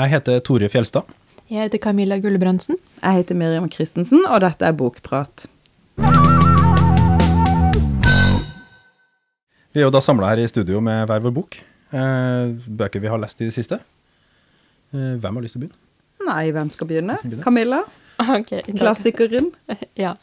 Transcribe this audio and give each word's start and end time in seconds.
Jeg 0.00 0.14
heter 0.14 0.38
Tore 0.40 0.68
Fjelstad. 0.72 1.08
Jeg 1.50 1.66
heter 1.66 1.80
Camilla 1.82 2.16
Gulbrandsen. 2.22 2.78
Jeg 3.02 3.18
heter 3.18 3.36
Miriam 3.36 3.66
Christensen, 3.68 4.22
og 4.24 4.38
dette 4.40 4.64
er 4.64 4.72
Bokprat. 4.72 5.44
Vi 9.70 9.82
er 9.82 9.84
jo 9.84 9.90
da 9.92 10.00
samla 10.00 10.30
her 10.32 10.40
i 10.40 10.46
studio 10.48 10.80
med 10.80 11.04
hver 11.10 11.20
vår 11.26 11.34
bok. 11.36 11.58
Eh, 11.92 12.54
bøker 12.80 13.02
vi 13.04 13.10
har 13.12 13.20
lest 13.20 13.44
i 13.44 13.50
det 13.50 13.54
siste. 13.58 13.76
Eh, 14.94 15.18
hvem 15.20 15.36
har 15.36 15.44
lyst 15.44 15.58
til 15.58 15.60
å 15.60 15.66
begynne? 15.66 15.78
Nei, 16.30 16.46
hvem 16.56 16.72
skal 16.72 16.88
begynne? 16.88 17.18
Hvem 17.18 17.20
skal 17.20 17.34
begynne? 17.34 17.44
Camilla? 17.50 17.82
Okay, 18.40 18.64
Klassikeren? 18.80 19.52
Ja. 20.00 20.14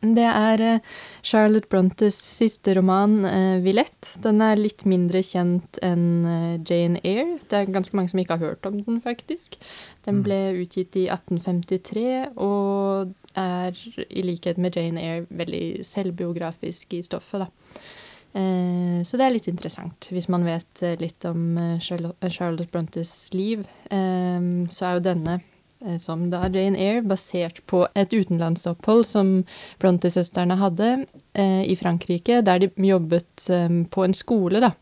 Det 0.00 0.24
er 0.24 0.62
eh, 0.64 0.84
Charlotte 1.22 1.68
Brontes 1.68 2.16
siste 2.16 2.72
roman, 2.76 3.18
eh, 3.24 3.60
'Villette'. 3.60 4.16
Den 4.24 4.40
er 4.40 4.56
litt 4.56 4.86
mindre 4.88 5.20
kjent 5.20 5.76
enn 5.84 6.24
eh, 6.24 6.56
Jane 6.64 7.02
Eyre. 7.04 7.36
Det 7.44 7.58
er 7.58 7.72
ganske 7.74 7.96
mange 7.96 8.08
som 8.08 8.22
ikke 8.22 8.38
har 8.38 8.46
hørt 8.54 8.66
om 8.66 8.80
den, 8.80 9.00
faktisk. 9.04 9.58
Den 10.06 10.22
ble 10.24 10.56
utgitt 10.62 10.96
i 10.96 11.04
1853 11.12 12.32
og 12.40 13.12
er, 13.36 13.76
i 14.08 14.24
likhet 14.24 14.56
med 14.56 14.76
Jane 14.76 15.04
Eyre, 15.04 15.26
veldig 15.28 15.84
selvbiografisk 15.84 16.96
i 16.96 17.04
stoffet, 17.04 17.44
da. 17.44 17.50
Så 18.30 19.18
det 19.18 19.24
er 19.26 19.32
litt 19.34 19.48
interessant. 19.50 20.06
Hvis 20.14 20.28
man 20.30 20.44
vet 20.46 20.84
litt 21.00 21.24
om 21.26 21.58
Charlotte, 21.82 22.68
Brontes 22.70 23.32
liv, 23.34 23.64
så 23.90 24.86
er 24.86 24.92
jo 24.94 25.02
denne 25.02 25.40
som 26.02 26.26
da 26.32 26.42
Jane 26.48 26.78
Eyre, 26.78 27.04
basert 27.08 27.62
på 27.70 27.86
et 27.96 28.12
utenlandsopphold 28.12 29.06
som 29.08 29.30
Brontë-søstrene 29.80 30.58
hadde 30.60 30.90
eh, 31.32 31.62
i 31.64 31.76
Frankrike, 31.80 32.42
der 32.44 32.60
de 32.64 32.70
jobbet 32.90 33.48
eh, 33.48 33.80
på 33.90 34.04
en 34.04 34.16
skole, 34.16 34.60
da. 34.62 34.74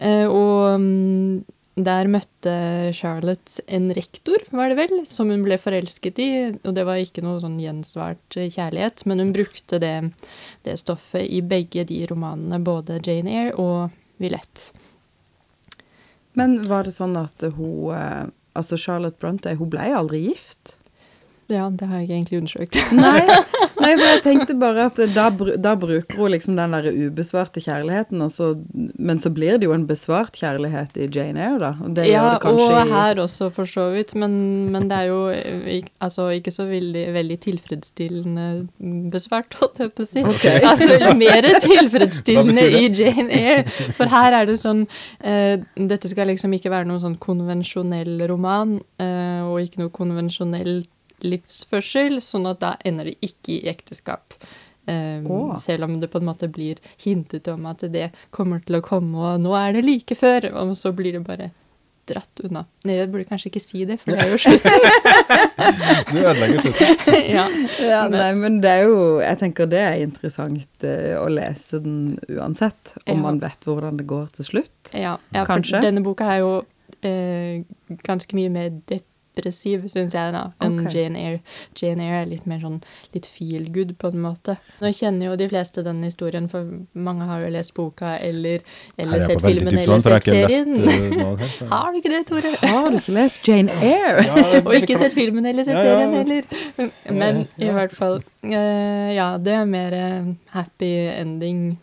Eh, 0.00 0.26
og 0.26 0.80
mm, 0.80 1.40
der 1.80 2.08
møtte 2.10 2.52
Charlotte 2.96 3.62
en 3.70 3.90
rektor, 3.96 4.42
var 4.52 4.72
det 4.72 4.78
vel, 4.80 5.06
som 5.08 5.30
hun 5.32 5.44
ble 5.46 5.56
forelsket 5.60 6.20
i. 6.20 6.30
Og 6.64 6.74
det 6.76 6.84
var 6.88 7.00
ikke 7.00 7.24
noe 7.24 7.40
sånn 7.42 7.60
gjensvart 7.62 8.36
eh, 8.36 8.50
kjærlighet, 8.52 9.04
men 9.08 9.22
hun 9.22 9.32
brukte 9.36 9.80
det, 9.82 9.94
det 10.66 10.76
stoffet 10.80 11.28
i 11.28 11.40
begge 11.46 11.86
de 11.88 12.02
romanene, 12.10 12.60
både 12.64 13.00
Jane 13.04 13.32
Eyre 13.36 13.56
og 13.60 13.96
Villette. 14.20 14.72
Men 16.38 16.60
var 16.70 16.86
det 16.86 16.94
sånn 16.94 17.16
at 17.18 17.42
hun 17.56 17.94
eh, 17.96 18.26
Altså, 18.54 18.76
Charlotte 18.76 19.18
Bronte, 19.20 19.54
hun 19.56 19.70
ble 19.70 19.90
aldri 19.94 20.24
gift? 20.28 20.76
Ja, 21.50 21.66
det 21.74 21.88
har 21.90 22.02
jeg 22.02 22.10
egentlig 22.14 22.38
undersøkt. 22.40 22.78
Nei, 23.00 23.22
nei, 23.80 23.90
for 23.96 24.04
jeg 24.06 24.20
tenkte 24.22 24.54
bare 24.60 24.86
at 24.90 24.98
da, 25.14 25.26
da 25.58 25.72
bruker 25.78 26.18
hun 26.20 26.30
liksom 26.34 26.56
den 26.58 26.74
der 26.76 26.86
ubesvarte 26.90 27.62
kjærligheten, 27.64 28.22
så, 28.30 28.52
men 28.98 29.20
så 29.22 29.32
blir 29.34 29.58
det 29.58 29.66
jo 29.66 29.74
en 29.74 29.86
besvart 29.88 30.36
kjærlighet 30.38 30.98
i 31.00 31.08
Jane 31.08 31.40
Eyre, 31.42 31.58
da. 31.62 31.90
Det 31.96 32.06
ja, 32.10 32.36
og 32.36 32.60
i 32.60 32.84
her 32.90 33.22
også, 33.24 33.48
for 33.54 33.68
så 33.68 33.88
vidt. 33.94 34.14
Men, 34.20 34.34
men 34.74 34.86
det 34.90 34.98
er 34.98 35.08
jo 35.10 35.20
eh, 35.32 35.88
altså, 35.98 36.28
ikke 36.36 36.52
så 36.54 36.68
veldig, 36.68 37.06
veldig 37.16 37.38
tilfredsstillende 37.46 38.46
besvart, 39.12 39.56
holdt 39.60 39.82
jeg 39.82 39.94
på 39.96 40.06
å 40.06 40.10
si. 40.10 40.24
Okay. 40.34 40.62
Altså 40.70 41.14
mer 41.18 41.46
tilfredsstillende 41.64 42.68
i 42.78 42.86
Jane 42.94 43.26
Eyre. 43.34 43.66
For 43.96 44.10
her 44.12 44.36
er 44.38 44.46
det 44.48 44.58
sånn 44.60 44.84
uh, 44.86 45.56
Dette 45.74 46.10
skal 46.10 46.30
liksom 46.30 46.52
ikke 46.56 46.70
være 46.72 46.86
noen 46.88 47.02
sånn 47.02 47.18
konvensjonell 47.20 48.20
roman, 48.30 48.78
uh, 49.02 49.50
og 49.50 49.60
ikke 49.64 49.82
noe 49.82 49.94
konvensjonell 49.94 50.80
livsførsel, 51.26 52.20
sånn 52.24 52.48
at 52.50 52.60
da 52.62 52.74
ender 52.84 53.10
det 53.10 53.16
ikke 53.24 53.58
i 53.58 53.62
ekteskap. 53.72 54.34
Um, 54.90 55.26
oh. 55.30 55.56
Selv 55.60 55.84
om 55.86 55.98
det 56.00 56.08
på 56.10 56.18
en 56.18 56.26
måte 56.26 56.48
blir 56.50 56.80
hintet 57.04 57.46
om 57.52 57.66
at 57.70 57.84
det 57.92 58.08
kommer 58.34 58.62
til 58.64 58.80
å 58.80 58.84
komme, 58.84 59.12
og 59.18 59.42
nå 59.44 59.52
er 59.54 59.76
det 59.76 59.84
like 59.86 60.16
før, 60.18 60.48
og 60.56 60.72
så 60.78 60.92
blir 60.96 61.14
det 61.18 61.24
bare 61.26 61.50
dratt 62.10 62.40
unna. 62.42 62.64
Nei, 62.88 62.96
jeg 62.96 63.10
burde 63.12 63.26
kanskje 63.28 63.50
ikke 63.52 63.62
si 63.62 63.84
det, 63.86 64.00
for 64.02 64.10
det 64.16 64.24
er 64.24 64.32
jo 64.32 64.38
slutt. 64.44 64.64
Du 66.10 66.16
ødelegger 66.18 66.64
slutten. 66.64 67.20
ja. 67.36 67.44
Ja, 67.86 68.00
nei, 68.10 68.30
men 68.40 68.58
det 68.64 68.72
er 68.80 68.88
jo 68.88 68.96
Jeg 69.22 69.38
tenker 69.44 69.68
det 69.70 69.82
er 69.84 70.00
interessant 70.02 70.86
eh, 70.86 71.14
å 71.20 71.28
lese 71.30 71.78
den 71.84 72.16
uansett, 72.32 72.96
om 73.04 73.14
Ja. 73.14 73.20
man 73.28 73.38
vet 73.44 73.68
hvordan 73.68 74.00
det 74.00 74.08
går 74.10 74.26
til 74.40 74.48
slutt. 74.48 74.92
Ja, 74.94 75.18
ja 75.30 75.44
for 75.44 75.52
Kanskje? 75.54 75.84
denne 75.84 76.02
boka 76.02 76.32
er 76.34 76.42
jo 76.42 76.52
eh, 77.06 77.62
ganske 78.06 78.34
mye 78.38 78.50
mer 78.58 78.72
depressiv, 79.40 79.86
syns 79.90 80.14
jeg, 80.14 80.32
da, 80.34 80.42
enn 80.62 80.78
okay. 80.82 80.94
Jane 80.94 81.20
Eyre. 81.20 81.40
Jane 81.78 82.06
Eyre 82.06 82.22
er 82.24 82.30
litt 82.30 82.46
mer 82.50 82.60
sånn 82.62 82.78
litt 83.14 83.26
feel 83.28 83.68
good, 83.72 83.96
på 84.00 84.12
en 84.12 84.22
måte. 84.24 84.56
Nå 84.82 84.92
kjenner 84.96 85.30
jo 85.30 85.38
de 85.40 85.48
fleste 85.50 85.84
den 85.86 86.02
historien, 86.06 86.48
for 86.50 86.68
mange 86.92 87.26
har 87.28 87.44
jo 87.44 87.50
lest 87.54 87.74
boka 87.76 88.16
eller, 88.18 88.64
eller 88.96 89.18
er 89.18 89.26
sett 89.26 89.44
filmen 89.44 89.74
dypt 89.74 89.84
eller 89.84 90.04
sett 90.04 90.12
har 90.16 90.26
serien. 90.28 90.74
lest 90.76 91.42
eh. 91.42 91.56
Så. 91.56 91.68
Har 91.72 91.90
du 91.92 92.00
ikke 92.00 92.14
det, 92.14 92.22
Tore? 92.28 92.54
Har 92.62 92.90
du 92.90 93.00
ikke 93.00 93.16
lest 93.16 93.48
Jane 93.48 93.76
Eyre? 93.90 94.24
Ja, 94.28 94.62
Og 94.64 94.72
ikke 94.78 94.98
sett 95.00 95.16
filmen 95.16 95.46
eller 95.50 95.66
sett 95.66 95.78
Ja, 95.80 95.84
ja. 95.84 95.98
serien 95.98 96.16
heller. 96.20 96.90
Men 97.10 97.44
i 97.60 97.70
hvert 97.72 97.94
fall 97.96 98.20
uh, 98.20 99.10
Ja, 99.14 99.32
det 99.40 99.54
er 99.56 99.68
mer 99.68 99.96
uh, 99.96 100.34
happy 100.54 100.92
ending 101.14 101.78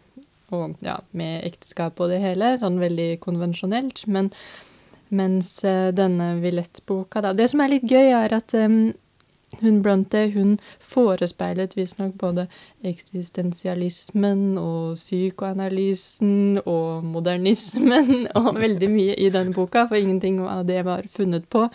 og 0.56 0.78
ja, 0.80 0.96
med 1.18 1.44
ekteskap 1.44 2.00
og 2.00 2.12
det 2.14 2.22
hele. 2.24 2.54
Sånn 2.62 2.80
veldig 2.80 3.18
konvensjonelt. 3.24 4.06
Men 4.08 4.30
mens 5.10 5.64
eh, 5.64 5.90
denne 5.96 6.36
Villette-boka, 6.42 7.22
da 7.22 7.34
Det 7.34 7.50
som 7.52 7.62
er 7.64 7.76
litt 7.76 7.88
gøy, 7.88 8.12
er 8.12 8.34
at 8.38 8.56
um, 8.58 8.94
hun 9.62 9.82
Bronte 9.82 10.26
hun 10.34 10.58
forespeilet 10.84 11.78
visstnok 11.78 12.18
både 12.20 12.48
eksistensialismen 12.86 14.58
og 14.60 14.98
psykoanalysen 15.00 16.60
og 16.66 17.06
modernismen 17.08 18.28
og 18.40 18.60
veldig 18.60 18.90
mye 18.92 19.16
i 19.16 19.30
denne 19.32 19.56
boka, 19.56 19.86
for 19.88 19.96
ingenting 19.96 20.42
av 20.44 20.66
det 20.68 20.84
var 20.86 21.08
funnet 21.12 21.48
på. 21.50 21.68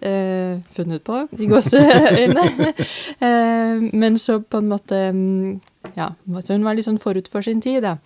Eh, 0.00 0.60
funnet 0.76 1.02
på, 1.04 1.22
i 1.38 1.48
gåseøyne. 1.50 2.46
eh, 3.26 3.84
men 3.92 4.18
så 4.22 4.38
på 4.40 4.60
en 4.60 4.68
måte 4.68 5.00
mm, 5.12 5.60
Ja, 5.96 6.10
så 6.42 6.52
hun 6.52 6.66
var 6.66 6.76
litt 6.76 6.84
sånn 6.84 7.00
forut 7.00 7.28
for 7.30 7.42
sin 7.42 7.62
tid, 7.64 7.82
da. 7.82 7.96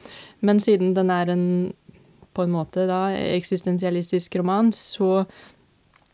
Men 0.40 0.60
siden 0.62 0.94
den 0.94 1.10
er 1.10 1.32
en 1.32 1.44
på 2.34 2.44
en 2.46 2.52
måte 2.54 2.86
da 2.88 3.08
eksistensialistisk 3.12 4.36
roman, 4.40 4.72
så 4.72 5.24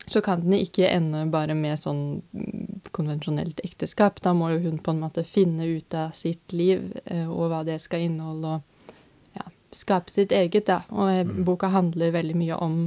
så 0.07 0.21
kan 0.21 0.39
den 0.39 0.53
ikke 0.55 0.87
ende 0.87 1.25
bare 1.27 1.55
med 1.57 1.75
sånn 1.79 2.21
mm, 2.31 2.91
konvensjonelt 2.95 3.59
ekteskap. 3.67 4.21
Da 4.23 4.31
må 4.31 4.53
jo 4.53 4.61
hun 4.63 4.77
på 4.79 4.93
en 4.93 5.01
måte 5.03 5.25
finne 5.27 5.67
ut 5.67 5.95
av 5.99 6.13
sitt 6.15 6.55
liv 6.55 6.93
eh, 7.03 7.27
og 7.27 7.49
hva 7.51 7.65
det 7.67 7.75
skal 7.83 8.05
inneholde, 8.05 8.53
og 8.55 9.35
ja, 9.35 9.43
skape 9.75 10.13
sitt 10.13 10.31
eget, 10.31 10.69
da. 10.69 10.85
Og 10.95 11.11
eh, 11.11 11.33
boka 11.49 11.73
handler 11.73 12.15
veldig 12.15 12.37
mye 12.39 12.59
om 12.63 12.77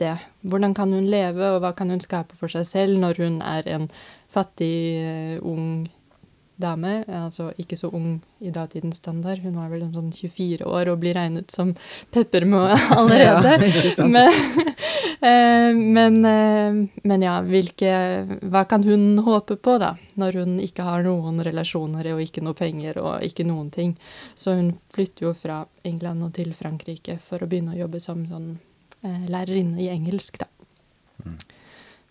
det. 0.00 0.14
Hvordan 0.40 0.72
kan 0.78 0.96
hun 0.96 1.10
leve, 1.12 1.52
og 1.52 1.60
hva 1.60 1.74
kan 1.76 1.92
hun 1.92 2.00
skape 2.00 2.38
for 2.38 2.48
seg 2.48 2.64
selv 2.70 3.02
når 3.02 3.20
hun 3.20 3.38
er 3.44 3.68
en 3.76 3.90
fattig, 4.32 4.72
eh, 5.04 5.36
ung 5.44 5.84
dame? 6.60 7.04
Altså 7.08 7.50
ikke 7.60 7.76
så 7.78 7.90
ung 7.94 8.20
i 8.44 8.50
datidens 8.54 9.00
standard. 9.02 9.42
Hun 9.42 9.56
var 9.58 9.70
vel 9.72 9.84
en 9.86 9.94
sånn 9.94 10.10
24 10.14 10.66
år 10.68 10.90
og 10.92 11.00
blir 11.02 11.16
regnet 11.16 11.52
som 11.54 11.72
peppermø 12.14 12.62
allerede. 12.98 13.56
Ja. 13.68 14.06
Men, 14.06 14.38
eh, 15.30 15.80
men, 15.98 16.18
eh, 16.30 17.00
men 17.02 17.26
ja, 17.26 17.38
hvilke 17.44 17.94
Hva 18.42 18.64
kan 18.70 18.84
hun 18.86 19.18
håpe 19.24 19.56
på, 19.56 19.78
da? 19.82 19.94
Når 20.20 20.40
hun 20.42 20.58
ikke 20.62 20.86
har 20.86 21.06
noen 21.06 21.42
relasjoner 21.44 22.12
og 22.14 22.22
ikke 22.24 22.44
noe 22.44 22.58
penger 22.58 23.00
og 23.02 23.26
ikke 23.26 23.46
noen 23.48 23.70
ting. 23.74 23.96
Så 24.34 24.56
hun 24.58 24.74
flytter 24.94 25.28
jo 25.28 25.34
fra 25.36 25.64
England 25.84 26.28
og 26.28 26.34
til 26.38 26.54
Frankrike 26.56 27.18
for 27.22 27.42
å 27.42 27.50
begynne 27.50 27.74
å 27.74 27.82
jobbe 27.84 28.02
som 28.02 28.26
sånn 28.28 28.54
eh, 29.02 29.26
lærerinne 29.30 29.82
i 29.82 29.90
engelsk, 29.92 30.42
da. 30.42 30.50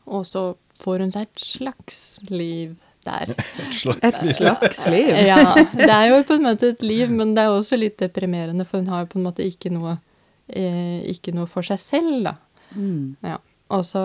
Og 0.09 0.25
så 0.27 0.41
får 0.79 1.03
hun 1.03 1.13
seg 1.13 1.27
et 1.27 1.43
slags 1.43 1.99
liv 2.31 2.75
der. 3.07 3.33
Et 3.61 3.77
slags 3.77 4.07
Et 4.09 4.19
slags 4.35 4.85
liv. 4.91 5.11
Ja, 5.31 5.55
det 5.73 5.89
er 5.89 6.09
jo 6.11 6.21
på 6.27 6.37
en 6.39 6.47
måte 6.47 6.73
et 6.73 6.83
liv, 6.85 7.11
men 7.11 7.35
det 7.37 7.45
er 7.45 7.53
også 7.53 7.79
litt 7.79 7.97
deprimerende, 8.01 8.65
for 8.67 8.81
hun 8.81 8.91
har 8.93 9.05
jo 9.05 9.13
på 9.13 9.21
en 9.21 9.27
måte 9.27 9.45
ikke 9.47 9.71
noe, 9.73 9.97
eh, 10.49 11.01
ikke 11.13 11.33
noe 11.35 11.49
for 11.49 11.65
seg 11.65 11.81
selv, 11.81 12.13
da. 12.29 12.35
Mm. 12.75 13.15
Ja. 13.23 13.37
Og 13.73 13.81
så, 13.87 14.01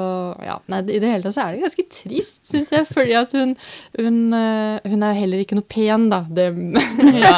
ja, 0.47 0.55
nei, 0.71 0.79
I 0.95 1.01
det 1.03 1.09
hele 1.11 1.23
tatt 1.27 1.35
så 1.35 1.43
er 1.45 1.57
det 1.57 1.65
ganske 1.67 1.83
trist, 1.93 2.39
syns 2.47 2.71
jeg, 2.73 2.87
fordi 2.89 3.13
at 3.19 3.33
hun, 3.37 3.51
hun, 3.99 4.21
eh, 4.33 4.79
hun 4.89 5.03
er 5.05 5.19
heller 5.19 5.43
ikke 5.43 5.59
noe 5.59 5.67
pen, 5.69 6.07
da. 6.09 6.23
Det, 6.31 6.47
ja. 7.21 7.35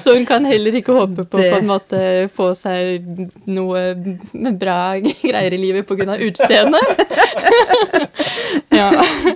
Så 0.00 0.14
hun 0.16 0.24
kan 0.24 0.46
heller 0.48 0.78
ikke 0.78 0.94
håpe 0.96 1.26
på 1.26 1.36
Det- 1.42 1.50
på 1.52 1.58
en 1.58 1.68
måte 1.68 2.00
få 2.32 2.52
seg 2.56 3.04
noe 3.52 3.82
bra 4.56 4.78
greier 5.02 5.52
i 5.52 5.60
livet 5.60 5.84
pga. 5.90 6.16
utseendet. 6.24 7.04
ja. 8.80 8.88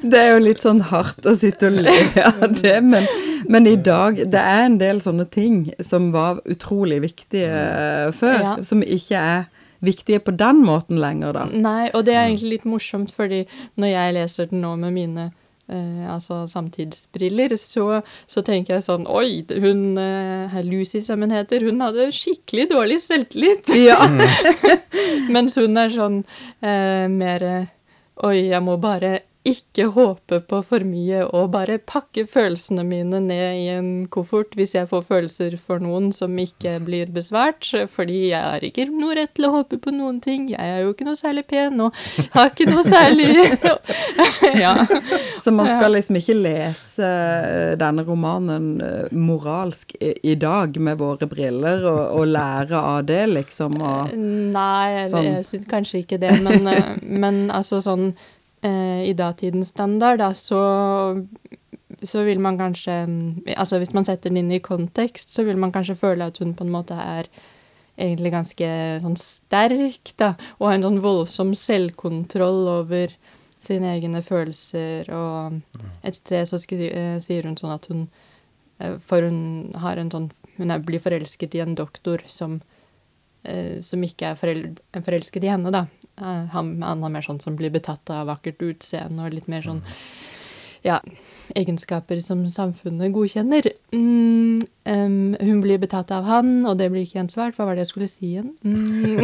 Det 0.02 0.18
er 0.22 0.32
jo 0.36 0.40
litt 0.46 0.62
sånn 0.64 0.80
hardt 0.88 1.26
å 1.28 1.34
sitte 1.38 1.68
og 1.68 1.78
le 1.84 1.98
av 2.22 2.48
det, 2.62 2.78
men, 2.86 3.04
men 3.50 3.66
i 3.70 3.76
dag 3.76 4.18
Det 4.30 4.40
er 4.40 4.64
en 4.66 4.78
del 4.80 5.02
sånne 5.04 5.26
ting 5.30 5.66
som 5.84 6.10
var 6.14 6.40
utrolig 6.48 7.02
viktige 7.04 7.52
eh, 7.52 8.08
før, 8.16 8.38
Ja. 8.40 8.56
som 8.64 8.82
ikke 8.82 9.20
er 9.20 9.46
viktige 9.84 10.20
på 10.24 10.34
den 10.36 10.62
måten 10.66 11.00
lenger, 11.00 11.36
da. 11.36 11.44
Nei, 11.50 11.90
og 11.94 12.06
det 12.08 12.16
er 12.16 12.28
egentlig 12.28 12.56
litt 12.56 12.66
morsomt, 12.68 13.12
fordi 13.14 13.44
når 13.78 13.92
jeg 13.92 14.16
leser 14.16 14.50
den 14.50 14.64
nå 14.64 14.74
med 14.80 14.94
mine 14.96 15.28
eh, 15.68 16.04
altså 16.10 16.42
samtidsbriller, 16.50 17.54
så, 17.60 18.00
så 18.26 18.42
tenker 18.46 18.78
jeg 18.78 18.86
sånn 18.88 19.06
Oi, 19.06 19.44
hun 19.54 19.98
eh, 20.02 20.58
Lucy, 20.66 21.02
som 21.04 21.22
hun 21.24 21.34
heter, 21.34 21.66
hun 21.68 21.80
hadde 21.84 22.10
skikkelig 22.14 22.68
dårlig 22.74 23.00
selvtillit. 23.04 23.74
Ja. 23.88 24.00
Mens 25.34 25.56
hun 25.58 25.78
er 25.78 25.92
sånn 25.94 26.22
eh, 26.60 27.06
mer 27.12 27.48
Oi, 28.26 28.48
jeg 28.50 28.62
må 28.66 28.74
bare 28.82 29.20
ikke 29.48 29.88
håpe 29.94 30.40
på 30.48 30.60
for 30.66 30.84
mye 30.86 31.22
og 31.26 31.50
bare 31.54 31.78
pakke 31.80 32.24
følelsene 32.28 32.84
mine 32.86 33.20
ned 33.24 33.58
i 33.58 33.66
en 33.72 33.90
koffert 34.12 34.54
hvis 34.58 34.74
jeg 34.76 34.88
får 34.90 35.06
følelser 35.08 35.56
for 35.60 35.82
noen 35.82 36.10
som 36.14 36.34
ikke 36.38 36.76
blir 36.84 37.10
besvært, 37.14 37.70
fordi 37.92 38.28
jeg 38.30 38.42
har 38.42 38.64
ikke 38.64 38.88
noe 38.92 39.16
rett 39.18 39.34
til 39.36 39.48
å 39.48 39.54
håpe 39.58 39.80
på 39.82 39.94
noen 39.94 40.20
ting. 40.24 40.48
Jeg 40.52 40.60
er 40.60 40.84
jo 40.84 40.92
ikke 40.94 41.08
noe 41.08 41.18
særlig 41.18 41.46
pen 41.50 41.80
og 41.84 41.96
har 42.34 42.52
ikke 42.52 42.68
noe 42.70 42.84
særlig 42.86 43.28
Ja. 44.62 44.74
Så 45.38 45.52
man 45.54 45.68
skal 45.70 45.92
liksom 45.96 46.18
ikke 46.18 46.36
lese 46.38 47.04
eh, 47.04 47.74
denne 47.78 48.04
romanen 48.06 48.70
eh, 48.84 49.12
moralsk 49.12 49.94
i, 50.00 50.34
dag 50.38 50.76
med 50.82 50.98
våre 51.00 51.28
briller 51.30 51.84
og, 51.88 52.00
og 52.20 52.26
lære 52.30 52.80
av 52.80 53.04
det, 53.08 53.22
liksom? 53.32 53.78
Og, 53.78 54.14
Nei, 54.14 55.06
sånn. 55.10 55.28
jeg 55.28 55.46
syns 55.48 55.70
kanskje 55.70 56.02
ikke 56.04 56.20
det, 56.22 56.32
men, 56.44 56.66
eh, 56.70 56.90
men 57.02 57.46
altså 57.54 57.82
sånn 57.84 58.12
i 58.62 59.12
datidens 59.14 59.68
standard, 59.70 60.18
da, 60.18 60.32
så, 60.34 60.62
så 62.02 62.24
vil 62.26 62.40
man 62.42 62.56
kanskje 62.58 62.96
Altså 63.54 63.78
hvis 63.78 63.92
man 63.94 64.06
setter 64.08 64.32
den 64.32 64.40
inn 64.40 64.56
i 64.56 64.58
kontekst, 64.64 65.30
så 65.30 65.44
vil 65.46 65.60
man 65.62 65.70
kanskje 65.74 65.94
føle 66.00 66.26
at 66.26 66.40
hun 66.42 66.56
på 66.58 66.66
en 66.66 66.72
måte 66.74 66.98
er 66.98 67.30
egentlig 67.98 68.32
ganske 68.32 68.68
sånn 69.02 69.18
sterk, 69.18 70.12
da, 70.20 70.32
og 70.58 70.68
har 70.68 70.78
en 70.78 70.86
sånn 70.86 71.02
voldsom 71.02 71.52
selvkontroll 71.58 72.66
over 72.78 73.14
sine 73.62 73.90
egne 73.96 74.22
følelser, 74.22 75.08
og 75.10 75.58
et 76.06 76.18
sted 76.18 76.46
så 76.46 76.60
eh, 76.78 77.18
sier 77.22 77.48
hun 77.48 77.58
sånn 77.58 77.74
at 77.74 77.88
hun 77.90 78.04
eh, 78.78 78.94
For 79.02 79.26
hun 79.26 79.72
har 79.82 79.98
en 79.98 80.12
sånn 80.12 80.28
Hun 80.56 80.72
blir 80.86 81.02
forelsket 81.02 81.56
i 81.58 81.64
en 81.64 81.74
doktor 81.78 82.22
som 82.30 82.60
eh, 83.42 83.80
som 83.82 84.04
ikke 84.04 84.30
er 84.30 84.38
forel 84.38 84.62
forelsket 84.94 85.44
i 85.44 85.50
henne, 85.50 85.74
da. 85.74 85.86
Eh, 86.20 86.44
han, 86.54 86.72
han 86.82 87.04
er 87.04 87.14
mer 87.14 87.26
sånn 87.26 87.40
som 87.42 87.56
blir 87.58 87.72
betatt 87.74 88.10
av 88.14 88.28
vakkert 88.30 88.62
utseende 88.64 89.26
og 89.26 89.36
litt 89.36 89.50
mer 89.50 89.66
sånn 89.66 89.82
ja, 90.86 91.00
egenskaper 91.56 92.20
som 92.24 92.44
samfunnet 92.52 93.12
godkjenner. 93.14 93.68
Mm, 93.94 94.62
um, 94.84 95.36
hun 95.40 95.60
blir 95.64 95.80
betatt 95.80 96.10
av 96.12 96.26
han, 96.28 96.66
og 96.68 96.78
det 96.80 96.90
blir 96.92 97.06
ikke 97.06 97.20
gjensvart. 97.20 97.56
Hva 97.56 97.68
var 97.68 97.78
det 97.78 97.86
jeg 97.86 97.92
skulle 97.92 98.10
si 98.10 98.34
igjen? 98.34 98.50
Mm. 98.64 99.22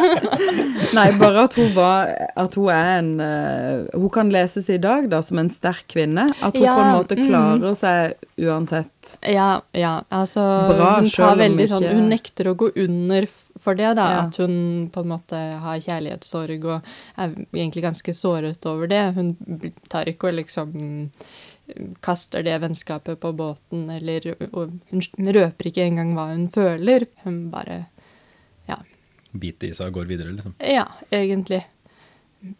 Nei, 0.96 1.06
bare 1.20 1.44
at 1.46 1.54
hun 1.54 1.68
var 1.76 2.08
At 2.38 2.56
hun 2.58 2.70
er 2.72 2.88
en 2.96 3.10
uh, 3.22 3.86
Hun 3.94 4.10
kan 4.12 4.30
leses 4.32 4.66
i 4.72 4.78
dag 4.82 5.06
da 5.12 5.20
som 5.22 5.38
en 5.40 5.50
sterk 5.52 5.86
kvinne. 5.92 6.26
At 6.40 6.56
hun 6.56 6.64
Ja, 6.64 6.74
på 6.76 6.86
en 6.86 6.96
måte 6.98 7.18
mm. 7.18 7.26
klarer 7.28 7.76
seg 7.78 8.16
uansett. 8.40 9.14
Ja, 9.26 9.62
ja. 9.76 10.00
Altså, 10.08 10.42
Bra, 10.70 10.96
hun 11.00 11.38
veldig 11.40 11.68
sånn 11.70 11.86
Hun 11.90 12.10
nekter 12.12 12.50
å 12.50 12.56
gå 12.58 12.72
under 12.80 13.28
for 13.60 13.76
det, 13.76 13.92
da. 13.98 14.06
Ja. 14.12 14.20
At 14.24 14.36
hun 14.40 14.88
på 14.92 15.04
en 15.04 15.10
måte 15.10 15.38
har 15.62 15.80
kjærlighetssorg 15.82 16.64
og 16.64 16.92
er 17.20 17.34
egentlig 17.52 17.84
ganske 17.84 18.14
såret 18.16 18.66
over 18.68 18.90
det. 18.90 19.02
Hun 19.16 19.34
tar 19.90 20.08
ikke 20.10 20.30
og 20.30 20.38
liksom 20.38 20.72
mm, 20.72 21.06
kaster 22.04 22.44
det 22.46 22.58
vennskapet 22.62 23.20
på 23.20 23.32
båten, 23.36 23.88
eller 23.90 24.34
Hun 24.52 25.32
røper 25.34 25.70
ikke 25.70 25.86
engang 25.86 26.14
hva 26.16 26.30
hun 26.32 26.48
føler. 26.48 27.06
Hun 27.24 27.50
bare 27.50 27.86
Ja. 28.68 28.78
Biter 29.32 29.70
i 29.70 29.74
seg 29.74 29.90
og 29.90 30.00
går 30.00 30.10
videre, 30.10 30.32
liksom. 30.34 30.54
Ja, 30.58 30.86
egentlig. 31.10 31.64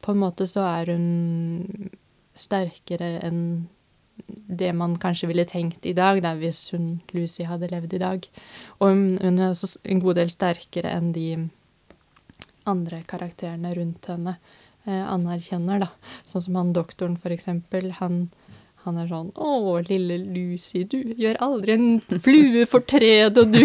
På 0.00 0.12
en 0.12 0.22
måte 0.22 0.46
så 0.46 0.62
er 0.66 0.92
hun 0.92 1.90
sterkere 2.34 3.20
enn 3.26 3.68
det 4.28 4.72
man 4.76 4.96
kanskje 5.00 5.28
ville 5.30 5.46
tenkt 5.48 5.86
i 5.86 5.94
dag, 5.96 6.20
da, 6.22 6.34
hvis 6.38 6.70
hun, 6.74 7.00
Lucy 7.16 7.46
hadde 7.48 7.70
levd 7.70 7.94
i 7.96 8.02
dag. 8.02 8.26
Og 8.78 8.90
hun 8.92 9.38
er 9.38 9.50
også 9.50 9.80
en 9.84 10.02
god 10.02 10.18
del 10.20 10.32
sterkere 10.32 10.92
enn 10.92 11.12
de 11.16 11.28
andre 12.68 13.00
karakterene 13.08 13.72
rundt 13.76 14.10
henne 14.10 14.36
eh, 14.84 15.04
anerkjenner, 15.06 15.86
da. 15.86 15.90
Sånn 16.28 16.44
som 16.46 16.58
han 16.60 16.74
doktoren, 16.76 17.16
for 17.20 17.34
eksempel. 17.34 17.90
Han, 18.00 18.28
han 18.84 18.96
er 18.98 19.06
sånn 19.08 19.32
'Å, 19.34 19.80
lille 19.88 20.18
Lucy, 20.34 20.84
du 20.84 21.02
gjør 21.18 21.36
aldri 21.40 21.72
en 21.72 22.00
flue 22.00 22.66
fortred, 22.66 23.38
og 23.38 23.50
du 23.52 23.60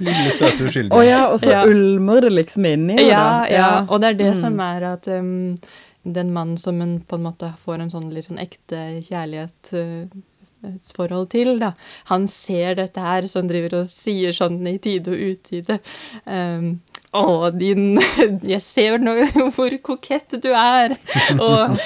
Lille, 0.00 0.30
søte, 0.30 0.64
uskyldige. 0.68 0.92
Å 0.94 1.02
ja, 1.06 1.26
og 1.32 1.38
så 1.40 1.50
Ja. 1.50 1.64
ulmer 1.66 2.20
det 2.20 2.32
liksom 2.32 2.64
inni 2.66 2.92
henne, 2.96 3.08
Ja, 3.08 3.42
da. 3.42 3.46
ja, 3.50 3.86
og 3.88 4.00
det 4.00 4.08
er 4.10 4.14
det 4.14 4.34
Mm. 4.34 4.40
som 4.40 4.60
er 4.60 4.82
at 4.92 5.08
um, 5.08 5.58
den 6.04 6.32
mannen 6.32 6.56
som 6.58 6.80
hun 6.80 7.00
på 7.00 7.14
en 7.16 7.22
måte 7.24 7.52
får 7.64 7.80
en 7.80 7.90
sånn 7.90 8.12
litt 8.14 8.24
sånn 8.28 8.38
ekte 8.38 9.02
kjærlighetsforhold 9.08 11.28
til, 11.30 11.58
da, 11.58 11.72
han 12.06 12.28
ser 12.28 12.74
dette 12.76 13.00
her, 13.00 13.22
så 13.22 13.34
han 13.40 13.48
driver 13.48 13.74
og 13.82 13.88
sier 13.90 14.32
sånn 14.32 14.66
i 14.66 14.78
tide 14.78 15.08
og 15.08 15.18
utide. 15.36 15.78
Um, 16.26 16.80
å, 17.16 17.50
din 17.54 18.00
Jeg 18.54 18.62
ser 18.64 18.98
nå 19.02 19.14
hvor 19.56 19.76
kokett 19.84 20.38
du 20.42 20.50
er! 20.52 20.96
Og 21.44 21.78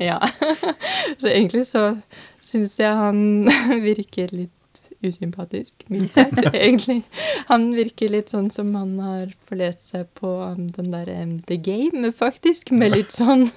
Ja. 0.00 0.20
Så 1.18 1.30
egentlig 1.32 1.66
så 1.68 1.90
syns 2.40 2.78
jeg 2.80 2.94
han 2.96 3.48
virker 3.84 4.32
litt 4.32 4.54
usympatisk, 5.04 5.84
mildt 5.92 6.12
sagt, 6.16 6.40
egentlig. 6.52 7.02
Han 7.46 7.70
virker 7.76 8.10
litt 8.10 8.32
sånn 8.32 8.48
som 8.50 8.72
han 8.74 8.96
har 9.02 9.28
forlest 9.46 9.84
seg 9.92 10.08
på 10.18 10.30
um, 10.42 10.64
den 10.74 10.90
der 10.94 11.10
um, 11.20 11.36
The 11.46 11.58
Game, 11.62 12.10
faktisk, 12.16 12.72
med 12.74 12.96
litt 12.96 13.14
sånn 13.14 13.48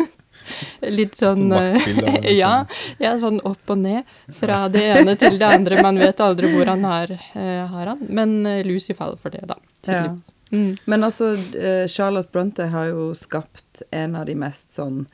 Litt 0.88 1.18
sånn 1.20 1.52
eh, 1.54 2.30
ja, 2.34 2.64
ja, 3.02 3.12
sånn 3.20 3.42
opp 3.46 3.74
og 3.74 3.82
ned. 3.84 4.08
Fra 4.40 4.64
det 4.72 4.86
ene 4.96 5.14
til 5.20 5.36
det 5.38 5.50
andre. 5.60 5.82
Man 5.84 6.00
vet 6.02 6.24
aldri 6.24 6.50
hvor 6.54 6.72
han 6.72 6.88
har, 6.88 7.12
eh, 7.12 7.66
har 7.68 7.92
han. 7.92 8.06
Men 8.08 8.40
eh, 8.50 8.64
Lucy 8.66 8.96
faller 8.98 9.20
for 9.22 9.36
det, 9.36 9.44
da. 9.52 9.60
tydeligvis. 9.84 10.32
Mm. 10.51 10.75
Men 10.86 11.03
altså, 11.03 11.31
eh, 11.57 11.88
Charlotte 11.88 12.31
Bronte 12.31 12.65
har 12.74 12.86
jo 12.92 13.12
skapt 13.15 13.81
en 13.92 14.15
av 14.15 14.25
de 14.27 14.36
mest 14.36 14.74
sånn 14.75 15.06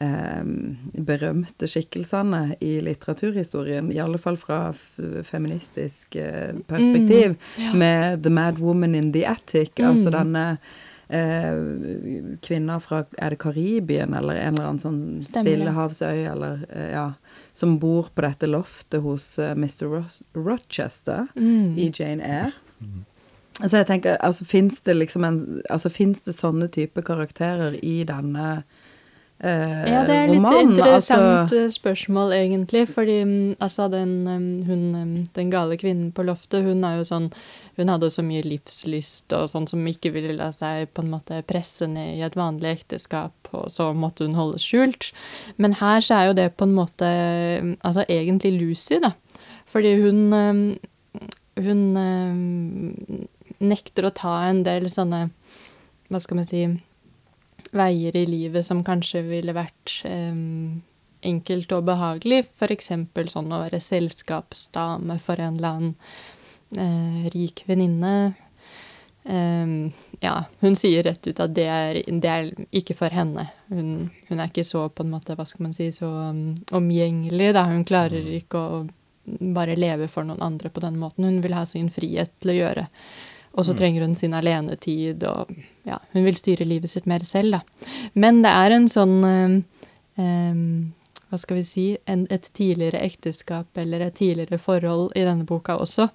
eh, 0.00 0.42
berømte 1.08 1.66
skikkelsene 1.66 2.56
i 2.60 2.74
litteraturhistorien, 2.84 3.88
i 3.92 3.98
alle 4.02 4.18
fall 4.20 4.36
fra 4.36 4.72
feministisk 5.24 6.16
eh, 6.20 6.52
perspektiv, 6.68 7.36
ja. 7.58 7.72
med 7.74 8.22
The 8.22 8.30
Mad 8.30 8.58
Woman 8.58 8.94
in 8.94 9.12
the 9.12 9.24
Attic, 9.26 9.72
Mm. 9.78 9.88
altså 9.90 10.10
denne 10.12 10.58
eh, 11.08 12.36
kvinna 12.42 12.80
fra 12.80 13.04
Er 13.18 13.30
det 13.30 13.38
Karibien, 13.38 14.14
eller 14.14 14.34
en 14.36 14.54
eller 14.54 14.68
annen 14.68 14.80
sånn 14.82 15.22
stillehavsøy, 15.24 16.24
eller 16.32 16.64
eh, 16.70 16.90
ja, 16.92 17.12
som 17.54 17.78
bor 17.78 18.08
på 18.14 18.22
dette 18.26 18.46
loftet 18.50 19.02
hos 19.04 19.38
eh, 19.38 19.52
Mr. 19.54 19.86
Ro 19.86 20.04
Rochester 20.34 21.26
Mm. 21.36 21.78
i 21.78 21.90
Jane 21.94 22.22
Eyre. 22.22 22.52
Altså 23.60 23.80
jeg 23.80 23.86
tenker, 23.88 24.18
altså 24.20 24.44
finnes 24.44 24.82
det 24.84 24.96
liksom 24.98 25.24
en 25.24 25.38
Altså 25.72 25.88
fins 25.92 26.20
det 26.26 26.34
sånne 26.36 26.68
type 26.72 27.00
karakterer 27.06 27.78
i 27.80 28.02
denne 28.08 28.48
eh, 29.40 29.84
Ja, 29.88 30.02
det 30.04 30.16
er 30.16 30.32
litt 30.32 30.58
interessant 30.60 31.54
Altså, 31.54 31.62
spørsmål, 31.72 32.34
egentlig. 32.36 32.82
Fordi 32.90 33.14
mm, 33.24 33.54
altså, 33.64 33.86
den, 33.92 34.12
mm, 34.28 34.66
hun, 34.68 34.82
mm, 34.92 35.14
den 35.38 35.52
gale 35.52 35.78
kvinnen 35.80 36.10
på 36.12 36.26
loftet, 36.28 36.66
hun 36.66 36.84
er 36.84 36.98
jo 36.98 37.06
sånn 37.08 37.30
Hun 37.78 37.92
hadde 37.92 38.10
så 38.12 38.24
mye 38.26 38.44
livslyst 38.44 39.32
og 39.38 39.48
sånn 39.52 39.68
som 39.70 39.86
ikke 39.88 40.12
ville 40.12 40.36
la 40.36 40.50
seg 40.52 40.90
på 40.92 41.04
en 41.04 41.14
måte 41.14 41.40
presse 41.48 41.88
ned 41.88 42.18
i 42.18 42.24
et 42.26 42.36
vanlig 42.36 42.74
ekteskap, 42.74 43.52
og 43.52 43.70
så 43.72 43.88
måtte 43.96 44.24
hun 44.28 44.36
holde 44.36 44.60
skjult. 44.60 45.10
Men 45.56 45.78
her 45.80 46.04
så 46.04 46.18
er 46.18 46.28
jo 46.28 46.36
det 46.42 46.50
på 46.56 46.68
en 46.68 46.76
måte 46.76 47.08
Altså 47.80 48.04
egentlig 48.08 48.52
Lucy, 48.58 49.00
da. 49.00 49.14
Fordi 49.72 49.96
hun 50.02 50.76
Hun 51.56 51.96
nekter 53.58 54.08
å 54.08 54.14
ta 54.14 54.34
en 54.48 54.62
del 54.66 54.90
sånne 54.92 55.28
Hva 56.06 56.20
skal 56.22 56.38
man 56.38 56.46
si 56.46 56.60
veier 57.74 58.16
i 58.16 58.26
livet 58.26 58.66
som 58.66 58.84
kanskje 58.86 59.24
ville 59.26 59.54
vært 59.56 60.00
um, 60.06 60.82
enkelt 61.26 61.72
og 61.74 61.86
behagelig. 61.88 62.44
F.eks. 62.54 62.90
sånn 63.32 63.52
å 63.52 63.62
være 63.64 63.82
selskapsdame 63.82 65.18
for 65.22 65.42
en 65.42 65.58
eller 65.58 65.78
annen 65.78 65.94
uh, 66.78 67.30
rik 67.34 67.64
venninne. 67.66 68.34
Um, 69.26 69.90
ja, 70.22 70.44
hun 70.60 70.76
sier 70.78 71.02
rett 71.02 71.26
ut 71.26 71.40
at 71.42 71.54
det 71.56 71.66
er, 71.66 72.00
det 72.06 72.30
er 72.30 72.52
ikke 72.70 72.94
for 72.98 73.10
henne. 73.10 73.48
Hun, 73.72 74.12
hun 74.28 74.38
er 74.38 74.52
ikke 74.52 74.66
så 74.66 74.86
på 74.88 75.02
en 75.02 75.14
måte, 75.16 75.34
hva 75.34 75.46
skal 75.48 75.66
man 75.66 75.74
si, 75.76 75.90
så 75.94 76.10
um, 76.30 76.52
omgjengelig. 76.70 77.52
Da. 77.56 77.66
Hun 77.72 77.86
klarer 77.88 78.30
ikke 78.38 78.62
å 78.62 78.84
bare 79.26 79.74
leve 79.74 80.06
for 80.06 80.26
noen 80.26 80.44
andre 80.44 80.70
på 80.70 80.84
den 80.84 81.00
måten. 81.02 81.26
Hun 81.26 81.42
vil 81.42 81.56
ha 81.58 81.64
sin 81.66 81.90
frihet 81.90 82.36
til 82.38 82.54
å 82.54 82.60
gjøre. 82.60 82.86
Og 83.56 83.64
så 83.64 83.74
trenger 83.76 84.04
hun 84.04 84.14
sin 84.14 84.34
alenetid, 84.36 85.24
og 85.24 85.52
ja, 85.88 85.96
hun 86.12 86.26
vil 86.26 86.36
styre 86.36 86.66
livet 86.68 86.92
sitt 86.92 87.06
mer 87.08 87.24
selv, 87.24 87.56
da. 87.56 87.88
Men 88.14 88.42
det 88.44 88.52
er 88.52 88.76
en 88.76 88.88
sånn 88.90 89.14
eh, 89.24 90.66
Hva 91.26 91.38
skal 91.40 91.58
vi 91.58 91.64
si 91.66 91.86
en, 92.06 92.26
Et 92.30 92.50
tidligere 92.52 93.00
ekteskap 93.04 93.80
eller 93.80 94.04
et 94.06 94.14
tidligere 94.20 94.60
forhold 94.62 95.16
i 95.16 95.24
denne 95.24 95.48
boka 95.48 95.78
også. 95.80 96.08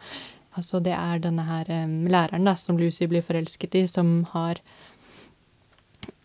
Altså 0.57 0.81
det 0.83 0.93
er 0.93 1.23
denne 1.23 1.47
her 1.47 1.69
eh, 1.71 1.97
læreren 2.11 2.45
da, 2.45 2.55
som 2.55 2.77
Lucy 2.77 3.07
blir 3.09 3.25
forelsket 3.25 3.75
i, 3.81 3.87
som 3.87 4.21
har 4.35 4.61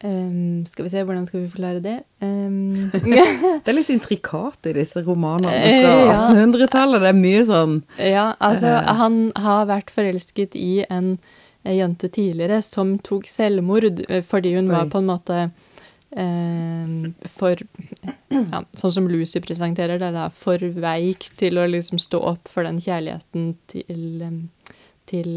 em, 0.04 0.64
Skal 0.66 0.84
vi 0.84 0.90
se, 0.92 1.02
hvordan 1.04 1.26
skal 1.26 1.40
vi 1.40 1.48
forklare 1.52 1.80
det? 1.84 1.96
Um, 2.20 2.90
det 2.92 3.68
er 3.70 3.76
litt 3.76 3.90
intrikat 3.94 4.66
i 4.70 4.74
disse 4.76 5.02
romanene 5.06 5.52
Eh, 5.52 5.80
fra 5.82 5.94
ja. 6.06 6.18
1800-tallet. 6.34 7.00
Det 7.04 7.08
er 7.12 7.18
mye 7.20 7.44
sånn 7.48 7.78
Ja, 7.98 8.26
altså 8.40 8.66
Eh. 8.76 8.94
han 9.00 9.20
har 9.36 9.66
vært 9.66 9.90
forelsket 9.94 10.56
i 10.56 10.84
en 10.90 11.18
eh, 11.64 11.76
jente 11.78 12.08
tidligere 12.12 12.62
som 12.62 12.98
tok 12.98 13.26
selvmord 13.26 14.04
fordi 14.28 14.54
hun 14.56 14.68
var 14.68 14.86
på 14.92 14.98
en 15.02 15.08
måte 15.08 15.38
eh, 16.16 17.12
for 17.36 17.56
ja, 18.30 18.62
Sånn 18.76 18.92
som 18.92 19.08
Lucy 19.08 19.40
presenterer 19.40 19.98
det, 19.98 20.12
da, 20.14 20.28
for 20.30 20.58
veik 20.58 21.30
til 21.40 21.58
å 21.58 21.66
liksom 21.70 21.98
stå 22.02 22.20
opp 22.34 22.48
for 22.52 22.66
den 22.68 22.78
kjærligheten 22.82 23.54
til, 23.70 24.22
til 25.06 25.32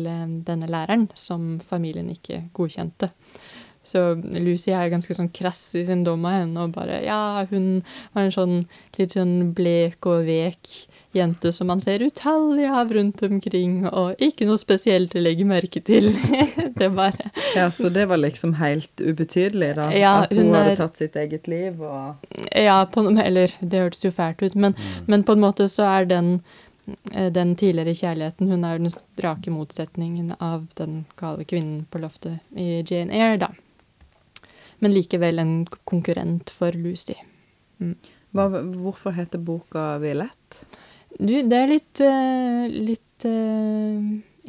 denne 0.46 0.70
læreren 0.70 1.08
som 1.16 1.60
familien 1.64 2.10
ikke 2.14 2.44
godkjente. 2.58 3.12
Så 3.84 4.02
Lucy 4.36 4.72
er 4.76 4.90
ganske 4.92 5.16
sånn 5.16 5.30
krass 5.34 5.62
i 5.80 5.86
sin 5.88 6.04
dom 6.04 6.26
av 6.28 6.34
henne, 6.36 6.66
og 6.68 6.74
bare 6.76 7.00
Ja, 7.06 7.46
hun 7.50 7.82
var 8.14 8.26
en 8.28 8.34
sånn 8.36 8.56
litt 9.00 9.16
sånn 9.16 9.54
blek 9.56 10.06
og 10.06 10.26
vek 10.28 10.74
jente 11.16 11.50
som 11.56 11.72
man 11.72 11.80
ser 11.82 12.04
utallige 12.06 12.70
av 12.76 12.92
rundt 12.94 13.24
omkring, 13.26 13.80
og 13.88 14.20
ikke 14.22 14.46
noe 14.46 14.60
spesielt 14.62 15.16
å 15.18 15.24
legge 15.24 15.48
merke 15.48 15.82
til. 15.82 16.12
det 16.80 16.90
bare 16.94 17.32
Ja, 17.56 17.70
så 17.74 17.90
det 17.90 18.06
var 18.12 18.20
liksom 18.22 18.54
helt 18.60 19.02
ubetydelig, 19.02 19.72
da? 19.80 19.88
Ja, 19.96 20.12
at 20.26 20.36
hun, 20.36 20.52
hun 20.52 20.60
hadde 20.60 20.76
er- 20.76 20.82
tatt 20.84 20.98
sitt 21.02 21.16
eget 21.18 21.48
liv 21.50 21.80
og 21.82 22.28
Ja, 22.54 22.84
på, 22.86 23.06
eller 23.24 23.56
det 23.62 23.80
hørtes 23.88 24.06
jo 24.06 24.12
fælt 24.14 24.44
ut, 24.44 24.56
men, 24.60 24.76
men 25.08 25.24
på 25.24 25.34
en 25.38 25.42
måte 25.48 25.66
så 25.72 25.88
er 25.88 26.06
den 26.12 26.36
eh, 27.16 27.32
den 27.34 27.56
tidligere 27.56 27.96
kjærligheten 27.96 28.52
Hun 28.52 28.64
er 28.68 28.76
jo 28.78 28.84
den 28.84 28.94
strake 28.94 29.50
motsetningen 29.56 30.36
av 30.40 30.68
den 30.78 31.06
gale 31.18 31.48
kvinnen 31.48 31.88
på 31.90 32.04
loftet 32.04 32.38
i 32.60 32.84
Jane 32.86 33.16
Eyre, 33.16 33.40
da. 33.48 33.50
Men 34.80 34.96
likevel 34.96 35.42
en 35.42 35.54
konkurrent 35.90 36.52
for 36.54 36.76
Lucy. 36.76 37.18
Hva, 38.36 38.48
Hvorfor 38.50 39.16
heter 39.18 39.42
boka 39.42 39.98
Violett? 40.02 40.64
Du, 41.18 41.34
det 41.34 41.58
er 41.58 41.72
litt, 41.72 42.02
eh, 42.06 42.66
litt 42.70 43.26
uh, 43.26 44.00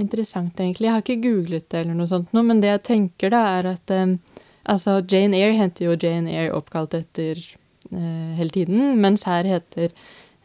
interessant, 0.01 0.61
egentlig. 0.61 0.87
Jeg 0.87 0.95
har 0.95 1.05
ikke 1.05 1.23
googlet 1.25 1.69
det 1.73 1.83
eller 1.83 1.97
noe 1.99 2.11
sånt 2.11 2.35
nå, 2.37 2.45
men 2.47 2.61
det 2.63 2.71
jeg 2.75 2.85
tenker 2.91 3.33
da, 3.33 3.41
er 3.59 3.71
at 3.73 3.95
eh, 3.95 4.17
altså 4.71 5.01
Jane 5.01 5.39
Eyre 5.39 5.57
heter 5.57 5.89
jo 5.89 5.97
Jane 5.97 6.31
Eyre 6.31 6.59
oppkalt 6.59 6.95
etter 6.99 7.41
uh, 7.41 8.31
hele 8.39 8.53
tiden, 8.55 9.01
mens 9.01 9.25
her 9.27 9.49
heter, 9.49 9.97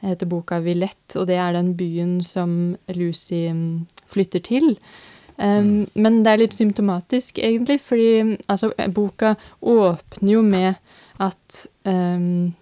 heter 0.06 0.32
boka 0.32 0.62
Villette, 0.66 1.20
og 1.20 1.28
det 1.30 1.38
er 1.42 1.58
den 1.58 1.76
byen 1.78 2.18
som 2.26 2.78
Lucy 2.96 3.44
mm, 3.52 3.86
flytter 4.10 4.46
til. 4.48 4.72
Um, 5.38 5.86
Men 5.94 6.22
det 6.24 6.32
er 6.32 6.44
litt 6.46 6.56
symptomatisk, 6.56 7.40
egentlig, 7.44 7.82
fordi 7.84 8.38
altså, 8.48 8.72
boka 8.96 9.36
åpner 9.62 10.32
jo 10.38 10.44
med 10.46 10.76
at 11.20 11.66
um, 11.84 12.54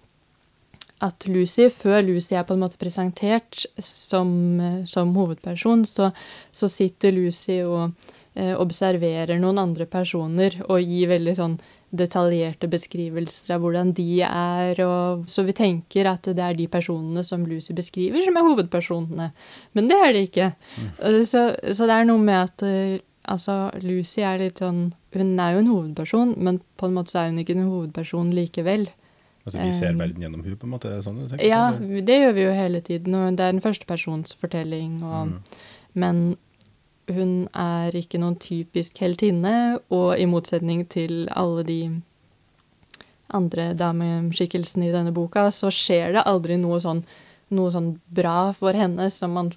at 1.04 1.26
Lucy, 1.28 1.68
før 1.68 2.02
Lucy 2.06 2.34
er 2.36 2.46
på 2.46 2.54
en 2.54 2.62
måte 2.62 2.80
presentert 2.80 3.64
som, 3.82 4.30
som 4.88 5.12
hovedperson, 5.16 5.84
så, 5.84 6.10
så 6.54 6.68
sitter 6.70 7.12
Lucy 7.12 7.58
og 7.66 7.90
eh, 8.38 8.54
observerer 8.56 9.40
noen 9.42 9.60
andre 9.60 9.88
personer 9.90 10.56
og 10.68 10.80
gir 10.80 11.10
veldig 11.12 11.34
sånn 11.36 11.58
detaljerte 11.94 12.68
beskrivelser 12.70 13.54
av 13.56 13.62
hvordan 13.64 13.92
de 13.96 14.06
er, 14.26 14.80
og 14.84 15.24
så 15.30 15.44
vi 15.46 15.54
tenker 15.56 16.08
at 16.10 16.26
det 16.34 16.42
er 16.42 16.58
de 16.58 16.66
personene 16.70 17.22
som 17.26 17.44
Lucy 17.46 17.72
beskriver, 17.76 18.22
som 18.24 18.36
er 18.40 18.46
hovedpersonene. 18.48 19.30
Men 19.74 19.88
det 19.90 19.98
er 20.02 20.12
det 20.16 20.22
ikke. 20.28 20.50
Mm. 20.76 20.90
Så, 21.30 21.44
så 21.72 21.86
det 21.88 21.94
er 22.00 22.08
noe 22.10 22.22
med 22.22 22.40
at 22.40 22.66
eh, 22.66 22.98
altså, 23.30 23.70
Lucy 23.84 24.20
er 24.26 24.42
litt 24.42 24.60
sånn 24.62 24.92
Hun 25.14 25.38
er 25.38 25.54
jo 25.54 25.62
en 25.62 25.68
hovedperson, 25.70 26.34
men 26.42 26.56
på 26.76 26.88
en 26.88 26.94
måte 26.96 27.12
så 27.14 27.20
er 27.22 27.28
hun 27.30 27.38
ikke 27.38 27.54
en 27.54 27.68
hovedperson 27.68 28.32
likevel. 28.34 28.88
Altså, 29.44 29.60
vi 29.60 29.70
ser 29.76 29.92
Um, 29.92 30.00
verden 30.00 30.22
gjennom 30.24 30.40
hun 30.42 30.56
på 30.56 30.66
en 30.66 30.72
måte? 30.72 30.90
Sånn, 31.04 31.20
Ja, 31.38 31.68
det 31.78 32.16
gjør 32.18 32.32
vi 32.34 32.46
jo 32.48 32.54
hele 32.56 32.80
tiden, 32.82 33.14
og 33.14 33.36
det 33.38 33.44
er 33.44 33.52
en 33.54 33.60
førstepersonsfortelling, 33.62 35.02
og, 35.04 35.28
Mm. 35.28 35.38
men 35.94 36.36
hun 37.12 37.46
er 37.52 37.94
ikke 37.96 38.20
noen 38.20 38.36
typisk 38.40 39.00
heltinne, 39.02 39.80
og 39.92 40.16
i 40.18 40.26
motsetning 40.28 40.84
til 40.88 41.26
alle 41.34 41.64
de 41.68 41.80
andre 43.34 43.72
dameskikkelsene 43.76 44.88
i 44.88 44.94
denne 44.94 45.12
boka, 45.14 45.48
så 45.50 45.72
skjer 45.72 46.14
det 46.16 46.26
aldri 46.28 46.56
noe 46.60 46.78
sånn, 46.82 47.02
noe 47.54 47.72
sånn 47.74 47.94
bra 48.14 48.52
for 48.56 48.76
henne 48.76 49.10
som 49.12 49.34
man 49.36 49.52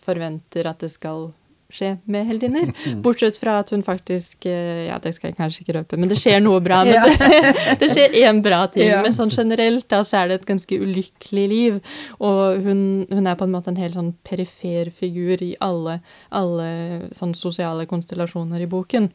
forventer 0.00 0.68
at 0.70 0.82
det 0.84 0.92
skal 0.92 1.30
skje 1.74 1.94
med 2.10 2.26
heltinner. 2.28 2.70
Bortsett 3.04 3.38
fra 3.40 3.58
at 3.62 3.72
hun 3.74 3.84
faktisk 3.86 4.46
eh, 4.50 4.86
Ja, 4.88 4.98
det 5.02 5.14
skal 5.16 5.30
jeg 5.30 5.38
kanskje 5.38 5.64
ikke 5.64 5.76
røpe, 5.78 5.98
men 6.00 6.10
det 6.10 6.18
skjer 6.20 6.40
noe 6.42 6.60
bra. 6.64 6.82
Men 6.86 7.06
det, 7.06 7.34
det 7.82 7.90
skjer 7.92 8.16
én 8.22 8.42
bra 8.44 8.62
ting. 8.72 8.88
Ja. 8.90 9.02
Men 9.04 9.14
sånn 9.16 9.32
generelt 9.34 9.88
da, 9.92 10.02
så 10.06 10.22
er 10.22 10.30
det 10.30 10.40
et 10.40 10.48
ganske 10.50 10.80
ulykkelig 10.80 11.46
liv. 11.52 11.78
Og 12.18 12.64
hun, 12.66 12.82
hun 13.10 13.30
er 13.30 13.38
på 13.38 13.48
en 13.48 13.54
måte 13.54 13.72
en 13.72 13.80
helt 13.80 13.98
sånn 13.98 14.14
perifer 14.26 14.92
figur 14.94 15.42
i 15.44 15.52
alle, 15.64 16.00
alle 16.34 16.70
sånn 17.16 17.36
sosiale 17.38 17.86
konstellasjoner 17.90 18.62
i 18.62 18.70
boken. 18.70 19.10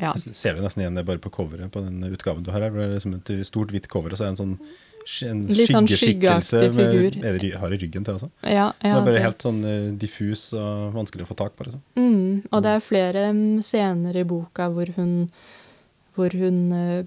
Ja. 0.00 0.14
Ser 0.16 0.56
du 0.56 0.62
nesten 0.64 0.80
igjen 0.80 0.96
det 0.96 1.04
bare 1.04 1.20
på 1.20 1.30
coveret 1.32 1.72
på 1.72 1.82
den 1.84 2.00
utgaven 2.08 2.44
du 2.44 2.50
har 2.54 2.64
her? 2.64 2.72
Det 2.72 2.86
er 2.86 2.94
liksom 2.96 3.18
et 3.18 3.32
stort 3.46 3.72
hvitt 3.74 3.88
cover, 3.92 4.14
og 4.14 4.18
så 4.18 4.24
er 4.24 4.30
det 4.30 4.36
en 4.36 4.40
sånn 4.40 4.56
en 5.26 5.40
sånn 5.48 5.88
skyggeskikkelse 5.88 6.60
med 6.76 7.40
det 7.40 7.52
har 7.58 7.72
i 7.74 7.78
ryggen 7.80 8.04
til 8.06 8.14
også. 8.14 8.30
Ja, 8.46 8.68
så 8.72 8.82
det 8.82 8.92
er 8.92 9.04
bare 9.06 9.14
det- 9.18 9.24
helt 9.26 9.42
sånn 9.42 9.64
eh, 9.64 9.92
diffus 9.98 10.52
og 10.54 10.92
vanskelig 10.94 11.26
å 11.26 11.30
få 11.32 11.36
tak 11.36 11.56
på. 11.56 11.64
Liksom. 11.66 11.82
Mm, 11.96 12.42
og 12.52 12.62
det 12.62 12.70
er 12.76 12.80
flere 12.80 13.24
mm, 13.32 13.62
scener 13.62 14.16
i 14.16 14.24
boka 14.24 14.68
hvor 14.70 14.92
hun, 14.96 15.30
hvor 16.14 16.30
hun 16.32 16.72
eh, 16.72 17.04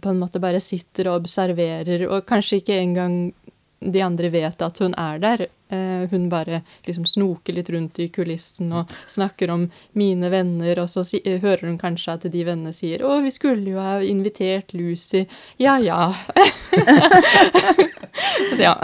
på 0.00 0.10
en 0.10 0.18
måte 0.20 0.40
bare 0.40 0.60
sitter 0.60 1.08
og 1.08 1.22
observerer, 1.22 2.06
og 2.08 2.26
kanskje 2.26 2.60
ikke 2.62 2.80
engang 2.82 3.32
de 3.80 4.00
andre 4.02 4.28
vet 4.30 4.62
at 4.62 4.78
hun 4.78 4.94
er 4.98 5.18
der. 5.22 5.46
Eh, 5.68 6.08
hun 6.10 6.28
bare 6.28 6.62
liksom 6.86 7.06
snoker 7.06 7.52
litt 7.52 7.70
rundt 7.70 7.98
i 7.98 8.08
kulissen 8.08 8.72
og 8.72 8.92
snakker 9.06 9.50
om 9.52 9.66
mine 9.92 10.30
venner, 10.32 10.78
og 10.80 10.88
så 10.88 11.02
si, 11.04 11.20
eh, 11.24 11.42
hører 11.42 11.68
hun 11.68 11.78
kanskje 11.78 12.14
at 12.14 12.24
de 12.32 12.44
vennene 12.44 12.72
sier 12.72 13.04
'Å, 13.04 13.20
vi 13.22 13.30
skulle 13.30 13.70
jo 13.70 13.78
ha 13.78 14.00
invitert 14.00 14.72
Lucy'. 14.72 15.26
Ja 15.58 15.76
ja. 15.78 16.14
så 18.56 18.62
ja. 18.62 18.80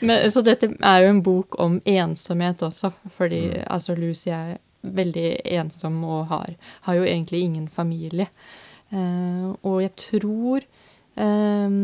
Men, 0.00 0.30
så 0.30 0.40
dette 0.40 0.72
er 0.80 1.04
jo 1.04 1.10
en 1.10 1.22
bok 1.22 1.60
om 1.60 1.80
ensomhet 1.84 2.62
også, 2.62 2.92
fordi 3.12 3.52
altså 3.66 3.94
Lucy 3.94 4.30
er 4.30 4.56
veldig 4.80 5.40
ensom 5.44 6.02
og 6.04 6.32
har, 6.32 6.56
har 6.88 6.94
jo 6.94 7.04
egentlig 7.04 7.44
ingen 7.44 7.68
familie. 7.68 8.30
Eh, 8.88 9.52
og 9.62 9.82
jeg 9.82 9.92
tror, 9.96 10.64
eh, 11.16 11.76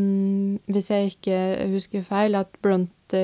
hvis 0.75 0.91
jeg 0.91 1.13
ikke 1.15 1.39
husker 1.75 2.07
feil, 2.07 2.35
at 2.39 2.53
Bronte 2.63 3.21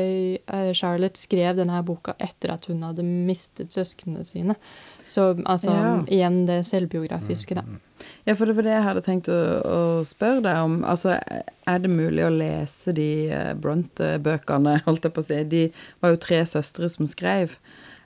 uh, 0.50 0.72
Charlotte 0.74 1.18
skrev 1.20 1.56
denne 1.60 1.82
boka 1.86 2.16
etter 2.22 2.54
at 2.56 2.66
hun 2.70 2.82
hadde 2.86 3.04
mistet 3.06 3.74
søsknene 3.74 4.24
sine. 4.26 4.56
Så 5.06 5.36
altså 5.44 5.70
Ja. 5.70 6.02
igjen 6.10 6.46
det 6.46 6.64
selvbiografiske, 6.66 7.54
da. 7.54 7.62
Ja, 8.26 8.34
for 8.34 8.46
det 8.46 8.56
var 8.56 8.66
det 8.66 8.74
jeg 8.74 8.86
hadde 8.86 9.02
tenkt 9.06 9.28
å, 9.30 9.40
å 9.62 9.80
spørre 10.04 10.42
deg 10.44 10.62
om. 10.66 10.80
Altså, 10.84 11.14
er 11.66 11.78
det 11.82 11.90
mulig 11.90 12.24
å 12.26 12.32
lese 12.34 12.92
de 12.96 13.30
eh, 13.30 13.52
Bronte-bøkene, 13.54 14.80
holdt 14.88 15.06
jeg 15.06 15.14
på 15.14 15.22
å 15.22 15.28
si? 15.28 15.42
De 15.44 15.62
var 16.02 16.14
jo 16.14 16.22
tre 16.26 16.42
søstre 16.46 16.90
som 16.92 17.06
skrev. 17.08 17.56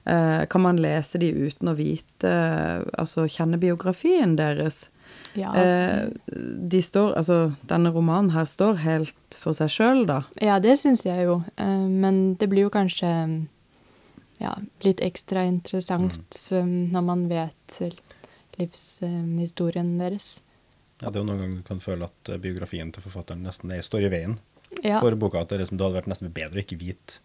Uh, 0.08 0.46
kan 0.48 0.62
man 0.64 0.80
lese 0.80 1.18
de 1.20 1.28
uten 1.28 1.68
å 1.68 1.74
vite 1.76 2.30
Altså 2.96 3.26
kjenne 3.28 3.58
biografien 3.60 4.32
deres? 4.38 4.86
Ja, 5.38 5.52
Eh, 5.54 6.08
de 6.70 6.82
står 6.82 7.14
Altså, 7.16 7.52
denne 7.68 7.92
romanen 7.94 8.32
her 8.34 8.48
står 8.50 8.80
helt 8.82 9.38
for 9.38 9.54
seg 9.54 9.70
sjøl, 9.70 10.04
da. 10.08 10.22
Ja, 10.42 10.58
det 10.58 10.78
syns 10.80 11.04
jeg 11.06 11.26
jo. 11.28 11.42
Eh, 11.56 11.86
Men 11.86 12.34
det 12.34 12.48
blir 12.50 12.66
jo 12.66 12.70
kanskje 12.74 13.10
ja, 14.40 14.54
litt 14.82 15.00
ekstra 15.04 15.44
interessant 15.44 16.36
mm. 16.50 16.90
når 16.94 17.02
man 17.04 17.26
vet 17.28 17.80
livshistorien 18.58 19.98
deres. 20.00 20.40
Ja, 21.00 21.08
det 21.08 21.16
er 21.16 21.22
jo 21.22 21.28
noen 21.30 21.40
ganger 21.40 21.60
du 21.60 21.66
kan 21.66 21.80
føle 21.80 22.08
at 22.08 22.32
eh, 22.32 22.40
biografien 22.40 22.92
til 22.92 23.04
forfatteren 23.04 23.44
nesten 23.44 23.72
er, 23.72 23.84
står 23.84 24.08
i 24.08 24.12
veien 24.12 24.38
Ja, 24.82 25.00
for 25.00 25.16
boka. 25.16 25.44
At 25.44 25.52
det, 25.52 25.62
liksom, 25.62 25.78
det 25.78 25.86
hadde 25.86 26.00
vært 26.00 26.10
nesten 26.12 26.32
bedre 26.34 26.60
å 26.60 26.64
ikke 26.64 26.80
vite 26.80 27.20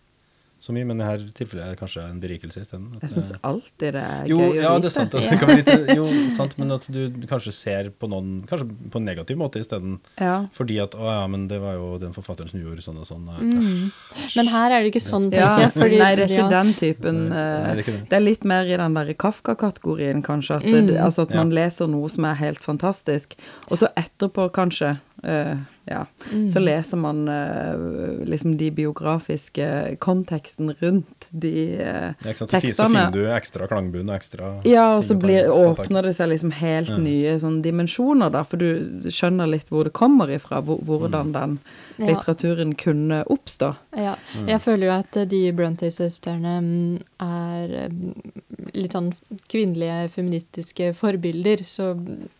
så 0.65 0.73
mye, 0.75 0.85
men 0.89 0.99
i 1.01 1.05
dette 1.05 1.35
tilfellet 1.37 1.63
er 1.67 1.75
det 1.75 1.79
kanskje 1.79 2.03
en 2.09 2.19
berikelse 2.23 2.63
isteden. 2.65 2.87
Jeg 3.03 3.11
syns 3.13 3.31
alltid 3.45 3.93
det 3.95 4.01
er 4.03 4.29
jo, 4.31 4.37
gøy 4.41 4.49
å 4.49 4.55
ja, 4.57 4.71
vite. 4.73 4.81
det 4.81 4.89
er 4.89 4.95
sant. 4.95 5.15
Altså, 5.15 5.29
det 5.35 5.39
kan 5.41 5.51
være 5.51 5.61
litt, 5.61 5.91
jo, 5.99 6.05
sant, 6.33 6.55
men 6.61 6.73
at 6.75 6.87
du 6.89 7.01
kanskje 7.29 7.53
ser 7.55 7.89
på 7.93 8.09
noen 8.11 8.31
Kanskje 8.49 8.67
på 8.91 8.99
en 9.01 9.05
negativ 9.07 9.37
måte 9.39 9.61
isteden. 9.61 9.99
Ja. 10.19 10.35
Fordi 10.57 10.79
at 10.83 10.97
å 10.97 11.05
ja, 11.05 11.21
men 11.31 11.45
det 11.51 11.59
var 11.61 11.77
jo 11.77 11.91
den 12.01 12.13
forfatteren 12.17 12.49
som 12.51 12.59
gjorde 12.63 12.81
sånn 12.85 12.97
og 13.01 13.07
sånn. 13.07 13.29
Mm. 13.29 13.91
Men 14.35 14.49
her 14.53 14.71
er 14.75 14.83
det 14.85 14.91
ikke 14.93 15.03
sånn, 15.05 15.29
Ja, 15.33 15.53
tenker 15.55 15.65
jeg. 15.67 15.73
Fordi, 15.77 15.99
nei, 16.03 16.11
det 16.19 16.25
er 16.25 16.33
ikke 16.33 16.41
ja, 16.43 16.49
den 16.55 16.73
typen 16.81 17.21
Nei, 17.29 17.37
eh, 17.45 17.59
nei, 17.61 17.69
det 17.69 17.75
er 17.77 17.83
ikke 17.85 17.95
det. 17.99 18.03
Det 18.11 18.17
er 18.19 18.25
litt 18.25 18.43
mer 18.51 18.65
i 18.73 18.79
den 18.81 18.97
der 18.97 19.13
Kafka-kategorien, 19.25 20.23
kanskje. 20.25 20.57
At, 20.59 20.65
Mm. 20.65 20.89
altså 21.01 21.21
at 21.27 21.33
man 21.35 21.51
Ja. 21.51 21.61
leser 21.65 21.87
noe 21.87 22.09
som 22.09 22.25
er 22.25 22.35
helt 22.41 22.59
fantastisk, 22.59 23.35
og 23.71 23.77
så 23.77 23.87
etterpå 23.95 24.49
kanskje 24.51 24.97
eh, 25.23 25.55
Ja. 25.85 26.05
Mm. 26.31 26.49
Så 26.49 26.59
leser 26.59 26.97
man 26.97 27.27
uh, 27.29 28.23
liksom 28.25 28.57
de 28.57 28.71
biografiske 28.71 29.97
konteksten 30.01 30.73
rundt 30.79 31.27
de 31.31 31.77
uh, 31.77 32.13
Ja, 32.25 32.33
sant? 32.33 32.49
Så 32.49 32.59
Så 32.73 32.87
finner 32.87 33.11
du 33.13 33.21
ekstra 33.29 33.67
klangbunn 33.69 34.09
og 34.09 34.15
ekstra 34.17 34.49
Ja, 34.65 34.95
og 34.97 35.03
så 35.05 35.13
blir, 35.19 35.45
ta 35.45 35.53
åpner 35.53 36.03
det 36.09 36.15
seg 36.17 36.29
liksom 36.33 36.51
helt 36.57 36.89
Ja. 36.89 36.97
nye 36.97 37.35
sånn 37.39 37.61
dimensjoner, 37.61 38.31
da, 38.31 38.41
for 38.43 38.57
du 38.57 39.03
skjønner 39.13 39.47
litt 39.49 39.69
hvor 39.69 39.83
det 39.85 39.93
kommer 39.93 40.27
ifra, 40.33 40.61
hvor, 40.63 40.79
Mm. 40.81 40.85
hvordan 40.87 41.31
den 41.33 41.59
Ja. 41.97 42.05
litteraturen 42.07 42.73
kunne 42.75 43.23
oppstå. 43.25 43.75
Ja, 43.95 44.15
Mm. 44.35 44.47
jeg 44.47 44.61
føler 44.61 44.85
jo 44.85 44.91
at 44.91 45.29
de 45.29 45.51
Bronte-søstrene 45.51 46.59
mm, 46.61 46.99
er 47.21 47.89
mm, 47.89 48.31
litt 48.73 48.91
sånn 48.93 49.13
kvinnelige 49.47 50.09
feministiske 50.09 50.93
forbilder, 50.95 51.57
så 51.63 51.93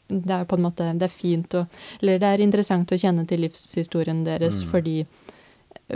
det 0.07 0.29
er 0.29 0.45
på 0.45 0.57
en 0.57 0.61
måte 0.67 0.85
det 0.99 1.07
er 1.07 1.13
fint 1.13 1.49
å 1.57 1.67
Eller 2.01 2.19
det 2.19 2.27
er 2.27 2.43
interessant 2.43 2.91
å 2.91 2.97
kjenne 2.99 3.27
til 3.27 3.34
livshistorien 3.39 4.23
deres 4.25 4.61
Mm. 4.63 4.69
fordi, 4.71 5.05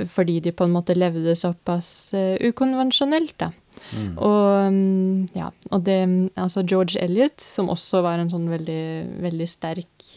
fordi 0.06 0.40
de 0.40 0.52
på 0.52 0.66
en 0.68 0.74
måte 0.74 0.96
levde 0.98 1.36
såpass 1.36 2.14
uh, 2.14 2.36
ukonvensjonelt, 2.46 3.36
da. 3.40 3.52
Mm. 3.96 4.18
Og 4.18 4.74
mm, 4.74 5.30
ja, 5.38 5.52
og 5.72 5.84
det 5.86 6.32
Altså 6.36 6.66
George 6.68 7.00
Eliot, 7.00 7.40
som 7.40 7.70
også 7.70 8.02
var 8.04 8.20
en 8.20 8.30
sånn 8.30 8.50
veldig, 8.52 9.22
veldig 9.24 9.48
sterk 9.48 10.10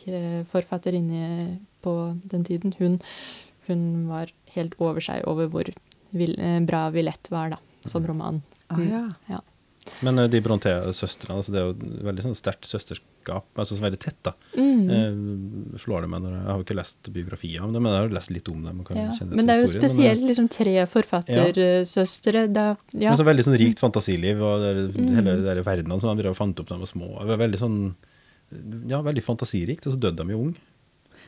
forfatter 0.50 0.96
inne 0.98 1.60
på 1.82 2.16
den 2.24 2.42
tiden, 2.44 2.74
hun, 2.80 2.98
hun 3.68 4.08
var 4.08 4.32
helt 4.56 4.74
over 4.80 5.00
seg 5.00 5.22
over 5.30 5.46
hvor 5.46 5.70
vil, 6.10 6.34
uh, 6.40 6.58
bra 6.66 6.88
Villette 6.90 7.30
var, 7.30 7.54
da, 7.54 7.58
som 7.86 8.04
roman. 8.06 8.42
Ah, 8.68 8.82
ja. 8.82 9.06
Ja. 9.30 9.40
Men 10.06 10.18
eh, 10.22 10.28
de 10.30 10.40
Brontë-søstrene, 10.44 11.36
altså 11.40 11.52
det 11.54 11.60
er 11.60 11.66
jo 11.70 12.04
veldig 12.06 12.22
sånn 12.26 12.36
sterkt 12.38 12.68
søsterskap, 12.68 13.46
altså 13.58 13.78
veldig 13.80 13.98
tett, 14.02 14.18
da. 14.26 14.32
Mm. 14.54 14.90
Eh, 14.94 15.78
slår 15.82 16.04
det 16.06 16.10
meg 16.12 16.22
når 16.22 16.36
jeg, 16.36 16.44
har 16.46 16.60
jo 16.60 16.66
ikke 16.66 16.76
lest 16.78 17.10
biografier 17.14 17.64
om 17.66 17.72
det, 17.74 17.82
men 17.82 17.92
jeg 17.92 18.04
har 18.04 18.14
lest 18.18 18.30
litt 18.34 18.48
om 18.52 18.62
dem. 18.62 18.80
og 18.80 18.86
kan 18.86 18.96
Ja. 19.00 19.08
kjenne 19.18 19.34
Men 19.34 19.46
det 19.46 19.56
er 19.56 19.60
jo 19.64 19.70
spesielt 19.72 20.22
liksom 20.28 20.48
tre 20.48 20.76
forfattersøstre. 20.86 22.46
Da, 22.52 22.66
ja. 22.94 23.10
Men 23.10 23.18
så 23.18 23.26
veldig 23.26 23.44
sånn 23.48 23.58
rikt 23.58 23.82
fantasiliv, 23.82 24.40
og 24.42 24.60
det, 24.62 24.72
Mm. 24.96 25.14
hele 25.16 25.36
de 25.36 25.44
der 25.44 25.62
verdenene 25.62 26.00
som 26.00 26.16
de 26.16 26.34
fant 26.34 26.58
opp 26.60 26.68
da 26.68 26.74
de 26.76 26.80
var 26.86 26.86
små. 26.92 27.18
Det 27.20 27.28
var 27.36 27.42
veldig 27.48 27.58
sånn 27.58 27.94
Ja, 28.86 29.00
veldig 29.00 29.22
fantasirikt, 29.24 29.86
og 29.86 29.94
så 29.94 29.98
døde 29.98 30.16
de 30.26 30.32
jo 30.34 30.38
ung. 30.38 30.54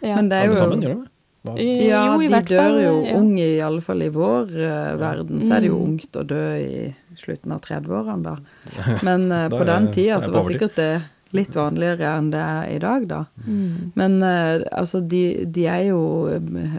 ja. 0.03 0.17
Men 0.17 0.29
det 0.29 0.37
er 0.37 0.49
Alle 0.51 0.57
sammen 0.57 0.83
gjør 0.83 0.95
de 0.95 1.03
det. 1.03 1.11
Ja, 1.45 2.03
jo, 2.09 2.21
i 2.23 2.29
de 2.29 2.33
hvert 2.33 2.49
dør 2.49 2.61
fall, 2.63 2.79
jo 2.81 2.93
ja. 3.05 3.17
unge, 3.21 3.45
i 3.45 3.61
alle 3.61 3.83
fall 3.85 4.03
i 4.03 4.09
vår 4.15 4.53
uh, 4.57 4.95
verden. 5.01 5.43
Så 5.45 5.57
er 5.59 5.61
det 5.61 5.69
jo 5.69 5.81
Mm. 5.81 5.89
ungt 5.91 6.17
å 6.17 6.23
dø 6.25 6.45
i 6.57 6.95
slutten 7.21 7.53
av 7.53 7.61
30-årene, 7.67 8.23
da. 8.25 8.37
Men 9.09 9.27
uh, 9.33 9.49
på 9.53 9.61
er 9.61 9.69
den 9.69 9.91
tida 9.93 10.21
så 10.25 10.33
var 10.33 10.49
sikkert 10.49 10.79
det 10.81 10.93
litt 11.35 11.51
vanligere 11.55 12.15
enn 12.17 12.31
det 12.31 12.41
er 12.41 12.69
i 12.71 12.79
dag, 12.79 13.07
da. 13.11 13.21
Mm. 13.45 13.93
Men 13.99 14.17
uh, 14.23 14.63
altså, 14.73 15.01
de, 15.05 15.45
de 15.45 15.67
er 15.67 15.89
jo 15.91 16.01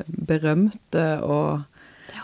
berømte 0.07 1.05
og 1.21 1.65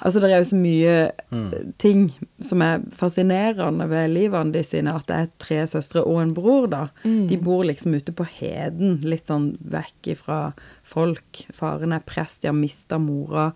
Altså, 0.02 0.20
det 0.20 0.32
er 0.32 0.40
jo 0.42 0.50
så 0.50 0.58
mye 0.58 1.12
Mm. 1.32 1.74
ting 1.78 2.12
som 2.42 2.62
er 2.62 2.80
fascinerende 2.92 3.88
ved 3.90 4.10
livene 4.10 4.52
de 4.52 4.64
sine, 4.64 4.96
at 4.96 5.06
det 5.08 5.16
er 5.16 5.28
tre 5.40 5.60
søstre 5.68 6.02
og 6.04 6.22
en 6.22 6.34
bror, 6.34 6.68
da. 6.70 6.88
Mm. 7.06 7.28
De 7.30 7.38
bor 7.38 7.64
liksom 7.64 7.94
ute 7.94 8.12
på 8.12 8.26
heden, 8.40 9.00
litt 9.04 9.28
sånn 9.28 9.58
vekk 9.62 10.12
ifra 10.16 10.54
folk. 10.84 11.46
Faren 11.54 11.94
er 11.94 12.00
prest, 12.06 12.42
de 12.42 12.48
har 12.48 12.56
mista 12.58 12.98
mora. 13.00 13.54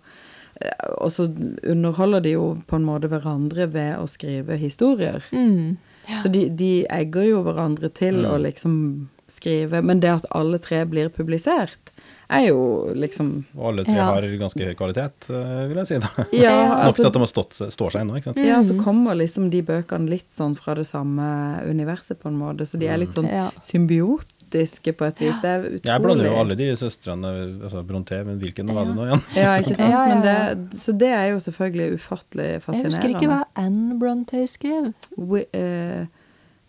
Eh, 0.60 0.70
Og 1.02 1.10
så 1.12 1.26
underholder 1.68 2.22
de 2.22 2.30
jo 2.30 2.62
på 2.66 2.76
en 2.76 2.84
måte 2.86 3.08
hverandre 3.10 3.66
ved 3.70 3.96
å 3.98 4.06
skrive 4.08 4.56
historier. 4.56 5.22
Mm. 5.32 5.76
Ja. 6.08 6.22
Så 6.22 6.30
de, 6.32 6.48
de 6.48 6.86
egger 6.88 7.26
jo 7.28 7.42
hverandre 7.42 7.92
til 7.92 8.14
Mm. 8.22 8.30
å 8.30 8.38
liksom 8.40 9.08
skrive. 9.28 9.82
Men 9.82 10.00
det 10.00 10.10
at 10.20 10.26
alle 10.30 10.58
tre 10.62 10.84
blir 10.86 11.08
publisert, 11.10 11.92
er 12.28 12.48
jo 12.48 12.92
liksom 12.94 13.44
Og 13.56 13.68
alle 13.70 13.84
tre 13.86 13.94
Ja. 13.94 14.04
har 14.12 14.22
ganske 14.22 14.64
høy 14.66 14.74
kvalitet, 14.74 15.28
eh, 15.30 15.66
vil 15.70 15.76
jeg 15.82 15.86
si. 15.86 15.98
da. 15.98 16.08
Ja, 16.32 16.84
Nok 16.86 16.94
til 16.96 17.04
altså, 17.04 17.06
at 17.06 17.12
de 17.12 17.18
har 17.18 17.30
stått, 17.32 17.58
står 17.72 17.90
seg 17.94 18.00
ennå, 18.02 18.16
ikke 18.18 18.30
sant. 18.32 18.38
ja, 18.44 18.60
så 18.62 18.74
Mm. 18.74 18.84
kommer 18.84 19.14
liksom 19.14 19.50
de 19.50 19.62
bøkene 19.62 20.08
litt 20.08 20.30
sånn 20.34 20.56
fra 20.56 20.74
det 20.74 20.86
samme 20.86 21.62
universet, 21.66 22.18
på 22.18 22.28
en 22.28 22.38
måte. 22.38 22.66
Så 22.66 22.78
de 22.78 22.86
er 22.88 22.98
litt 22.98 23.14
sånn 23.14 23.30
Ja. 23.30 23.50
symbiotiske 23.60 24.92
på 24.96 25.06
et 25.06 25.18
vis. 25.20 25.38
Det 25.42 25.50
er 25.50 25.60
utrolig 25.62 25.84
Jeg 25.90 26.02
blander 26.02 26.24
jo 26.30 26.36
alle 26.40 26.56
de 26.56 26.70
søstrene, 26.76 27.62
altså 27.62 27.82
Bronté, 27.86 28.24
men 28.26 28.38
hvilken 28.40 28.66
var 28.74 28.84
det 28.86 28.94
nå 28.96 29.06
igjen? 29.06 29.22
Ja, 29.36 29.54
ikke 29.60 29.76
sant? 29.76 29.90
Ja, 29.94 30.06
ja, 30.08 30.14
Men 30.14 30.22
det, 30.22 30.78
så 30.78 30.96
det 30.96 31.08
er 31.14 31.28
jo 31.32 31.38
selvfølgelig 31.42 31.98
ufattelig 32.00 32.50
fascinerende. 32.62 32.82
Jeg 32.82 32.92
husker 32.92 33.14
ikke 33.14 33.30
hva 33.32 33.44
Anne 33.56 33.98
Bronté 34.00 34.46
skrev. 34.50 34.92
We, 35.16 35.44
eh, 35.52 36.06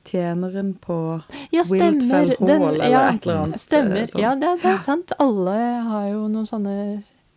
tjeneren 0.07 0.73
på 0.81 0.97
Ja, 1.51 1.63
stemmer. 1.67 2.31
Hall, 2.31 2.47
Den, 2.47 2.61
eller 2.69 2.89
ja, 2.91 3.03
et 3.11 3.25
eller 3.27 3.41
annet, 3.43 3.55
eh, 3.59 3.63
Stemmer. 3.63 4.07
sånn. 4.11 4.21
Ja, 4.23 4.33
det, 4.35 4.53
det 4.63 4.71
er 4.73 4.77
sant. 4.81 5.11
Alle 5.19 5.57
har 5.87 6.09
jo 6.11 6.27
noen 6.31 6.47
sånne 6.49 6.75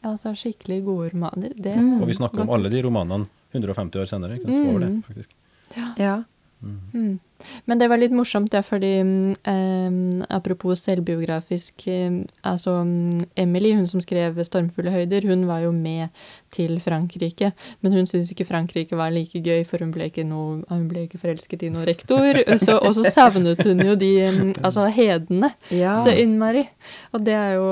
altså, 0.04 0.32
skikkelig 0.38 0.80
gode 0.86 1.10
romaner. 1.14 1.52
Det, 1.56 1.76
Mm. 1.76 2.00
Og 2.02 2.06
vi 2.08 2.14
snakker 2.18 2.40
om 2.46 2.50
alle 2.56 2.70
de 2.72 2.82
romanene 2.82 3.26
150 3.52 4.00
år 4.00 4.06
senere, 4.06 4.38
ikke 4.38 4.46
sant? 4.48 4.54
Så 4.54 4.70
over 4.70 4.80
det, 4.86 4.92
faktisk. 5.08 5.30
Ja. 5.76 5.88
Ja. 5.98 6.14
Mm. 6.62 7.18
Men 7.64 7.78
det 7.78 7.88
var 7.88 8.00
litt 8.00 8.12
morsomt, 8.12 8.52
ja, 8.54 8.62
fordi 8.64 8.90
mm, 9.04 9.34
eh, 9.48 10.24
apropos 10.36 10.82
selvbiografisk 10.84 11.86
eh, 11.88 12.20
Altså 12.46 12.74
mm, 12.84 13.24
Emily, 13.36 13.72
hun 13.74 13.86
som 13.88 14.00
skrev 14.00 14.36
'Stormfulle 14.44 14.92
høyder', 14.92 15.26
hun 15.28 15.46
var 15.46 15.60
jo 15.64 15.70
med 15.72 16.08
til 16.50 16.80
Frankrike. 16.80 17.52
Men 17.80 17.92
hun 17.92 18.06
syntes 18.06 18.30
ikke 18.30 18.44
Frankrike 18.44 18.96
var 18.96 19.10
like 19.10 19.40
gøy, 19.40 19.64
for 19.64 19.78
hun 19.78 19.92
ble 19.92 20.10
ikke, 20.10 20.24
noe, 20.24 20.62
hun 20.68 20.88
ble 20.88 21.06
ikke 21.06 21.20
forelsket 21.22 21.62
i 21.62 21.68
noen 21.72 21.86
rektor. 21.86 22.42
Så, 22.64 22.78
og 22.78 22.94
så 22.94 23.04
savnet 23.08 23.62
hun 23.64 23.80
jo 23.80 23.94
de 23.94 24.12
mm, 24.30 24.54
altså 24.62 24.86
hedene 24.92 25.52
ja. 25.70 25.94
så 25.94 26.12
innmari. 26.12 26.66
Og 27.12 27.24
det 27.24 27.34
er 27.34 27.52
jo 27.56 27.68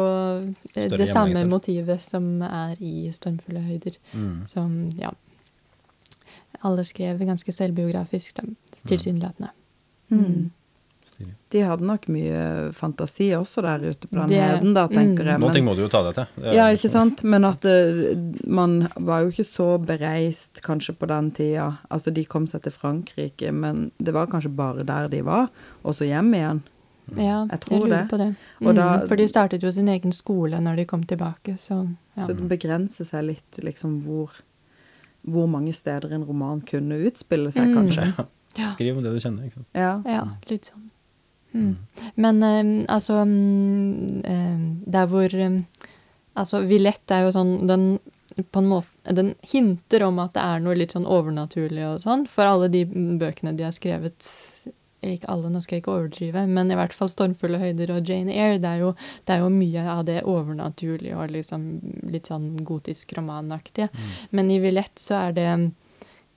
eh, 0.74 0.88
det 0.96 1.08
samme 1.08 1.44
motivet 1.44 2.04
som 2.04 2.42
er 2.42 2.76
i 2.80 3.10
'Stormfulle 3.12 3.60
høyder'. 3.60 3.98
Mm. 4.12 4.46
Som, 4.46 4.90
ja 5.00 5.10
Alle 6.62 6.84
skrev 6.84 7.18
ganske 7.18 7.52
selvbiografisk, 7.52 8.36
da, 8.36 8.42
tilsynelatende. 8.86 9.50
Mm. 10.10 10.50
De 11.50 11.60
hadde 11.64 11.82
nok 11.82 12.04
mye 12.12 12.72
fantasi 12.76 13.30
også 13.34 13.62
der 13.64 13.88
ute 13.88 14.06
på 14.06 14.20
den 14.20 14.28
Det- 14.28 14.38
heden, 14.42 14.74
da, 14.74 14.86
tenker 14.86 15.24
mm. 15.24 15.28
jeg. 15.32 15.40
Noen 15.40 15.52
ting 15.52 15.64
må 15.64 15.74
du 15.74 15.80
jo 15.82 15.88
ta 15.88 16.02
deg 16.04 16.14
til. 16.14 16.26
Det 16.44 16.54
ja, 16.54 16.66
ikke 16.70 16.90
sant? 16.92 17.24
Men 17.24 17.44
at 17.44 17.60
det, 17.60 18.46
man 18.46 18.88
var 18.94 19.20
jo 19.24 19.28
ikke 19.32 19.44
så 19.48 19.66
bereist 19.84 20.60
kanskje 20.62 20.94
på 20.94 21.08
den 21.08 21.30
tida. 21.32 21.78
Altså, 21.90 22.12
de 22.14 22.24
kom 22.24 22.46
seg 22.46 22.62
til 22.62 22.72
Frankrike, 22.72 23.50
men 23.52 23.90
det 23.98 24.14
var 24.14 24.26
kanskje 24.30 24.54
bare 24.54 24.84
der 24.86 25.08
de 25.08 25.22
var, 25.26 25.48
og 25.82 25.94
så 25.94 26.04
hjem 26.06 26.30
igjen. 26.34 26.62
Ja, 27.16 27.46
Jeg 27.50 27.60
tror 27.64 27.86
lurer 27.86 28.02
det. 28.02 28.08
på 28.10 28.16
det. 28.18 28.34
Og 28.60 28.66
Mm, 28.74 28.76
da- 28.76 29.00
for 29.08 29.16
de 29.16 29.26
startet 29.28 29.62
jo 29.62 29.70
sin 29.72 29.88
egen 29.88 30.12
skole 30.12 30.60
når 30.60 30.76
de 30.76 30.84
kom 30.84 31.02
tilbake, 31.02 31.56
så 31.58 31.88
ja. 32.16 32.22
Så 32.26 32.36
det 32.36 32.46
begrenser 32.48 33.04
seg 33.06 33.24
litt 33.24 33.58
liksom 33.62 34.02
hvor, 34.02 34.28
hvor 35.24 35.46
mange 35.48 35.72
steder 35.72 36.12
en 36.12 36.24
roman 36.24 36.60
kunne 36.60 36.94
utspille 37.10 37.50
seg, 37.50 37.68
Mm. 37.74 38.26
Ja. 38.58 38.68
Skriv 38.74 38.98
om 38.98 39.04
det 39.04 39.14
du 39.14 39.20
kjenner. 39.22 39.46
ikke 39.46 39.60
sant? 39.60 39.68
Ja. 39.78 39.96
Ja, 40.08 40.24
litt 40.50 40.70
sånn. 40.72 40.88
Mm. 41.56 41.76
Men 42.20 42.42
um, 42.44 42.72
altså 42.92 43.22
um, 43.24 44.82
Der 44.84 45.06
hvor 45.08 45.32
um, 45.32 45.62
Altså, 46.36 46.60
Villette 46.68 47.16
er 47.16 47.24
jo 47.24 47.30
sånn 47.32 47.54
Den 47.70 47.86
på 48.52 48.60
en 48.60 48.68
måte 48.68 49.14
Den 49.16 49.30
hinter 49.48 50.04
om 50.06 50.20
at 50.22 50.34
det 50.36 50.44
er 50.44 50.60
noe 50.62 50.76
litt 50.76 50.92
sånn 50.92 51.08
overnaturlig 51.08 51.86
og 51.88 52.02
sånn, 52.04 52.26
for 52.30 52.46
alle 52.46 52.68
de 52.70 52.84
mm, 52.86 53.16
bøkene 53.22 53.54
de 53.56 53.64
har 53.64 53.72
skrevet 53.74 54.28
ikke 55.06 55.30
alle, 55.30 55.50
nå 55.50 55.60
skal 55.62 55.76
jeg 55.76 55.84
ikke 55.84 55.94
overdrive, 55.94 56.42
men 56.50 56.72
i 56.72 56.76
hvert 56.78 56.94
fall 56.96 57.08
'Stormfulle 57.08 57.60
høyder' 57.62 57.92
og 57.94 58.08
'Jane 58.08 58.34
Eyre', 58.34 58.58
det 58.58 58.68
er 58.68 58.80
jo, 58.82 58.88
det 59.26 59.34
er 59.34 59.44
jo 59.44 59.50
mye 59.54 59.84
av 59.92 60.00
det 60.08 60.16
overnaturlige 60.26 61.14
og 61.14 61.30
liksom 61.30 61.68
litt 62.10 62.26
sånn 62.26 62.48
gotisk 62.66 63.14
romanaktige. 63.14 63.88
Men 64.34 64.50
i 64.50 64.58
'Villette' 64.58 64.98
så 64.98 65.20
er 65.28 65.36
det 65.38 65.46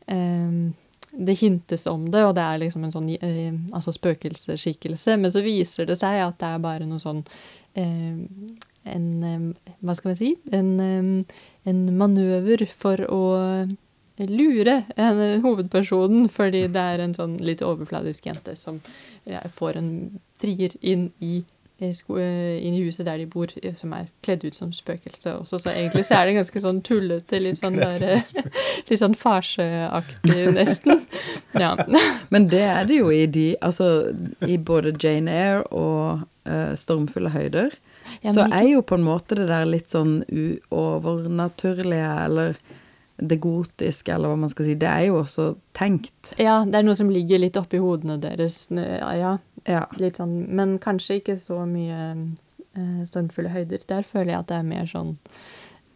eh, 0.08 0.54
Det 1.12 1.36
hintes 1.42 1.88
om 1.92 2.06
det, 2.12 2.24
og 2.24 2.36
det 2.38 2.44
er 2.48 2.60
liksom 2.62 2.86
en 2.88 2.94
sånn 2.94 3.10
eh, 3.18 3.54
altså 3.76 3.92
spøkelsesskikkelse, 3.96 5.18
men 5.20 5.34
så 5.34 5.44
viser 5.44 5.90
det 5.90 5.98
seg 6.00 6.22
at 6.24 6.40
det 6.40 6.52
er 6.54 6.64
bare 6.64 6.88
noe 6.88 7.04
sånn 7.04 7.24
eh, 7.76 8.22
en 8.92 9.08
eh, 9.28 9.74
Hva 9.84 9.96
skal 9.98 10.14
vi 10.14 10.20
si? 10.22 10.30
En, 10.56 10.72
eh, 10.80 11.40
en 11.70 11.82
manøver 12.00 12.64
for 12.72 13.04
å 13.12 13.24
lure 14.30 14.84
en, 14.96 15.42
hovedpersonen, 15.44 16.30
fordi 16.30 16.66
det 16.72 16.82
er 16.94 17.04
en 17.04 17.16
sånn 17.16 17.38
litt 17.44 17.64
overfladisk 17.66 18.28
jente 18.28 18.56
som 18.60 18.82
ja, 19.24 19.42
får 19.50 19.80
en 19.80 19.92
trier 20.42 20.76
inn 20.82 21.10
i 21.20 21.42
eh, 21.42 21.44
eh, 21.44 21.61
inn 21.82 22.76
i 22.76 22.84
huset 22.84 23.08
der 23.08 23.18
de 23.18 23.26
bor, 23.30 23.50
eh, 23.64 23.74
som 23.76 23.94
er 23.98 24.10
kledd 24.26 24.46
ut 24.46 24.56
som 24.56 24.72
spøkelse 24.74 25.34
også. 25.40 25.60
Så 25.64 25.72
egentlig 25.74 26.06
så 26.06 26.20
er 26.20 26.30
det 26.30 26.38
ganske 26.38 26.64
sånn 26.64 26.82
tullete, 26.86 27.40
litt 27.42 27.60
sånn 27.60 27.80
der, 27.80 28.04
eh, 28.06 28.52
litt 28.90 29.02
sånn 29.02 29.18
farseaktig 29.18 30.52
nesten. 30.56 31.02
Ja. 31.58 31.74
Men 32.34 32.50
det 32.52 32.64
er 32.68 32.86
det 32.90 33.02
jo 33.02 33.10
i 33.12 33.26
de 33.28 33.56
Altså 33.62 34.14
i 34.48 34.56
både 34.58 34.94
Jane 34.96 35.32
Eyre 35.32 35.64
og 35.76 36.22
uh, 36.48 36.72
Stormfulle 36.78 37.32
høyder. 37.34 37.74
Ja, 38.22 38.34
så 38.34 38.46
er 38.48 38.68
jo 38.70 38.84
på 38.86 38.98
en 38.98 39.06
måte 39.06 39.38
det 39.38 39.50
der 39.50 39.68
litt 39.70 39.92
sånn 39.92 40.22
uovernaturlige, 40.30 42.14
eller 42.26 42.56
det 43.22 43.38
gotiske, 43.42 44.14
eller 44.14 44.32
hva 44.32 44.40
man 44.44 44.52
skal 44.52 44.66
si, 44.66 44.76
det 44.82 44.90
er 44.90 45.06
jo 45.10 45.20
også 45.22 45.52
tenkt. 45.78 46.34
ja, 46.42 46.62
det 46.66 46.80
er 46.80 46.86
noe 46.88 46.98
som 46.98 47.12
ligger 47.14 47.42
litt 47.42 47.58
oppi 47.60 47.80
hodene 47.82 48.18
deres. 48.22 48.64
Ja, 48.72 49.36
ja, 49.68 49.86
litt 49.98 50.18
sånn, 50.18 50.48
men 50.50 50.78
kanskje 50.80 51.20
ikke 51.22 51.36
så 51.40 51.62
mye 51.70 51.98
eh, 52.76 53.02
stormfulle 53.10 53.50
høyder. 53.54 53.84
Der 53.88 54.04
føler 54.08 54.34
jeg 54.34 54.40
at 54.40 54.48
det 54.52 54.58
er 54.58 54.64
mer 54.70 54.86
sånn 54.90 55.16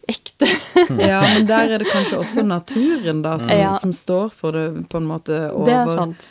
ekte. 0.08 0.46
ja, 1.02 1.20
men 1.26 1.46
der 1.48 1.72
er 1.74 1.82
det 1.82 1.88
kanskje 1.90 2.20
også 2.22 2.44
naturen, 2.46 3.22
da, 3.24 3.38
som, 3.42 3.50
Ja. 3.58 3.72
som 3.74 3.92
står 3.92 4.28
for 4.30 4.52
det 4.54 4.66
på 4.92 5.00
en 5.00 5.08
måte 5.08 5.40
over 5.52 5.66
Det 5.66 5.74
er 5.80 5.94
sant. 5.96 6.28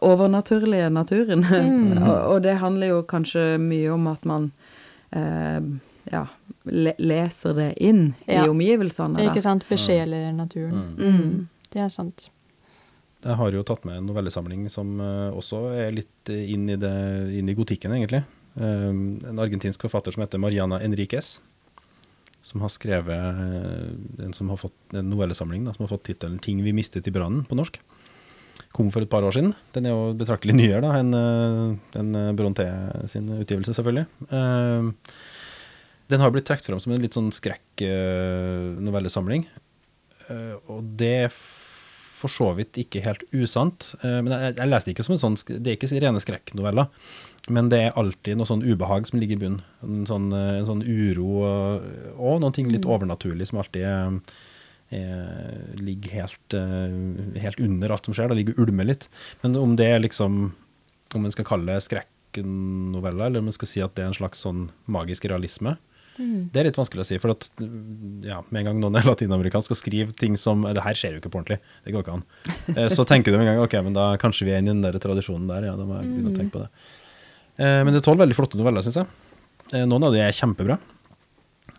overnaturlige 0.00 0.90
naturen. 0.90 1.42
Mm. 1.44 2.02
og, 2.08 2.16
og 2.34 2.42
det 2.42 2.58
handler 2.62 2.86
jo 2.94 3.02
kanskje 3.02 3.58
mye 3.58 3.90
om 3.96 4.06
at 4.06 4.24
man 4.28 4.50
eh, 5.10 5.60
ja, 6.12 6.24
le 6.64 6.94
leser 6.98 7.54
det 7.58 7.72
inn 7.82 8.14
Ja. 8.26 8.44
i 8.44 8.48
omgivelsene. 8.48 9.18
Da. 9.18 9.30
Ikke 9.32 9.42
sant? 9.44 9.66
Besjeler 9.68 10.30
naturen. 10.32 10.94
Mm. 10.98 11.14
Mm. 11.16 11.48
Det 11.72 11.82
er 11.84 11.88
sant. 11.92 12.30
Jeg 13.18 13.34
har 13.34 13.54
jo 13.54 13.64
tatt 13.66 13.82
med 13.88 13.96
en 13.98 14.04
novellesamling 14.06 14.68
som 14.70 15.00
eh, 15.02 15.34
også 15.34 15.58
er 15.74 15.96
litt 15.96 16.30
eh, 16.30 16.52
inn 16.54 16.68
i, 16.70 16.76
det, 16.78 16.94
inn 17.34 17.48
i 17.50 17.56
gotikken, 17.58 17.90
egentlig. 17.96 18.20
Eh, 18.54 18.90
en 18.90 19.40
argentinsk 19.42 19.82
forfatter 19.88 20.14
som 20.14 20.22
heter 20.22 20.42
Mariana 20.42 20.78
Enriquez. 20.84 21.40
Som 22.46 22.62
har 22.62 22.70
skrevet 22.70 23.18
en, 24.22 24.32
som 24.32 24.48
har 24.52 24.58
fått, 24.60 24.76
en 24.94 25.10
novellesamling 25.10 25.64
da, 25.66 25.72
som 25.74 25.82
har 25.84 25.90
fått 25.90 26.06
tittelen 26.06 26.38
'Ting 26.38 26.62
vi 26.64 26.72
mistet 26.72 27.08
i 27.10 27.12
brannen' 27.12 27.44
på 27.44 27.54
norsk. 27.58 27.80
Kom 28.72 28.90
for 28.94 29.02
et 29.02 29.10
par 29.10 29.24
år 29.26 29.32
siden. 29.34 29.54
Den 29.74 29.86
er 29.86 29.90
jo 29.92 30.14
betraktelig 30.16 30.54
nyere 30.54 30.98
enn 31.00 31.12
en 31.12 32.36
Bronté 32.38 32.66
sin 33.10 33.28
utgivelse, 33.42 33.74
selvfølgelig. 33.74 34.06
Den 36.08 36.20
har 36.22 36.30
blitt 36.32 36.46
trukket 36.48 36.66
fram 36.70 36.80
som 36.80 36.92
en 36.94 37.02
litt 37.02 37.16
sånn 37.18 37.32
skrekk-novellesamling. 37.34 39.42
Eh, 40.28 40.56
og 40.68 40.84
det 41.00 41.30
for 42.18 42.32
så 42.32 42.50
vidt 42.58 42.78
ikke 42.80 43.02
helt 43.04 43.24
usant. 43.32 43.92
Eh, 44.02 44.18
men 44.24 44.34
jeg, 44.34 44.56
jeg 44.58 44.70
leste 44.70 44.90
det 44.90 44.96
ikke 44.96 45.06
som 45.06 45.16
en 45.16 45.22
sånn 45.22 45.38
Det 45.48 45.72
er 45.72 45.78
ikke 45.78 46.02
rene 46.02 46.22
skrekknoveller. 46.22 46.90
Men 47.54 47.70
det 47.72 47.80
er 47.80 47.98
alltid 47.98 48.38
noe 48.38 48.48
sånn 48.48 48.64
ubehag 48.66 49.08
som 49.08 49.20
ligger 49.20 49.38
i 49.38 49.42
bunnen. 49.44 49.64
En 49.86 50.04
sånn, 50.08 50.28
eh, 50.36 50.58
en 50.60 50.68
sånn 50.68 50.84
uro 50.84 51.30
og, 51.46 51.88
og 52.16 52.42
noen 52.42 52.56
ting 52.56 52.70
litt 52.72 52.88
overnaturlig 52.88 53.48
som 53.48 53.62
alltid 53.62 53.86
er, 53.88 54.18
er, 54.98 55.64
ligger 55.80 56.18
helt, 56.20 56.58
eh, 56.58 57.40
helt 57.44 57.62
under 57.64 57.94
alt 57.94 58.08
som 58.08 58.16
skjer. 58.16 58.30
Det 58.32 58.40
ligger 58.42 58.58
og 58.58 58.68
ulmer 58.68 58.90
litt. 58.90 59.08
Men 59.44 59.56
om 59.60 59.76
det 59.78 59.92
er 59.94 60.04
liksom 60.04 60.48
Om 61.16 61.24
en 61.24 61.32
skal 61.32 61.46
kalle 61.48 61.72
det 61.72 61.86
skrekknoveller, 61.86 63.30
eller 63.30 63.40
om 63.40 63.46
en 63.48 63.54
skal 63.56 63.68
si 63.70 63.80
at 63.80 63.94
det 63.96 64.02
er 64.02 64.10
en 64.10 64.16
slags 64.18 64.42
sånn 64.44 64.66
magisk 64.92 65.24
realisme, 65.24 65.78
Mm. 66.18 66.48
det 66.52 66.58
er 66.60 66.66
litt 66.66 66.78
vanskelig 66.80 67.04
å 67.04 67.06
si, 67.06 67.18
for 67.22 67.30
at 67.30 67.44
ja, 68.26 68.40
med 68.50 68.60
en 68.60 68.66
gang 68.72 68.80
noen 68.82 68.96
er 68.98 69.06
latinamerikansk 69.06 69.70
og 69.70 69.78
skriver 69.78 70.10
ting 70.18 70.34
som 70.36 70.64
Det 70.66 70.82
her 70.82 70.96
skjer 70.98 71.12
jo 71.14 71.20
ikke 71.22 71.30
på 71.30 71.38
ordentlig, 71.38 71.60
det 71.84 71.94
går 71.94 72.02
ikke 72.02 72.16
an. 72.18 72.24
Eh, 72.74 72.88
Så 72.90 73.04
tenker 73.06 73.30
du 73.30 73.38
med 73.38 73.46
en 73.46 73.52
gang 73.54 73.62
ok, 73.64 73.76
men 73.86 73.94
da 73.94 74.08
kanskje 74.18 74.48
vi 74.48 74.52
er 74.56 74.58
inne 74.64 74.72
i 74.72 74.74
den 74.74 74.82
der 74.82 74.98
tradisjonen 74.98 75.46
der. 75.46 75.68
Ja, 75.70 75.76
da 75.78 75.86
må 75.86 76.00
jeg 76.00 76.10
begynne 76.10 76.32
å 76.34 76.38
tenke 76.40 76.56
på 76.58 76.64
det. 76.64 76.70
Eh, 77.62 77.80
Men 77.84 77.92
det 77.94 78.00
er 78.02 78.06
tolv 78.10 78.18
veldig 78.24 78.36
flotte 78.38 78.58
noveller, 78.58 78.82
syns 78.82 78.98
jeg. 79.00 79.06
Eh, 79.72 79.86
Noen 79.86 80.08
av 80.08 80.12
de 80.16 80.20
er 80.26 80.34
kjempebra. 80.34 80.78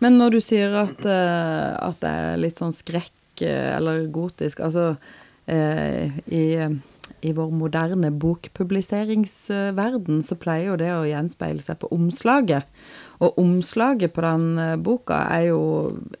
Men 0.00 0.16
når 0.16 0.30
du 0.38 0.40
sier 0.40 0.72
at, 0.80 1.04
at 1.04 2.00
det 2.00 2.10
er 2.24 2.38
litt 2.40 2.56
sånn 2.60 2.72
skrekk 2.72 3.42
eller 3.44 4.06
gotisk 4.12 4.60
Altså 4.64 4.96
eh, 5.48 6.08
i, 6.32 6.44
i 7.26 7.32
vår 7.36 7.50
moderne 7.52 8.08
bokpubliseringsverden 8.20 10.22
så 10.26 10.36
pleier 10.40 10.70
jo 10.72 10.76
det 10.80 10.90
å 10.94 11.04
gjenspeile 11.08 11.62
seg 11.64 11.78
på 11.82 11.90
omslaget. 11.94 12.66
Og 13.20 13.36
omslaget 13.42 14.14
på 14.16 14.22
den 14.24 14.44
eh, 14.58 14.76
boka 14.80 15.18
er 15.34 15.50
jo 15.50 15.58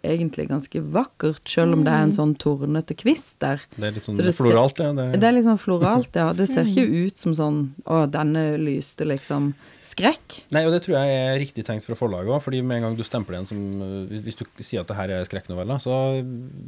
egentlig 0.04 0.48
ganske 0.50 0.82
vakkert, 0.92 1.40
selv 1.48 1.78
om 1.78 1.84
det 1.86 1.92
er 1.94 2.02
en 2.04 2.12
sånn 2.12 2.34
tornete 2.40 2.92
kvist 2.98 3.38
der. 3.40 3.62
Det 3.76 3.86
er 3.88 3.94
litt 3.96 4.04
sånn 4.04 4.18
Så 4.18 4.26
det 4.26 4.34
ser- 4.34 4.44
floralt, 4.44 4.82
ja. 4.84 4.90
Det, 4.92 5.06
Det 5.22 5.28
er 5.30 5.40
sånn 5.46 5.60
floralt, 5.62 6.18
ja. 6.20 6.26
Det 6.36 6.48
ser 6.50 6.66
ikke 6.68 7.06
ut 7.06 7.18
som 7.22 7.32
sånn 7.38 7.60
Å, 7.88 8.02
denne 8.12 8.44
lyste 8.60 9.06
liksom 9.08 9.54
skrekk. 9.86 10.42
Nei, 10.52 10.66
og 10.68 10.74
det 10.76 10.82
tror 10.84 10.98
jeg 11.00 11.16
er 11.22 11.40
riktig 11.40 11.64
tenkt 11.64 11.86
fra 11.88 11.96
forlaget 11.96 12.34
òg, 12.34 12.42
fordi 12.44 12.60
med 12.62 12.80
en 12.80 12.90
gang 12.90 12.98
du 13.00 13.04
stempler 13.06 13.40
en 13.40 13.48
som 13.48 13.62
eh, 13.80 14.20
Hvis 14.20 14.36
du 14.42 14.44
sier 14.60 14.84
at 14.84 14.88
det 14.92 14.98
her 15.00 15.16
er 15.16 15.24
skrekknoveller, 15.28 15.80
så 15.80 15.96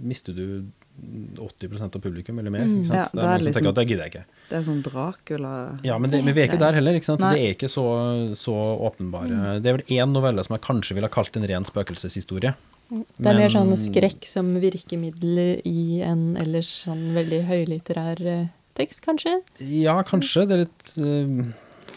mister 0.00 0.32
du 0.32 0.64
80% 1.02 1.96
av 1.96 2.00
publikum 2.02 2.38
eller 2.38 2.52
mer. 2.52 2.66
Ikke 2.66 2.86
sant? 2.90 2.98
Ja, 2.98 3.06
det 3.12 3.22
er, 3.22 3.26
er 3.26 3.32
er 3.34 3.44
liksom, 3.46 3.52
som 3.52 3.52
tenker 3.52 3.52
liksom- 3.52 3.68
at 3.68 3.78
det 3.80 3.86
gidder 3.88 4.04
jeg 4.04 4.12
ikke. 4.12 4.24
Det 4.48 4.56
er 4.58 4.66
sånn 4.66 4.82
Dracula 4.86 5.52
Ja, 5.84 5.98
men, 5.98 6.10
det, 6.10 6.24
men 6.24 6.34
vi 6.34 6.42
er 6.42 6.48
ikke 6.50 6.58
der 6.60 6.76
heller. 6.78 6.98
ikke 6.98 7.08
sant? 7.08 7.20
Nei. 7.24 7.32
Det 7.34 7.42
er 7.46 7.54
ikke 7.56 7.70
så, 7.72 7.86
så 8.36 8.54
åpenbare 8.90 9.62
Det 9.62 9.70
er 9.72 9.78
vel 9.78 9.96
én 9.98 10.12
novelle 10.12 10.44
som 10.44 10.56
jeg 10.56 10.64
kanskje 10.68 10.94
ville 10.98 11.08
ha 11.08 11.14
kalt 11.14 11.36
en 11.36 11.48
ren 11.48 11.64
spøkelseshistorie. 11.64 12.54
Det 12.92 13.26
er 13.30 13.38
mer 13.38 13.48
sånn 13.48 13.72
skrekk 13.80 14.26
som 14.28 14.52
virkemiddel 14.60 15.62
i 15.64 16.02
en 16.04 16.36
ellers 16.36 16.68
sånn 16.84 17.14
veldig 17.16 17.40
høylitterær 17.48 18.20
eh, 18.28 18.46
tekst, 18.76 19.00
kanskje? 19.06 19.38
Ja, 19.64 19.96
kanskje. 20.04 20.44
Det 20.48 20.58
er 20.58 20.64
litt 20.66 20.92
eh, 21.00 21.52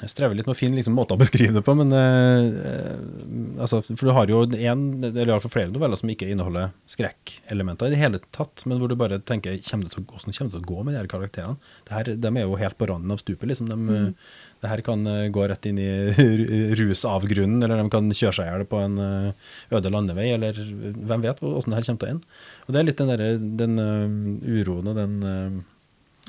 Jeg 0.05 0.11
strever 0.13 0.37
litt 0.37 0.45
med 0.45 0.53
å 0.53 0.57
finne 0.57 0.77
liksom, 0.77 0.93
måter 0.93 1.17
å 1.17 1.21
beskrive 1.21 1.55
det 1.55 1.63
på, 1.65 1.73
men 1.79 1.89
eh, 1.97 2.45
eh, 2.69 3.61
altså, 3.63 3.79
For 3.87 4.05
du 4.05 4.13
har 4.13 4.29
jo 4.29 4.43
en, 4.45 4.83
eller 5.01 5.31
iallfall 5.31 5.53
flere 5.55 5.71
noveller 5.73 5.97
som 5.97 6.11
ikke 6.13 6.27
inneholder 6.29 6.75
skrekkelementer 6.93 7.89
i 7.89 7.95
det 7.95 8.01
hele 8.03 8.21
tatt, 8.35 8.67
men 8.69 8.77
hvor 8.81 8.91
du 8.91 8.97
bare 8.99 9.17
tenker 9.17 9.57
kommer 9.65 9.87
det 9.87 9.95
til, 9.95 10.05
hvordan 10.05 10.37
kommer 10.37 10.51
det 10.51 10.59
til 10.59 10.61
å 10.61 10.69
gå 10.69 10.85
med 10.85 10.93
de 10.93 11.01
her 11.01 11.09
karakterene? 11.09 11.73
Det 11.87 11.97
her, 11.97 12.11
de 12.21 12.31
er 12.35 12.45
jo 12.45 12.59
helt 12.61 12.77
på 12.77 12.89
randen 12.91 13.15
av 13.15 13.23
stupet, 13.23 13.47
liksom. 13.49 13.71
De, 13.71 13.79
mm. 13.81 14.13
Det 14.61 14.71
her 14.71 14.85
kan 14.85 15.09
eh, 15.09 15.27
gå 15.33 15.49
rett 15.49 15.69
inn 15.71 15.81
i 15.81 15.89
ru- 16.13 16.75
rusavgrunnen, 16.83 17.65
eller 17.65 17.81
de 17.81 17.89
kan 17.93 18.09
kjøre 18.11 18.37
seg 18.37 18.45
i 18.45 18.53
hjel 18.53 18.69
på 18.69 18.85
en 18.85 19.01
eh, 19.01 19.53
øde 19.73 19.93
landevei, 19.93 20.31
eller 20.37 20.57
hvem 20.57 21.25
vet 21.25 21.41
hvordan 21.41 21.73
det 21.73 21.81
her 21.81 21.89
kommer 21.89 22.03
til 22.03 22.11
å 22.11 22.13
ende. 22.13 22.35
Og 22.65 22.73
det 22.75 22.81
er 22.81 22.87
litt 22.91 23.01
den, 23.01 23.13
der, 23.13 23.47
den 23.61 23.79
uh, 23.81 24.59
uroen 24.61 24.93
og 24.93 24.97
den 25.01 25.17
eh, 25.29 25.63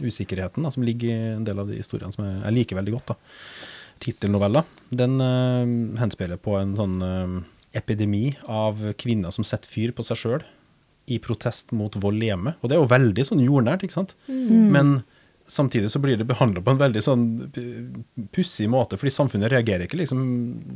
usikkerheten 0.02 0.66
da, 0.66 0.72
som 0.74 0.84
ligger 0.86 1.08
i 1.10 1.34
en 1.36 1.46
del 1.46 1.62
av 1.62 1.70
de 1.70 1.80
historiene 1.80 2.14
som 2.14 2.26
jeg, 2.26 2.38
jeg 2.42 2.56
liker 2.58 2.80
veldig 2.80 2.96
godt. 2.96 3.12
da. 3.12 3.18
Tittelnovella 4.06 4.64
den 4.92 5.18
uh, 5.22 6.00
henspiller 6.00 6.40
på 6.40 6.56
en 6.58 6.76
sånn 6.78 6.96
uh, 7.02 7.36
epidemi 7.76 8.30
av 8.50 8.80
kvinner 9.00 9.34
som 9.34 9.46
setter 9.46 9.70
fyr 9.72 9.94
på 9.96 10.04
seg 10.06 10.20
sjøl 10.20 10.46
i 11.12 11.20
protest 11.22 11.70
mot 11.76 11.94
vold 12.02 12.24
i 12.24 12.30
hjemmet. 12.32 12.58
Og 12.60 12.68
det 12.68 12.76
er 12.76 12.82
jo 12.82 12.90
veldig 12.90 13.24
sånn 13.28 13.44
jordnært, 13.44 13.84
ikke 13.86 13.94
sant? 13.94 14.16
Men 14.26 14.96
samtidig 15.46 15.92
så 15.92 16.00
blir 16.02 16.18
det 16.18 16.26
behandla 16.26 16.62
på 16.66 16.72
en 16.74 16.80
veldig 16.80 17.02
sånn 17.04 17.26
pussig 18.34 18.66
måte, 18.72 18.98
fordi 18.98 19.14
samfunnet 19.14 19.52
reagerer 19.52 19.86
ikke 19.86 20.00
liksom 20.00 20.24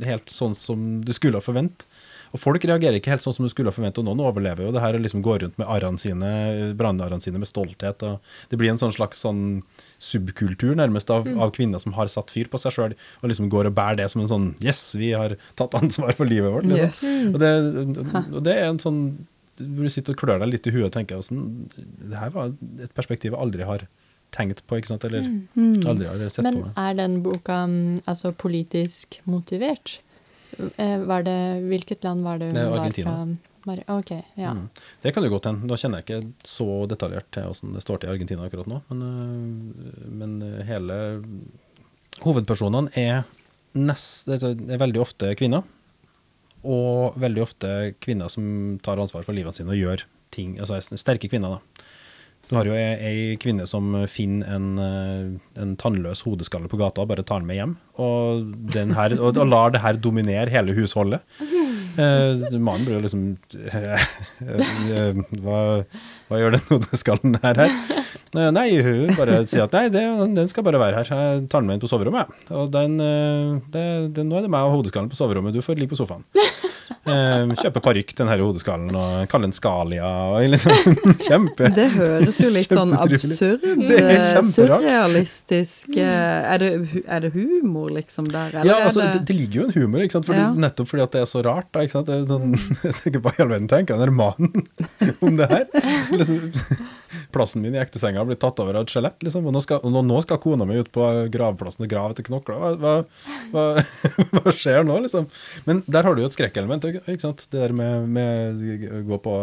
helt 0.07 0.31
sånn 0.31 0.55
som 0.55 1.01
du 1.03 1.11
skulle 1.15 1.41
ha 1.41 1.43
forvent. 1.43 1.83
Og 2.31 2.39
folk 2.39 2.63
reagerer 2.63 2.99
ikke 2.99 3.11
helt 3.11 3.23
sånn 3.25 3.35
som 3.35 3.45
du 3.45 3.51
skulle 3.51 3.71
forvente, 3.73 3.99
forventet, 3.99 4.01
og 4.01 4.07
noen 4.07 4.23
overlever 4.29 4.67
jo 4.67 4.73
det 4.75 4.83
her 4.83 4.95
og 4.97 5.03
liksom 5.03 5.23
går 5.25 5.43
rundt 5.43 5.57
med 5.59 5.67
arrene 5.67 6.01
sine, 6.01 6.31
brannarene 6.79 7.23
sine 7.23 7.41
med 7.41 7.49
stolthet. 7.49 8.03
og 8.07 8.21
Det 8.49 8.59
blir 8.59 8.71
en 8.71 8.81
sånn 8.81 8.95
slags 8.95 9.23
sånn 9.25 9.61
subkultur 10.01 10.75
nærmest 10.79 11.11
av, 11.13 11.27
av 11.41 11.51
kvinner 11.55 11.81
som 11.81 11.95
har 11.97 12.11
satt 12.11 12.31
fyr 12.31 12.49
på 12.51 12.61
seg 12.61 12.75
sjøl, 12.75 12.95
og 13.21 13.31
liksom 13.31 13.51
går 13.51 13.71
og 13.71 13.75
bærer 13.77 14.01
det 14.03 14.09
som 14.13 14.23
en 14.23 14.31
sånn 14.31 14.49
Yes, 14.61 14.95
vi 14.95 15.11
har 15.17 15.35
tatt 15.59 15.75
ansvar 15.77 16.15
for 16.17 16.29
livet 16.29 16.53
vårt. 16.53 16.69
Liksom. 16.69 17.09
Yes. 17.09 17.33
Og, 17.33 17.39
det, 17.41 17.51
og 18.31 18.41
det 18.45 18.57
er 18.57 18.69
en 18.69 18.81
sånn 18.81 19.01
hvor 19.61 19.85
du 19.85 19.93
sitter 19.93 20.15
og 20.15 20.21
klør 20.21 20.39
deg 20.41 20.53
litt 20.53 20.67
i 20.67 20.71
huet 20.73 20.87
og 20.87 20.93
tenker 20.95 21.19
sånn, 21.25 21.67
Det 21.75 22.17
her 22.17 22.31
var 22.33 22.53
et 22.81 22.93
perspektiv 22.97 23.35
jeg 23.35 23.41
aldri 23.41 23.67
har 23.67 23.85
tenkt 24.31 24.63
på, 24.65 24.79
ikke 24.79 24.93
sant? 24.93 25.03
eller 25.05 25.27
aldri 25.91 26.07
har 26.07 26.21
sett 26.31 26.45
Men 26.47 26.55
på 26.55 26.63
meg. 26.63 26.71
Men 26.71 26.85
er 26.85 26.97
den 27.01 27.17
boka 27.25 27.57
mm, 27.67 28.07
altså 28.09 28.31
politisk 28.31 29.19
motivert? 29.29 29.99
Eh, 30.77 30.97
Var 31.07 31.23
det, 31.23 31.37
hvilket 31.69 32.03
land 32.03 32.23
var 32.23 32.37
det 32.41 32.45
hun 32.51 32.55
Det 32.55 32.65
var 32.69 32.79
Argentina. 32.79 33.11
fra? 33.11 33.37
Mari- 33.65 33.83
Ok, 33.87 34.11
ja. 34.35 34.53
Mm. 34.57 34.69
Det 35.03 35.13
kan 35.13 35.23
jo 35.23 35.29
godt 35.29 35.45
hende. 35.45 35.67
Nå 35.69 35.75
kjenner 35.77 36.01
jeg 36.01 36.05
ikke 36.07 36.33
så 36.43 36.87
detaljert 36.89 37.27
til 37.31 37.43
hvordan 37.43 37.73
det 37.77 37.83
står 37.83 37.99
til 38.01 38.09
i 38.09 38.13
Argentina 38.15 38.45
akkurat 38.47 38.67
nå, 38.67 38.81
men, 38.89 39.03
øh, 39.05 40.11
men 40.11 40.63
hele 40.65 40.97
Hovedpersonene 42.21 42.89
er, 42.97 43.23
nest, 43.77 44.27
er 44.27 44.43
er 44.51 44.77
veldig 44.81 45.01
ofte 45.01 45.35
kvinner. 45.39 45.63
Og 46.63 47.15
veldig 47.17 47.41
ofte 47.41 47.69
kvinner 48.03 48.29
som 48.29 48.77
tar 48.83 48.97
ansvar 49.01 49.23
for 49.25 49.33
livet 49.33 49.55
sitt 49.57 49.67
og 49.67 49.73
gjør 49.77 50.03
ting. 50.31 50.57
Altså 50.59 50.75
er 50.77 50.99
sterke 51.01 51.29
kvinner, 51.31 51.55
da. 51.57 51.59
Du 52.51 52.57
har 52.57 52.67
jo 52.67 52.73
ei, 52.75 53.37
kvinne 53.39 53.63
som 53.69 53.93
finner 54.11 54.57
en, 54.57 54.65
eh, 54.83 55.61
en 55.63 55.69
tannløs 55.79 56.19
hodeskalle 56.25 56.67
på 56.67 56.79
gata 56.81 57.05
og 57.05 57.07
bare 57.07 57.23
tar 57.23 57.39
den 57.39 57.47
med 57.47 57.55
hjem. 57.55 57.75
Og, 58.03 58.51
her, 58.75 59.15
og, 59.15 59.37
og 59.39 59.47
lar 59.47 59.71
det 59.71 59.79
her 59.85 59.99
dominere 60.03 60.51
hele 60.51 60.75
husholdet. 60.75 61.23
Eh, 61.95 62.43
mannen 62.59 62.83
blir 62.87 62.97
jo 62.97 63.03
liksom 63.05 63.23
eh, 63.71 64.03
eh, 64.43 65.21
hva, 65.43 65.61
hva 66.27 66.39
gjør 66.41 66.57
den 66.57 66.67
hodeskallen 66.69 67.39
her 67.43 67.63
her? 67.63 67.73
Eh, 68.35 68.47
Nei, 68.55 68.67
hun 68.83 69.11
bare 69.17 69.41
sier 69.47 69.65
at 69.65 69.75
nei, 69.75 69.85
det, 69.91 70.03
den 70.35 70.51
skal 70.51 70.67
bare 70.67 70.79
være 70.79 71.01
her. 71.01 71.11
Jeg 71.11 71.47
tar 71.51 71.63
den 71.63 71.71
med 71.71 71.79
inn 71.79 71.83
på 71.83 71.91
soverommet. 71.91 72.31
Og 72.51 72.71
den, 72.71 72.99
det, 73.71 73.85
det, 74.15 74.27
nå 74.27 74.39
er 74.39 74.47
det 74.47 74.51
meg 74.51 74.67
og 74.67 74.77
hodeskallen 74.81 75.11
på 75.11 75.19
soverommet, 75.19 75.55
du 75.55 75.63
får 75.63 75.79
ligge 75.79 75.95
på 75.95 75.99
sofaen. 76.03 76.27
Eh, 77.01 77.51
kjøper 77.57 77.81
parykk 77.81 78.11
til 78.13 78.19
den 78.21 78.29
her 78.29 78.41
hodeskallen 78.45 78.93
og 78.93 79.23
kaller 79.31 79.49
den 79.49 79.55
Skalia. 79.57 80.05
Og 80.35 80.43
liksom, 80.53 80.97
kjempe 81.27 81.71
Det 81.73 81.87
høres 81.95 82.37
jo 82.43 82.51
litt 82.53 82.69
sånn 82.69 82.93
absurd 82.93 83.65
eh. 83.65 84.19
Surrealistisk 84.45 85.97
eh, 85.97 86.53
er 86.53 86.61
det, 86.61 86.69
er 87.07 87.25
det 87.25 87.31
humor, 87.33 87.89
liksom, 87.95 88.29
der? 88.29 88.53
Eller 88.61 88.69
Ja, 88.69 88.77
altså, 88.85 89.07
det, 89.15 89.23
det 89.31 89.37
ligger 89.39 89.63
jo 89.63 89.67
en 89.69 89.75
humor, 89.79 90.05
ikke 90.05 90.19
sant? 90.19 90.29
Fordi, 90.29 90.43
Ja. 90.43 90.51
nettopp 90.67 90.91
fordi 90.93 91.03
at 91.07 91.17
det 91.17 91.23
er 91.25 91.29
så 91.33 91.41
rart. 91.45 91.71
Da, 91.73 91.85
ikke 91.87 91.97
sant? 91.97 92.11
Det 92.11 92.19
er 92.19 92.29
sånn, 92.29 92.53
jeg 92.85 92.97
tenker 93.01 93.25
Hva 93.25 93.33
i 93.33 93.41
all 93.47 93.53
verden 93.55 93.71
tenker 93.71 94.01
den 94.05 94.15
mannen 94.21 94.67
om 95.25 95.41
det 95.41 95.49
her. 95.49 95.65
Liksom, 96.21 96.51
plassen 97.33 97.63
min 97.63 97.75
i 97.75 97.81
ektesenga 97.81 98.23
blir 98.27 98.39
tatt 98.39 98.59
over 98.63 98.77
av 98.79 98.85
et 98.85 98.93
skjelett, 98.93 99.17
liksom. 99.25 99.47
Og 99.47 99.55
nå 99.55 99.61
skal, 99.63 99.81
og 99.83 100.05
nå, 100.05 100.19
skal 100.25 100.39
kona 100.43 100.67
mi 100.67 100.79
ut 100.79 100.91
på 100.93 101.07
gravplassen 101.33 101.85
og 101.85 101.91
grave 101.91 102.15
etter 102.15 102.27
knokler. 102.27 102.59
Hva, 102.61 102.71
hva, 102.81 102.93
hva, 103.53 103.65
hva 104.37 104.53
skjer 104.55 104.85
nå, 104.87 104.99
liksom? 105.05 105.27
Men 105.67 105.83
der 105.87 106.07
har 106.07 106.15
du 106.15 106.23
jo 106.23 106.29
et 106.29 106.37
skrekkelement, 106.37 106.87
ikke 107.01 107.19
sant? 107.23 107.45
Det 107.51 107.61
der 107.61 107.75
med, 107.75 108.07
med 108.11 109.05
gå 109.07 109.19
på 109.23 109.35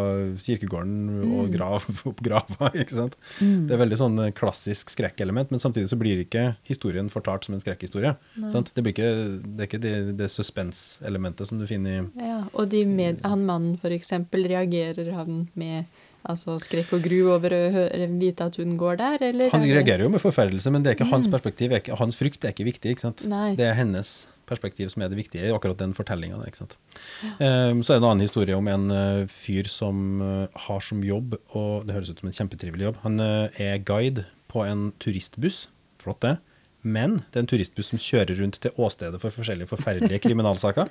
kirkegården 0.44 1.32
og 1.38 1.52
grave 1.54 1.96
opp 2.10 2.22
grava, 2.24 2.72
ikke 2.74 2.96
sant? 2.96 3.18
Det 3.38 3.76
er 3.76 3.82
veldig 3.82 4.00
sånn 4.00 4.22
klassisk 4.38 4.92
skrekkelement, 4.94 5.52
men 5.52 5.62
samtidig 5.62 5.90
så 5.90 5.98
blir 6.00 6.24
ikke 6.24 6.50
historien 6.68 7.10
fortalt 7.12 7.48
som 7.48 7.56
en 7.56 7.62
skrekkhistorie. 7.64 8.14
Sant? 8.52 8.72
Det, 8.74 8.84
blir 8.84 8.96
ikke, 8.96 9.12
det 9.44 9.64
er 9.64 9.70
ikke 9.70 9.82
det, 9.82 9.94
det 10.18 10.30
suspense-elementet 10.32 11.50
som 11.50 11.60
du 11.60 11.66
finner 11.68 11.98
i 11.98 12.28
Ja, 12.28 12.42
og 12.52 12.70
de 12.72 12.84
med, 12.88 13.22
han 13.26 13.46
mannen 13.48 13.78
for 13.80 13.94
eksempel, 13.94 14.46
reagerer 14.50 15.12
han 15.16 15.46
med 15.58 15.88
altså, 16.28 16.56
skrekk 16.62 16.92
og 16.96 17.02
gru 17.04 17.18
over 17.34 17.54
å 17.56 18.08
vite 18.18 18.46
at 18.48 18.56
hun 18.60 18.76
går 18.80 18.98
der, 19.00 19.22
eller? 19.30 19.50
Han 19.54 19.64
er 19.66 19.78
reagerer 19.80 20.04
jo 20.06 20.10
med 20.12 20.22
forferdelse, 20.22 20.70
men 20.74 20.82
det 20.84 20.92
er 20.92 20.98
ikke 20.98 21.10
hans 21.10 21.26
Mm. 21.28 21.32
perspektiv. 21.34 21.72
er 21.72 21.80
ikke- 21.80 21.98
Hans 21.98 22.16
frykt 22.16 22.44
er 22.44 22.52
ikke 22.52 22.68
viktig. 22.68 22.90
ikke 22.92 23.00
sant? 23.00 23.24
Nei. 23.26 23.54
Det 23.54 23.66
er 23.66 23.74
hennes 23.74 24.28
perspektiv 24.46 24.90
som 24.90 25.02
er 25.02 25.08
det 25.08 25.18
viktige 25.18 25.44
i 25.48 25.52
akkurat 25.52 25.76
den 25.76 25.92
fortellinga. 25.94 26.40
sant? 26.54 26.76
Um, 27.40 27.82
så 27.82 27.90
er 27.94 28.00
det 28.00 28.02
en 28.02 28.10
annen 28.10 28.20
historie 28.26 28.56
om 28.56 28.68
en 28.68 28.90
uh, 28.90 29.26
fyr 29.26 29.66
som 29.68 30.22
uh, 30.22 30.46
har 30.54 30.80
som 30.80 31.02
jobb, 31.02 31.36
og 31.54 31.86
det 31.86 31.94
høres 31.94 32.10
ut 32.10 32.20
som 32.20 32.28
en 32.28 32.48
kjempetrivelig 32.48 32.80
jobb, 32.88 32.96
han 33.02 33.20
uh, 33.20 33.48
er 33.58 33.78
guide 33.78 34.24
på 34.48 34.64
en 34.66 34.92
turistbuss. 34.98 35.66
Flott, 35.98 36.20
det. 36.20 36.38
Men 36.86 37.16
det 37.26 37.40
er 37.40 37.42
en 37.42 37.50
turistbuss 37.50 37.90
som 37.90 38.00
kjører 38.00 38.38
rundt 38.38 38.60
til 38.62 38.76
åstedet 38.78 39.18
for 39.22 39.34
forskjellige 39.34 39.70
forferdelige 39.70 40.20
kriminalsaker. 40.26 40.90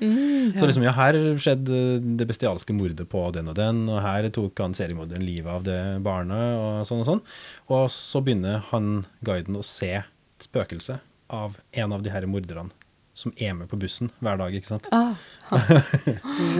Så 0.57 0.67
liksom, 0.67 0.83
ja, 0.83 0.93
her 0.97 1.17
skjedde 1.39 1.81
det 2.19 2.27
bestialske 2.27 2.75
mordet 2.75 3.07
på 3.11 3.23
den 3.35 3.47
og 3.51 3.55
den, 3.59 3.85
og 3.91 4.01
her 4.03 4.27
tok 4.35 4.59
han 4.63 4.75
seriemorderen 4.77 5.25
livet 5.25 5.51
av 5.53 5.67
det 5.67 5.79
barnet, 6.05 6.57
og 6.59 6.89
sånn 6.89 7.05
og 7.05 7.09
sånn. 7.11 7.23
Og 7.71 7.87
så 7.93 8.23
begynner 8.23 8.65
han 8.73 9.05
guiden 9.25 9.59
å 9.59 9.65
se 9.65 9.93
et 10.01 10.49
spøkelse 10.49 10.99
av 11.33 11.57
en 11.75 11.95
av 11.95 12.03
de 12.03 12.11
her 12.11 12.27
morderne 12.29 12.71
som 13.17 13.33
er 13.41 13.55
med 13.57 13.65
på 13.71 13.79
bussen 13.81 14.11
hver 14.21 14.37
dag, 14.37 14.53
ikke 14.53 14.69
sant. 14.69 14.87
Ah, 14.93 15.15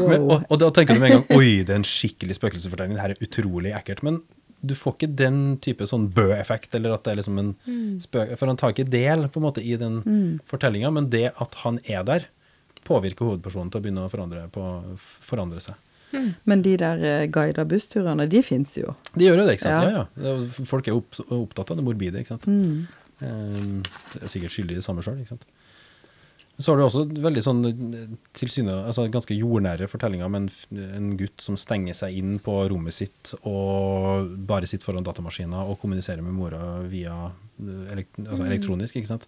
Men, 0.08 0.24
og, 0.24 0.48
og 0.48 0.58
da 0.58 0.72
tenker 0.74 0.98
du 0.98 1.04
med 1.04 1.12
en 1.12 1.20
gang 1.20 1.38
oi, 1.38 1.62
det 1.62 1.76
er 1.76 1.82
en 1.84 1.86
skikkelig 1.86 2.40
spøkelsesfortelling, 2.40 2.96
det 2.98 3.04
her 3.04 3.14
er 3.14 3.22
utrolig 3.22 3.76
ekkelt. 3.78 4.02
Men 4.08 4.24
du 4.62 4.74
får 4.76 4.96
ikke 4.96 5.12
den 5.20 5.42
type 5.62 5.86
sånn 5.88 6.08
Bø-effekt, 6.16 6.74
eller 6.78 6.96
at 6.96 7.04
det 7.06 7.14
er 7.14 7.20
liksom 7.20 7.42
en 7.42 7.52
spøk... 8.02 8.34
For 8.40 8.50
han 8.50 8.58
tar 8.60 8.74
ikke 8.74 8.88
del 8.90 9.28
på 9.30 9.42
en 9.42 9.46
måte 9.46 9.62
i 9.62 9.76
den 9.80 10.00
fortellinga, 10.50 10.90
men 10.96 11.12
det 11.14 11.28
at 11.38 11.60
han 11.64 11.78
er 11.86 12.06
der, 12.08 12.30
påvirker 12.88 13.28
hovedpersonen 13.28 13.70
til 13.74 13.82
å 13.82 13.86
begynne 13.86 14.06
å 14.08 14.12
forandre, 14.12 14.48
på, 14.54 14.64
forandre 14.98 15.62
seg. 15.64 15.78
Men 16.48 16.64
de 16.64 16.78
der 16.80 17.02
eh, 17.04 17.26
guida 17.32 17.66
bussturene, 17.68 18.30
de 18.32 18.42
fins 18.46 18.78
jo. 18.80 18.94
De 19.14 19.28
gjør 19.28 19.42
jo 19.42 19.48
det, 19.50 19.58
ikke 19.58 19.68
sant? 19.68 19.92
Ja. 19.92 20.06
Ja, 20.16 20.32
ja. 20.40 20.64
Folk 20.70 20.88
er 20.88 20.96
opp, 20.96 21.20
opptatt 21.28 21.74
av 21.74 21.80
det 21.80 21.86
morbide, 21.86 22.24
ikke 22.24 22.38
sant. 22.38 22.48
Eh, 22.48 23.68
det 24.14 24.24
er 24.24 24.32
sikkert 24.32 24.56
skyldig 24.56 24.78
i 24.78 24.80
det 24.80 24.86
samme 24.88 25.04
sjøl, 25.06 25.20
ikke 25.22 25.36
sant. 25.36 25.46
Så 26.58 26.72
har 26.72 26.80
du 26.80 26.84
også 26.88 27.04
veldig 27.22 27.42
sånn 27.46 27.66
eh, 27.70 28.14
tilsyne, 28.38 28.74
altså 28.90 29.06
ganske 29.14 29.36
jordnære 29.38 29.86
fortellinger 29.92 30.26
om 30.26 30.38
en, 30.40 30.48
en 30.98 31.10
gutt 31.20 31.44
som 31.44 31.58
stenger 31.60 31.94
seg 31.98 32.16
inn 32.18 32.40
på 32.42 32.56
rommet 32.72 32.96
sitt 32.98 33.36
og 33.44 34.32
bare 34.50 34.70
sitter 34.70 34.90
foran 34.90 35.06
datamaskiner 35.06 35.70
og 35.70 35.78
kommuniserer 35.84 36.26
med 36.26 36.34
mora 36.34 36.80
via 36.90 37.14
eh, 37.30 37.84
elekt, 37.94 38.18
altså 38.26 38.48
elektronisk, 38.48 38.98
ikke 38.98 39.12
sant. 39.12 39.28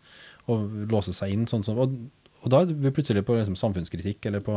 Og 0.49 0.87
låser 0.89 1.13
seg 1.13 1.35
inn 1.35 1.45
sånn 1.49 1.65
som 1.67 1.77
og, 1.77 1.93
og 2.41 2.47
da 2.49 2.63
er 2.63 2.73
vi 2.73 2.93
plutselig 2.95 3.21
på 3.27 3.37
liksom, 3.37 3.59
samfunnskritikk, 3.59 4.25
eller 4.31 4.45
på 4.45 4.55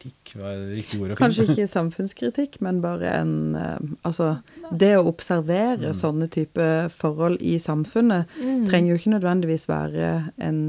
Kritikk, 0.00 0.32
hva 0.38 0.52
er 0.52 0.60
det 0.60 0.76
riktige 0.78 1.02
ordet? 1.02 1.16
Kanskje 1.18 1.44
ikke 1.48 1.64
samfunnskritikk, 1.68 2.58
men 2.64 2.78
bare 2.80 3.10
en 3.18 3.32
eh, 3.58 3.88
Altså, 4.06 4.28
det 4.72 4.92
å 4.96 5.06
observere 5.10 5.90
sånne 5.96 6.30
type 6.32 6.66
forhold 6.94 7.38
i 7.42 7.58
samfunnet 7.60 8.30
trenger 8.68 8.92
jo 8.92 8.98
ikke 9.00 9.14
nødvendigvis 9.16 9.66
være 9.70 10.12
en 10.40 10.60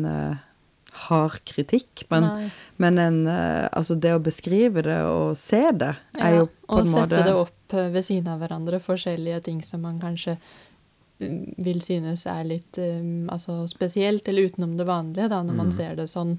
hard 1.08 1.40
kritikk, 1.48 2.06
men, 2.12 2.28
men 2.82 3.00
en 3.02 3.20
eh, 3.28 3.68
Altså, 3.72 3.96
det 3.96 4.14
å 4.16 4.22
beskrive 4.24 4.84
det 4.86 5.00
og 5.08 5.36
se 5.40 5.64
det, 5.72 5.94
er 6.18 6.36
Ja, 6.36 6.42
jo 6.42 6.50
på 6.50 6.52
en 6.52 6.68
måte 6.68 6.82
og 6.82 6.92
sette 6.92 7.24
det 7.28 7.36
opp 7.38 7.76
eh, 7.78 7.90
ved 7.94 8.08
siden 8.08 8.32
av 8.34 8.44
hverandre, 8.44 8.82
forskjellige 8.84 9.42
ting 9.48 9.62
som 9.66 9.84
man 9.86 10.00
kanskje 10.02 10.38
mm, 11.22 11.62
vil 11.66 11.82
synes 11.86 12.26
er 12.30 12.48
litt 12.48 12.80
um, 12.82 13.30
altså 13.34 13.62
spesielt, 13.72 14.28
eller 14.28 14.52
utenom 14.52 14.78
det 14.80 14.88
vanlige, 14.90 15.30
da, 15.32 15.44
når 15.46 15.60
man 15.64 15.76
ser 15.76 15.96
det 16.00 16.10
sånn, 16.12 16.38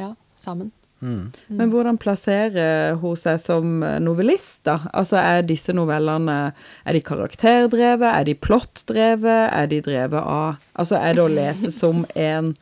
ja, 0.00 0.14
sammen. 0.40 0.72
Mm. 1.02 1.32
Men 1.46 1.70
hvordan 1.72 1.96
plasserer 1.98 2.94
hun 3.02 3.18
seg 3.18 3.40
som 3.42 3.80
eh, 3.82 3.98
novellist, 3.98 4.60
da? 4.68 4.76
Altså, 4.94 5.18
er 5.18 5.42
disse 5.42 5.74
novellene 5.74 6.52
Er 6.86 6.94
de 6.94 7.00
karakterdrevet? 7.02 8.06
Er 8.06 8.28
de 8.28 8.36
plottdrevet? 8.38 9.48
Er 9.50 9.66
de 9.66 9.80
drevet 9.82 10.22
av 10.22 10.60
Altså, 10.78 11.00
er 11.02 11.18
det 11.18 11.24
å 11.24 11.32
lese 11.32 11.72
som 11.74 12.06
en 12.14 12.52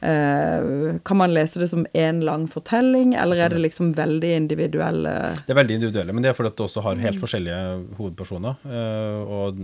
Kan 0.00 1.18
man 1.18 1.32
lese 1.34 1.58
det 1.58 1.68
som 1.72 1.84
én 1.92 2.20
lang 2.22 2.46
fortelling, 2.50 3.16
eller 3.18 3.40
er 3.42 3.50
det 3.50 3.58
liksom 3.64 3.92
veldig 3.96 4.30
individuelle 4.36 5.12
Det 5.42 5.50
er 5.54 5.58
veldig 5.58 5.78
individuelle, 5.80 6.14
men 6.14 6.22
det 6.22 6.30
er 6.30 6.36
fordi 6.38 6.52
at 6.52 6.58
det 6.60 6.66
også 6.68 6.84
har 6.84 7.00
helt 7.02 7.18
forskjellige 7.22 7.62
hovedpersoner 7.98 8.60
eh, 8.68 9.32
og, 9.38 9.58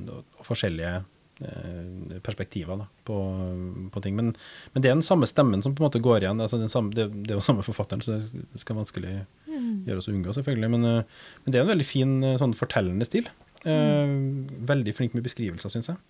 forskjellige 0.45 0.95
eh, 1.47 2.19
perspektiver 2.27 2.83
da, 2.83 2.89
på, 3.07 3.19
på 3.95 4.03
ting. 4.05 4.19
Men, 4.19 4.33
men 4.75 4.83
det 4.83 4.91
er 4.91 4.97
den 4.99 5.07
samme 5.07 5.29
stemmen 5.31 5.63
som 5.63 5.75
på 5.77 5.85
en 5.85 5.89
måte 5.89 6.03
går 6.03 6.25
igjen. 6.27 6.43
Altså 6.43 6.59
den 6.59 6.73
samme, 6.73 6.91
det, 6.99 7.07
det 7.25 7.35
er 7.35 7.39
jo 7.39 7.47
samme 7.47 7.63
forfatteren, 7.67 8.03
så 8.03 8.19
det 8.19 8.63
skal 8.65 8.81
vanskelig 8.81 9.15
gjøres 9.87 10.11
å 10.11 10.15
unngå, 10.17 10.35
selvfølgelig. 10.37 10.73
Men, 10.75 10.91
eh, 10.91 11.25
men 11.45 11.55
det 11.55 11.61
er 11.61 11.67
en 11.69 11.73
veldig 11.77 11.89
fin 11.89 12.19
eh, 12.27 12.39
sånn 12.43 12.57
fortellende 12.59 13.07
stil. 13.07 13.31
Eh, 13.65 14.19
Veldig 14.75 14.93
flink 14.99 15.15
med 15.17 15.25
beskrivelser, 15.25 15.73
syns 15.73 15.93
jeg. 15.93 16.03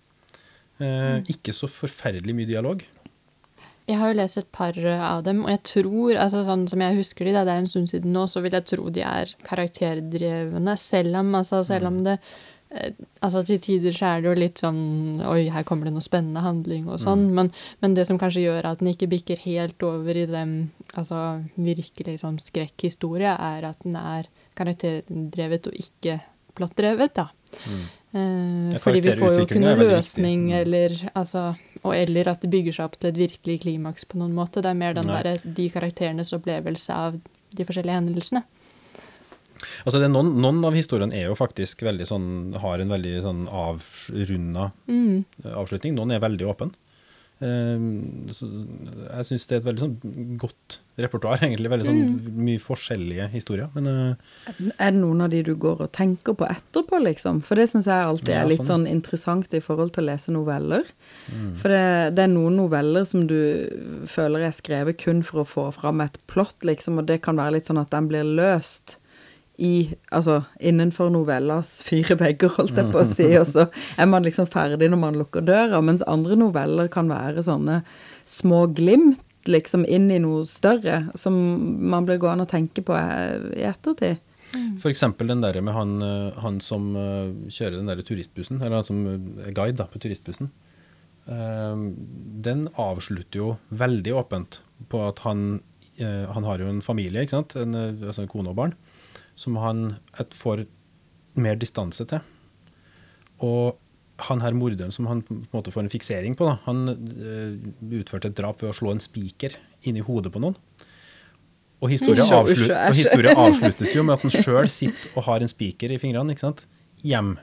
Eh, 0.83 1.21
Ikke 1.31 1.53
så 1.55 1.69
forferdelig 1.71 2.35
mye 2.35 2.49
dialog. 2.49 2.81
Jeg 3.87 3.99
har 4.01 4.09
jo 4.13 4.17
lest 4.17 4.37
et 4.41 4.47
par 4.51 4.77
eh, 4.77 5.01
av 5.05 5.23
dem, 5.27 5.43
og 5.45 5.51
jeg 5.53 5.61
tror, 5.69 6.15
altså 6.17 6.41
sånn 6.47 6.65
som 6.71 6.81
jeg 6.81 6.97
husker 6.97 7.25
de, 7.27 7.35
da, 7.35 7.43
det 7.45 7.53
er 7.53 7.61
en 7.63 7.69
stund 7.69 7.91
siden 7.91 8.13
nå, 8.15 8.25
så 8.31 8.41
vil 8.41 8.55
jeg 8.57 8.65
tro 8.71 8.89
de 8.89 9.03
er 9.05 9.33
karakterdrevne, 9.45 10.73
selv 10.81 11.19
om, 11.21 11.33
altså, 11.37 11.61
selv 11.67 11.91
om 11.91 11.99
det 12.07 12.15
eh, 12.71 12.91
Altså 13.21 13.43
Til 13.45 13.59
tider 13.61 13.93
så 13.95 14.09
er 14.09 14.21
det 14.23 14.27
jo 14.31 14.33
litt 14.41 14.59
sånn 14.59 15.21
Oi, 15.29 15.45
her 15.53 15.63
kommer 15.63 15.87
det 15.87 15.93
noe 15.95 16.03
spennende 16.03 16.41
handling 16.43 16.89
og 16.89 16.97
sånn. 16.99 17.27
Men, 17.37 17.51
men 17.81 17.93
det 17.95 18.07
som 18.09 18.17
kanskje 18.19 18.43
gjør 18.47 18.65
at 18.71 18.81
den 18.81 18.89
ikke 18.91 19.07
bikker 19.13 19.39
helt 19.45 19.85
over 19.85 20.17
i 20.17 20.25
den 20.27 20.55
altså 20.97 21.21
virkelig 21.55 22.17
sånn 22.23 22.37
skrekkhistorie, 22.41 23.31
er 23.37 23.69
at 23.69 23.85
den 23.85 23.95
er 24.01 24.27
karakterdrevet 24.57 25.69
og 25.71 25.77
ikke 25.79 26.19
plottdrevet, 26.55 27.13
da. 27.17 27.29
Eh, 28.15 28.75
fordi 28.79 29.01
vi 29.03 29.15
får 29.19 29.33
jo 29.35 29.45
ikke 29.45 29.59
noe 29.59 29.75
løsning, 29.79 30.45
Mm. 30.49 30.53
eller, 30.61 30.93
altså, 31.15 31.41
og, 31.85 31.93
eller 31.95 32.27
at 32.31 32.41
det 32.41 32.49
bygger 32.53 32.73
seg 32.75 32.87
opp 32.89 32.97
til 32.99 33.11
et 33.11 33.19
virkelig 33.19 33.59
klimaks 33.63 34.07
på 34.09 34.17
noen 34.17 34.33
måte. 34.35 34.63
Det 34.65 34.71
er 34.71 34.77
mer 34.79 34.97
den 34.97 35.07
der, 35.11 35.37
de 35.45 35.69
karakterenes 35.69 36.33
opplevelse 36.35 36.93
av 36.93 37.19
de 37.55 37.67
forskjellige 37.67 37.99
hendelsene. 38.01 38.41
Altså 39.85 40.01
det 40.01 40.09
noen, 40.11 40.33
noen 40.41 40.59
av 40.67 40.75
historiene 40.75 41.15
er 41.15 41.29
jo 41.29 41.37
faktisk 41.37 41.85
veldig 41.85 42.07
sånn, 42.09 42.25
har 42.61 42.81
en 42.81 42.91
veldig 42.91 43.13
sånn 43.23 43.45
avrunda 43.49 44.71
Mm. 44.89 45.23
avslutning. 45.53 45.95
Noen 45.95 46.11
er 46.11 46.19
veldig 46.25 46.49
åpen. 46.49 46.73
Ehm, 47.43 48.27
jeg 48.31 49.25
syns 49.27 49.45
det 49.49 49.55
er 49.57 49.59
et 49.59 49.65
veldig 49.67 49.81
sånn 49.83 50.37
godt 50.39 50.77
repertoar, 51.01 51.41
egentlig. 51.43 51.71
Veldig 51.73 51.87
sånn 51.89 51.97
Mm. 52.05 52.37
mye 52.47 52.61
forskjellige 52.63 53.25
historier. 53.33 53.67
Men 53.75 53.87
eh, 53.91 54.53
Er 54.79 54.91
det 54.95 55.01
noen 55.01 55.21
av 55.25 55.29
de 55.33 55.41
du 55.43 55.53
går 55.59 55.81
og 55.83 55.91
tenker 55.91 56.33
på 56.37 56.47
etterpå, 56.47 57.01
liksom? 57.03 57.41
For 57.43 57.55
det 57.59 57.67
syns 57.71 57.89
jeg 57.91 58.05
alltid 58.07 58.33
er 58.35 58.47
litt 58.47 58.63
sånn. 58.63 58.85
sånn 58.85 58.87
interessant 58.91 59.53
i 59.53 59.59
forhold 59.59 59.91
til 59.93 60.05
å 60.05 60.09
lese 60.13 60.31
noveller. 60.31 60.83
For 61.59 61.69
det, 61.75 62.15
det 62.15 62.23
er 62.23 62.31
noen 62.31 62.55
noveller 62.61 63.03
som 63.05 63.27
du 63.27 63.35
føler 64.07 64.47
er 64.47 64.55
skrevet 64.55 64.97
kun 65.03 65.23
for 65.23 65.43
å 65.43 65.47
få 65.47 65.67
fram 65.75 66.01
et 66.01 66.17
plott, 66.27 66.55
liksom, 66.63 66.99
og 66.99 67.05
det 67.07 67.21
kan 67.21 67.35
være 67.35 67.57
litt 67.59 67.65
sånn 67.67 67.81
at 67.81 67.91
den 67.91 68.07
blir 68.07 68.23
løst 68.23 68.97
i, 69.57 69.93
altså 70.11 70.41
innenfor 70.59 71.11
novellas 71.13 71.77
fire 71.87 72.17
vegger, 72.19 72.51
holdt 72.57 72.79
jeg 72.79 72.91
på 72.91 73.01
å 73.01 73.07
si, 73.09 73.29
og 73.39 73.47
så 73.49 73.67
er 73.97 74.09
man 74.11 74.25
liksom 74.25 74.49
ferdig 74.51 74.89
når 74.91 75.01
man 75.01 75.19
lukker 75.19 75.45
døra, 75.45 75.81
mens 75.85 76.05
andre 76.09 76.37
noveller 76.39 76.91
kan 76.91 77.11
være 77.11 77.45
sånne 77.45 77.81
små 78.27 78.65
glimt, 78.75 79.23
liksom 79.45 79.83
inn 79.85 80.07
i 80.09 80.17
noe 80.17 80.41
større, 80.49 81.03
som 81.13 81.35
man 81.85 82.07
blir 82.07 82.17
gående 82.17 82.47
og 82.47 82.49
tenke 82.49 82.81
på 82.81 82.95
eh, 82.97 83.51
i 83.61 83.67
ettertid. 83.69 84.23
for 84.81 84.89
eksempel 84.89 85.29
den 85.29 85.43
der 85.43 85.59
med 85.61 85.75
han, 85.75 85.99
eh, 86.01 86.39
han 86.41 86.57
som 86.59 86.95
eh, 86.97 87.29
kjører 87.53 87.77
den 87.77 87.91
der 87.91 88.01
turistbussen, 88.01 88.61
eller 88.61 88.81
han 88.81 88.87
som 88.87 89.03
er 89.05 89.53
guide 89.53 89.77
da, 89.77 89.85
på 89.85 90.01
turistbussen. 90.01 90.49
Ehm, 91.25 91.85
den 92.45 92.67
avslutter 92.77 93.39
jo 93.39 93.53
veldig 93.73 94.13
åpent 94.19 94.59
på 94.91 95.01
at 95.07 95.23
han, 95.25 95.61
eh, 95.97 96.25
han 96.29 96.45
har 96.45 96.61
jo 96.61 96.69
en 96.69 96.83
familie, 96.85 97.23
ikke 97.23 97.37
sant? 97.37 97.55
En, 97.55 97.73
eh, 97.73 98.07
altså 98.07 98.25
en 98.25 98.29
kone 98.29 98.51
og 98.51 98.59
barn, 98.59 98.75
som 99.39 99.57
han 99.61 99.97
et, 100.19 100.33
får 100.35 100.65
mer 101.39 101.59
distanse 101.59 102.05
til. 102.07 102.23
Og 103.43 103.75
han 104.29 104.41
her 104.41 104.55
morderen 104.55 104.93
som 104.95 105.09
han 105.11 105.21
på 105.27 105.35
en 105.35 105.45
måte 105.51 105.73
får 105.73 105.85
en 105.85 105.91
fiksering 105.91 106.37
på, 106.39 106.47
da, 106.47 106.57
han 106.69 106.85
uh, 106.87 107.97
utførte 107.99 108.31
et 108.31 108.37
drap 108.37 108.63
ved 108.63 108.71
å 108.71 108.77
slå 108.77 108.93
en 108.95 109.03
spiker 109.03 109.57
inn 109.85 109.99
i 109.99 110.05
hodet 110.05 110.31
på 110.31 110.41
noen. 110.43 110.55
Og 111.83 111.91
historien, 111.91 112.23
avslut, 112.31 112.71
og 112.71 112.95
historien 112.95 113.41
avsluttes 113.43 113.91
jo 113.91 114.05
med 114.07 114.15
at 114.15 114.23
han 114.23 114.31
sjøl 114.31 114.69
sitter 114.71 115.11
og 115.19 115.27
har 115.27 115.43
en 115.43 115.51
spiker 115.51 115.91
i 115.91 115.99
fingrene 116.01 116.33
ikke 116.33 116.45
sant? 116.47 116.63
hjem 117.05 117.35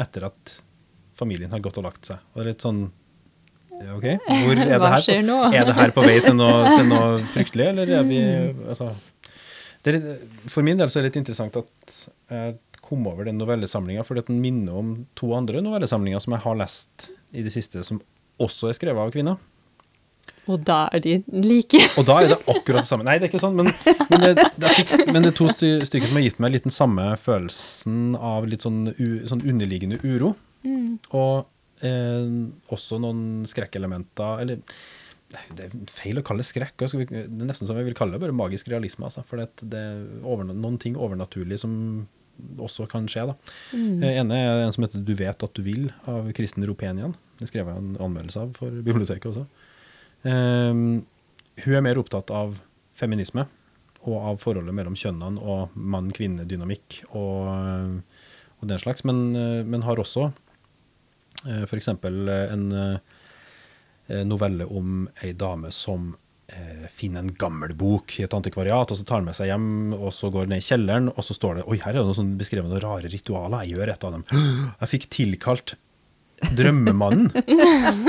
etter 0.00 0.28
at 0.30 0.54
familien 1.18 1.52
har 1.52 1.60
gått 1.60 1.76
og 1.80 1.84
lagt 1.88 2.08
seg. 2.08 2.22
Og 2.32 2.40
det 2.40 2.44
er 2.44 2.50
litt 2.54 2.64
sånn 2.64 2.84
OK, 3.80 4.06
hvor 4.28 4.58
er 4.60 4.78
det 4.82 4.90
her? 4.92 5.04
På, 5.04 5.36
er 5.50 5.66
det 5.68 5.74
her 5.76 5.92
på 5.96 6.04
vei 6.04 6.16
til 6.24 6.36
noe, 6.36 6.72
til 6.76 6.88
noe 6.90 7.20
fryktelig, 7.34 7.68
eller 7.72 7.92
er 7.98 8.06
vi 8.08 8.20
altså, 8.68 8.90
det 9.84 9.94
er, 9.96 10.24
For 10.50 10.66
min 10.66 10.80
del 10.80 10.90
så 10.90 11.00
er 11.00 11.06
det 11.06 11.12
litt 11.12 11.22
interessant 11.22 11.56
at 11.60 12.00
jeg 12.30 12.58
kom 12.84 13.06
over 13.06 13.28
den 13.28 13.38
novellesamlinga, 13.38 14.04
fordi 14.06 14.24
at 14.24 14.32
den 14.32 14.40
minner 14.42 14.80
om 14.80 14.94
to 15.18 15.30
andre 15.36 15.62
novellesamlinger 15.64 16.22
som 16.24 16.34
jeg 16.34 16.44
har 16.44 16.58
lest 16.58 17.10
i 17.36 17.44
det 17.46 17.52
siste, 17.54 17.84
som 17.86 18.00
også 18.40 18.70
er 18.70 18.78
skrevet 18.78 19.04
av 19.04 19.12
kvinner. 19.14 19.38
Og 20.50 20.62
da 20.66 20.80
er 20.94 21.02
de 21.04 21.16
like. 21.30 21.78
Og 22.00 22.06
da 22.08 22.18
er 22.22 22.32
det 22.32 22.38
akkurat 22.40 22.82
det 22.82 22.88
samme. 22.88 23.06
Nei, 23.06 23.18
det 23.20 23.28
er 23.28 23.32
ikke 23.32 23.42
sånn, 23.42 23.58
men, 23.58 23.70
men, 24.10 24.24
det, 24.24 24.46
det, 24.56 24.70
er, 24.72 25.04
men 25.12 25.22
det 25.22 25.32
er 25.32 25.38
to 25.38 25.48
sty 25.52 25.72
stykker 25.86 26.10
som 26.10 26.18
har 26.18 26.26
gitt 26.26 26.40
meg 26.42 26.54
litt 26.56 26.66
den 26.66 26.74
samme 26.74 27.06
følelsen 27.20 28.16
av 28.16 28.48
litt 28.50 28.66
sånn, 28.66 28.82
u, 28.96 29.08
sånn 29.28 29.44
underliggende 29.44 30.00
uro. 30.02 30.32
Mm. 30.64 30.96
Og 31.16 31.86
eh, 31.86 32.32
også 32.68 32.98
noen 33.00 33.46
skrekkelementer 33.48 34.42
Eller 34.42 34.58
det 35.30 35.66
er 35.66 35.74
feil 35.90 36.18
å 36.18 36.24
kalle 36.26 36.42
det 36.42 36.50
skrekk. 36.50 36.74
Det 36.80 37.06
er 37.06 37.28
nesten 37.46 37.68
som 37.68 37.78
jeg 37.78 37.86
vil 37.86 37.96
kalle 37.98 38.16
det 38.16 38.22
bare 38.24 38.34
magisk 38.34 38.70
realisme. 38.72 39.06
Altså, 39.06 39.22
for 39.26 39.40
det 39.40 39.78
er 39.78 40.00
over, 40.26 40.48
noen 40.50 40.78
ting 40.82 40.98
overnaturlig 40.98 41.60
som 41.62 41.74
også 42.60 42.86
kan 42.90 43.06
skje. 43.10 43.26
da. 43.30 43.36
Mm. 43.76 44.02
ene 44.10 44.38
er 44.38 44.64
en 44.64 44.72
som 44.72 44.84
heter 44.84 45.04
'Du 45.04 45.14
vet 45.14 45.42
at 45.42 45.54
du 45.54 45.62
vil' 45.62 45.92
av 46.06 46.32
Kristen 46.32 46.66
Ropenian. 46.66 47.14
Det 47.38 47.48
skrev 47.48 47.66
jeg 47.66 47.76
en 47.76 47.96
anmeldelse 47.96 48.40
av 48.40 48.52
for 48.56 48.70
biblioteket 48.70 49.30
også. 49.30 49.46
Um, 50.24 51.06
hun 51.64 51.74
er 51.74 51.80
mer 51.80 51.98
opptatt 51.98 52.30
av 52.30 52.58
feminisme 52.94 53.46
og 54.04 54.16
av 54.16 54.36
forholdet 54.40 54.74
mellom 54.74 54.96
kjønnene 54.96 55.40
og 55.40 55.70
mann-kvinne-dynamikk 55.76 57.02
og, 57.12 58.00
og, 58.60 58.68
den 58.68 58.78
slags, 58.78 59.04
men, 59.04 59.32
men 59.68 59.82
har 59.82 60.00
også 60.00 60.32
uh, 61.46 61.64
f.eks. 61.64 61.88
en 61.88 62.72
uh, 62.72 62.98
novelle 64.26 64.66
om 64.66 65.04
ei 65.24 65.32
dame 65.38 65.70
som 65.74 66.10
eh, 66.50 66.86
finner 66.92 67.24
en 67.24 67.34
gammel 67.38 67.74
bok 67.78 68.18
i 68.18 68.24
et 68.26 68.34
antikvariat, 68.36 68.90
og 68.90 68.98
så 68.98 69.06
tar 69.06 69.22
den 69.22 69.30
med 69.30 69.38
seg 69.38 69.52
hjem, 69.52 69.68
og 69.96 70.10
så 70.14 70.32
går 70.34 70.50
ned 70.50 70.62
i 70.62 70.66
kjelleren, 70.66 71.12
og 71.14 71.26
så 71.26 71.36
står 71.36 71.60
det 71.60 71.68
Oi, 71.68 71.78
her 71.82 71.94
er 71.94 72.00
det 72.00 72.08
noe 72.10 72.18
sånn 72.18 72.34
beskrevet 72.40 72.70
noen 72.72 72.84
rare 72.84 73.12
ritualer. 73.12 73.64
Jeg 73.64 73.76
gjør 73.76 73.94
et 73.94 74.08
av 74.08 74.18
dem. 74.18 74.26
Jeg 74.82 74.92
fikk 74.94 75.08
tilkalt 75.14 75.76
drømmemannen. 76.56 77.30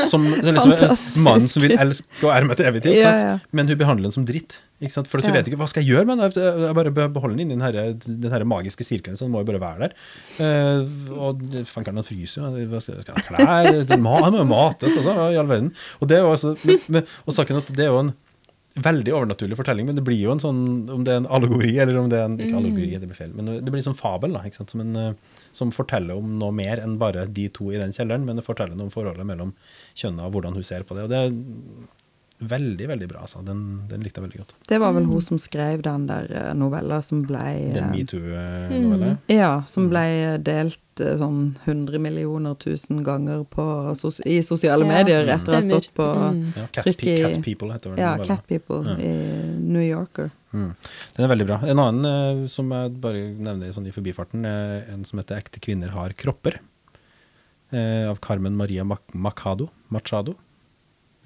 Som 0.09 0.25
liksom 0.25 0.73
en 0.75 1.23
mann 1.25 1.47
som 1.51 1.63
vil 1.63 1.75
elske 1.75 2.25
og 2.25 2.33
ære 2.33 2.47
meg 2.47 2.59
til 2.59 2.69
evig 2.69 2.83
tid. 2.85 2.97
Ja, 2.99 3.13
ja. 3.19 3.33
Men 3.55 3.71
hun 3.71 3.79
behandler 3.79 4.09
den 4.09 4.15
som 4.15 4.27
dritt. 4.27 4.61
For 4.81 5.21
hun 5.21 5.35
vet 5.35 5.45
ikke 5.45 5.59
hva 5.61 5.67
skal 5.69 5.83
jeg 5.83 5.93
gjøre 5.93 6.07
med 6.09 6.23
den. 6.23 6.41
Jeg 6.41 6.73
bare 6.77 6.93
beholder 7.13 7.35
den 7.35 7.43
inni 7.43 7.57
den, 7.57 7.65
her, 7.65 7.93
den 8.01 8.33
her 8.33 8.45
magiske 8.49 8.87
sirkelen, 8.87 9.19
så 9.19 9.27
den 9.27 9.35
må 9.35 9.43
jo 9.43 9.49
bare 9.51 9.61
være 9.61 9.89
der. 9.89 9.93
Uh, 10.41 11.19
og 11.27 11.43
fankeren, 11.69 12.01
han 12.01 12.07
fryser 12.07 12.47
jo. 12.47 12.81
Skal 12.81 13.13
ha 13.13 13.25
klær? 13.27 13.85
Han 13.91 14.01
må 14.39 14.47
mates, 14.49 14.97
altså, 14.97 15.13
i 15.29 15.37
all 15.37 15.51
verden. 15.51 15.69
Og, 15.99 16.09
det 16.09 16.17
er 16.17 16.25
jo 16.25 16.33
også, 16.33 16.55
med, 16.95 17.15
og 17.27 17.37
saken 17.37 17.61
at 17.61 17.69
det 17.77 17.85
er 17.85 17.93
jo 17.93 18.01
en 18.07 18.13
veldig 18.79 19.11
overnaturlig 19.11 19.57
fortelling, 19.59 19.87
men 19.89 19.97
det 19.97 20.03
blir 20.07 20.19
jo 20.21 20.31
en 20.31 20.39
sånn 20.39 20.59
Om 20.91 21.03
det 21.03 21.11
er 21.11 21.21
en 21.21 21.29
allegori, 21.35 21.73
eller 21.83 21.97
om 21.99 22.09
det 22.11 22.19
er 22.19 22.29
en 22.29 22.37
Ikke 22.39 22.59
allegori, 22.61 22.91
det 22.95 23.09
blir 23.09 23.17
feil, 23.17 23.33
men 23.35 23.49
det 23.59 23.67
blir 23.67 23.81
en 23.81 23.89
sånn 23.89 23.99
fabel, 23.99 24.37
da, 24.37 24.43
ikke 24.47 24.61
sant? 24.61 24.71
Som, 24.71 24.83
en, 24.85 24.95
eh, 24.95 25.39
som 25.55 25.73
forteller 25.75 26.19
om 26.19 26.37
noe 26.39 26.55
mer 26.55 26.79
enn 26.79 26.95
bare 27.01 27.27
de 27.27 27.49
to 27.51 27.71
i 27.73 27.81
den 27.81 27.91
kjelleren, 27.95 28.23
men 28.27 28.39
det 28.39 28.45
forteller 28.47 28.77
noe 28.77 28.87
om 28.87 28.93
forholdet 28.93 29.27
mellom 29.27 29.51
kjønna 29.99 30.27
og 30.27 30.37
hvordan 30.37 30.55
hun 30.55 30.67
ser 30.67 30.87
på 30.87 30.95
det. 30.95 31.07
og 31.07 31.11
det 31.11 31.99
Veldig, 32.41 32.87
veldig 32.87 33.07
bra. 33.07 33.19
altså. 33.21 33.41
Den, 33.45 33.87
den, 33.89 34.01
likte 34.01 34.17
jeg 34.17 34.25
veldig 34.25 34.39
godt. 34.41 34.53
Det 34.69 34.79
var 34.81 34.95
vel 34.95 35.05
hun 35.05 35.21
som 35.21 35.37
skrev 35.41 35.83
den 35.85 36.07
der 36.09 36.31
eh, 36.33 36.47
novella 36.57 36.97
som 37.05 37.21
ble 37.27 37.43
Den 37.69 37.83
eh, 37.83 37.91
metoo-novella? 37.93 39.11
Mm. 39.13 39.19
Ja, 39.35 39.51
som 39.69 39.91
ble 39.91 40.03
delt 40.41 41.03
eh, 41.03 41.13
sånn 41.21 41.53
100 41.67 42.01
millioner 42.01 42.57
tusen 42.57 43.03
ganger 43.05 43.45
på, 43.45 43.67
i 44.25 44.39
sosiale 44.45 44.87
ja, 44.87 44.89
medier 44.89 45.29
etter 45.29 45.53
å 45.53 45.59
ha 45.59 45.63
stått 45.69 45.91
på 45.97 46.09
mm. 46.09 46.43
ja, 46.57 46.67
trykk 46.81 47.05
i 47.05 47.15
Cat 47.21 47.39
People 47.45 47.71
heter 47.75 47.93
den. 47.93 48.01
Ja, 48.01 48.15
novella. 48.17 48.33
Cat 48.33 48.49
People 48.49 48.81
ja. 48.89 48.97
i 48.97 49.55
New 49.61 49.85
Yorker. 49.85 50.33
Mm. 50.51 50.73
Den 51.15 51.27
er 51.27 51.33
veldig 51.37 51.51
bra. 51.53 51.61
En 51.69 51.85
annen 51.85 52.45
som 52.51 52.73
jeg 52.73 52.97
bare 53.05 53.27
nevner 53.37 53.69
sånn 53.75 53.85
i 53.85 53.93
forbifarten, 53.93 54.49
er 54.49 54.89
en 54.91 55.05
som 55.05 55.21
heter 55.21 55.37
'Ekte 55.37 55.61
kvinner 55.61 55.93
har 55.93 56.17
kropper', 56.17 56.57
av 57.71 58.17
Carmen 58.19 58.57
Maria 58.59 58.83
Machado. 58.83 59.69
Machado 59.87 60.33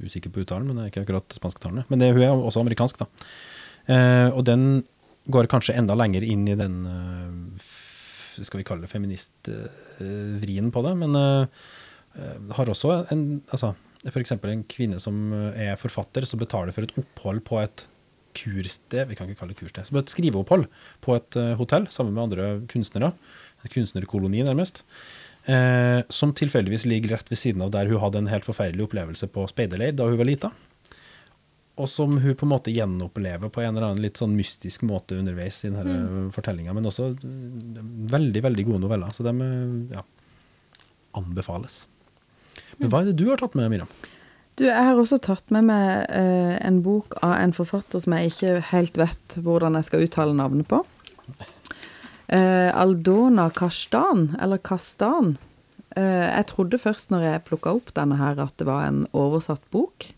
usikker 0.03 0.34
på 0.34 0.43
uttalen, 0.43 0.67
men 0.67 0.77
det 0.77 0.84
er 0.84 0.91
ikke 0.91 1.05
akkurat 1.05 1.38
spansktalende. 1.38 1.86
Men 1.91 2.01
det, 2.01 2.12
hun 2.15 2.25
er 2.25 2.36
også 2.36 2.63
amerikansk, 2.63 3.01
da. 3.03 3.08
Eh, 3.86 4.29
og 4.34 4.43
den 4.47 4.84
går 5.31 5.49
kanskje 5.49 5.77
enda 5.79 5.95
lenger 5.97 6.25
inn 6.25 6.45
i 6.49 6.58
den 6.58 6.77
uh, 6.86 7.65
skal 8.36 8.60
vi 8.60 8.67
kalle 8.67 8.86
det 8.86 8.91
feministvrien 8.91 10.69
på 10.73 10.84
det, 10.86 10.93
men 10.99 11.17
uh, 11.17 11.65
har 12.58 12.69
også 12.69 12.99
en 13.13 13.25
altså, 13.49 13.73
F.eks. 14.05 14.36
en 14.36 14.63
kvinne 14.69 14.99
som 15.01 15.34
er 15.34 15.79
forfatter, 15.81 16.27
som 16.29 16.38
betaler 16.41 16.75
for 16.75 16.86
et 16.86 16.93
opphold 17.01 17.41
på 17.47 17.58
et 17.63 17.88
kursted, 18.38 19.08
vi 19.10 19.17
kan 19.17 19.31
ikke 19.31 19.39
kalle 19.39 19.55
det 19.55 19.62
kursted, 19.63 19.88
som 19.88 19.97
et 19.97 20.12
skriveopphold 20.12 20.67
på 21.01 21.15
et 21.17 21.38
hotell 21.58 21.88
sammen 21.89 22.13
med 22.13 22.25
andre 22.27 22.49
kunstnere. 22.69 23.15
En 23.65 23.73
kunstnerkoloni, 23.73 24.43
nærmest 24.45 24.84
eh, 25.45 26.01
som 26.10 26.34
tilfeldigvis 26.36 26.86
ligger 26.89 27.15
rett 27.15 27.31
ved 27.31 27.39
siden 27.41 27.63
av 27.65 27.73
der 27.73 27.89
hun 27.91 28.01
hadde 28.01 28.23
en 28.23 28.31
helt 28.31 28.47
forferdelig 28.47 28.88
opplevelse 28.88 29.29
på 29.34 29.45
speiderleir 29.51 29.95
da 29.97 30.08
hun 30.10 30.19
var 30.21 30.29
lita. 30.29 30.51
Og 31.75 31.89
som 31.91 32.17
hun 32.23 32.38
på 32.39 32.47
en 32.47 32.53
måte 32.53 32.71
gjenopplever 32.71 33.51
på 33.51 33.62
en 33.62 33.73
eller 33.73 33.89
annen 33.89 34.03
litt 34.03 34.21
sånn 34.21 34.36
mystisk 34.38 34.86
måte 34.88 35.17
underveis 35.19 35.60
i 35.67 35.73
denne 35.73 35.97
mm. 36.05 36.29
fortellinga. 36.36 36.75
Men 36.75 36.88
også 36.88 37.10
veldig, 38.15 38.43
veldig 38.45 38.67
gode 38.69 38.84
noveller. 38.86 39.12
Så 39.12 39.25
de 39.27 39.34
ja, 39.91 40.05
anbefales. 41.19 41.81
Men 42.79 42.91
hva 42.91 43.01
er 43.01 43.10
det 43.10 43.17
du 43.19 43.27
har 43.27 43.41
tatt 43.41 43.58
med, 43.60 43.67
Miriam? 43.73 43.91
Du, 44.55 44.63
jeg 44.69 44.88
har 44.88 44.95
også 44.95 45.19
tatt 45.19 45.51
med 45.51 45.67
meg 45.67 46.08
eh, 46.15 46.55
en 46.63 46.79
bok 46.84 47.17
av 47.19 47.36
en 47.41 47.53
forfatter 47.55 47.99
som 47.99 48.15
jeg 48.15 48.31
ikke 48.31 48.53
helt 48.71 48.99
vet 48.99 49.36
hvordan 49.43 49.75
jeg 49.75 49.89
skal 49.89 50.05
uttale 50.05 50.36
navnet 50.38 50.69
på. 50.71 50.79
Eh, 52.28 52.72
Aldona 52.74 53.50
Kastan, 53.54 54.36
eller 54.42 54.58
Kastan. 54.58 55.38
Eh, 55.96 56.28
jeg 56.32 56.50
trodde 56.52 56.82
først 56.82 57.14
når 57.14 57.26
jeg 57.28 57.46
plukka 57.50 57.76
opp 57.78 57.94
denne 57.98 58.18
her, 58.20 58.40
at 58.42 58.56
det 58.60 58.68
var 58.68 58.88
en 58.88 59.06
oversatt 59.14 59.66
bok. 59.74 60.10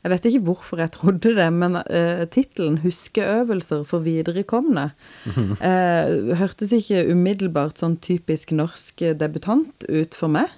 Jeg 0.00 0.12
vet 0.14 0.26
ikke 0.30 0.44
hvorfor 0.46 0.80
jeg 0.80 0.94
trodde 0.94 1.34
det, 1.36 1.48
men 1.52 1.76
uh, 1.76 2.22
tittelen 2.32 2.78
'Huskeøvelser 2.80 3.82
for 3.84 4.00
viderekomne' 4.00 4.86
uh, 5.28 6.30
hørtes 6.40 6.72
ikke 6.72 7.02
umiddelbart 7.12 7.82
sånn 7.82 7.98
typisk 8.00 8.54
norsk 8.56 9.04
debutant 9.20 9.84
ut 9.92 10.16
for 10.16 10.32
meg. 10.32 10.48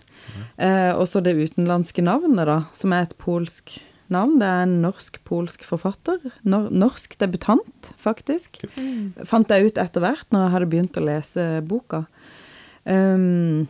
Uh, 0.55 0.95
og 0.95 1.09
så 1.11 1.19
det 1.19 1.35
utenlandske 1.35 2.07
navnet, 2.07 2.47
da, 2.47 2.61
som 2.71 2.95
er 2.95 3.09
et 3.09 3.19
polsk 3.19 3.81
navn. 4.13 4.39
Det 4.41 4.49
er 4.49 4.65
en 4.67 4.79
norsk-polsk 4.85 5.65
forfatter. 5.67 6.21
Nor 6.49 6.71
norsk 6.71 7.17
debutant, 7.21 7.93
faktisk. 8.01 8.63
Mm. 8.77 9.13
Fant 9.29 9.53
jeg 9.53 9.71
ut 9.71 9.81
etter 9.81 10.05
hvert 10.05 10.29
når 10.35 10.47
jeg 10.47 10.55
hadde 10.57 10.73
begynt 10.75 10.99
å 11.01 11.07
lese 11.07 11.47
boka. 11.69 12.05
Um, 12.85 13.65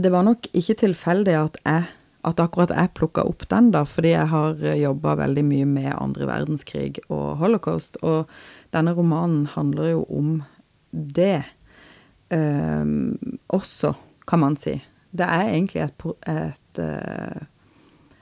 det 0.00 0.12
var 0.12 0.26
nok 0.26 0.48
ikke 0.56 0.78
tilfeldig 0.82 1.36
at, 1.38 1.58
jeg, 1.64 1.86
at 2.26 2.42
akkurat 2.42 2.72
jeg 2.74 2.92
plukka 2.98 3.24
opp 3.28 3.46
den, 3.52 3.70
da, 3.74 3.84
fordi 3.88 4.14
jeg 4.14 4.28
har 4.32 4.64
jobba 4.80 5.16
veldig 5.22 5.44
mye 5.46 5.68
med 5.68 5.92
andre 5.96 6.28
verdenskrig 6.30 7.00
og 7.08 7.40
holocaust. 7.42 8.00
Og 8.06 8.30
denne 8.74 8.94
romanen 8.96 9.46
handler 9.54 9.94
jo 9.94 10.04
om 10.08 10.34
det 10.90 11.42
um, 12.32 13.14
også, 13.52 13.94
kan 14.30 14.42
man 14.42 14.58
si. 14.60 14.76
Det 15.10 15.26
er 15.26 15.48
egentlig 15.48 15.82
et, 15.82 16.04
et 16.30 16.82
uh, 16.82 17.46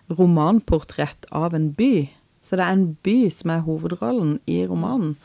romanportrett 0.09 1.29
av 1.31 1.55
en 1.55 1.73
by. 1.77 2.09
Så 2.43 2.57
det 2.57 2.65
er 2.65 2.77
en 2.77 2.97
by 3.05 3.19
som 3.35 3.53
er 3.53 3.65
hovedrollen 3.67 4.39
i 4.49 4.63
romanen. 4.69 5.17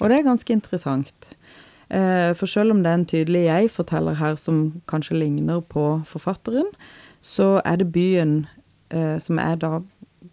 Og 0.00 0.08
det 0.08 0.20
er 0.20 0.28
ganske 0.28 0.54
interessant. 0.54 1.32
Eh, 1.90 2.30
for 2.38 2.46
selv 2.46 2.72
om 2.72 2.82
det 2.82 2.90
er 2.90 3.00
en 3.00 3.08
tydelig 3.12 3.46
jeg-forteller 3.48 4.16
her 4.20 4.36
som 4.40 4.80
kanskje 4.88 5.18
ligner 5.18 5.60
på 5.60 6.00
forfatteren, 6.06 6.68
så 7.20 7.58
er 7.66 7.80
det 7.82 7.90
byen 7.92 8.46
eh, 8.94 9.18
som 9.18 9.40
jeg 9.42 9.60
da 9.60 9.80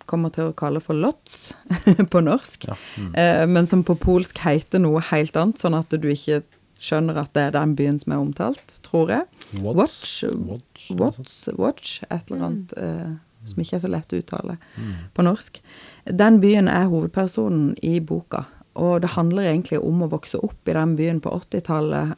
kommer 0.07 0.31
til 0.31 0.51
å 0.51 0.55
kalle 0.55 0.79
for 0.83 0.95
Lotz 0.95 1.51
på 2.13 2.21
norsk, 2.23 2.67
ja. 2.69 2.77
mm. 2.77 3.09
Eh, 3.17 3.43
men 3.49 3.67
som 3.67 3.83
på 3.83 3.97
polsk 3.99 4.39
heter 4.45 4.83
noe 4.83 5.01
helt 5.09 5.35
annet, 5.35 5.59
sånn 5.59 5.75
at 5.75 5.91
du 5.91 6.07
ikke 6.11 6.43
skjønner 6.77 7.17
at 7.17 7.33
det 7.33 7.47
er 7.47 7.55
den 7.57 7.73
byen 7.75 7.97
som 7.99 8.13
er 8.13 8.21
omtalt, 8.21 8.77
tror 8.85 9.09
jeg. 9.09 9.25
Watch. 9.65 10.21
Watch, 10.45 10.91
Watch, 10.93 11.47
Watch 11.57 12.03
et 12.11 12.29
eller 12.29 12.51
annet. 12.51 12.77
Mm 12.77 13.17
som 13.49 13.63
ikke 13.63 13.77
er 13.79 13.83
så 13.83 13.91
lett 13.91 14.13
å 14.13 14.21
uttale 14.21 14.57
mm. 14.75 14.93
på 15.15 15.25
norsk. 15.25 15.59
Den 16.05 16.39
byen 16.43 16.69
er 16.71 16.89
hovedpersonen 16.91 17.73
i 17.85 17.97
boka. 17.99 18.45
Og 18.77 19.01
det 19.01 19.15
handler 19.15 19.49
egentlig 19.49 19.81
om 19.81 20.03
å 20.05 20.11
vokse 20.11 20.39
opp 20.45 20.69
i 20.69 20.75
den 20.77 20.95
byen 20.99 21.21
på 21.23 21.33
80-tallet 21.33 22.13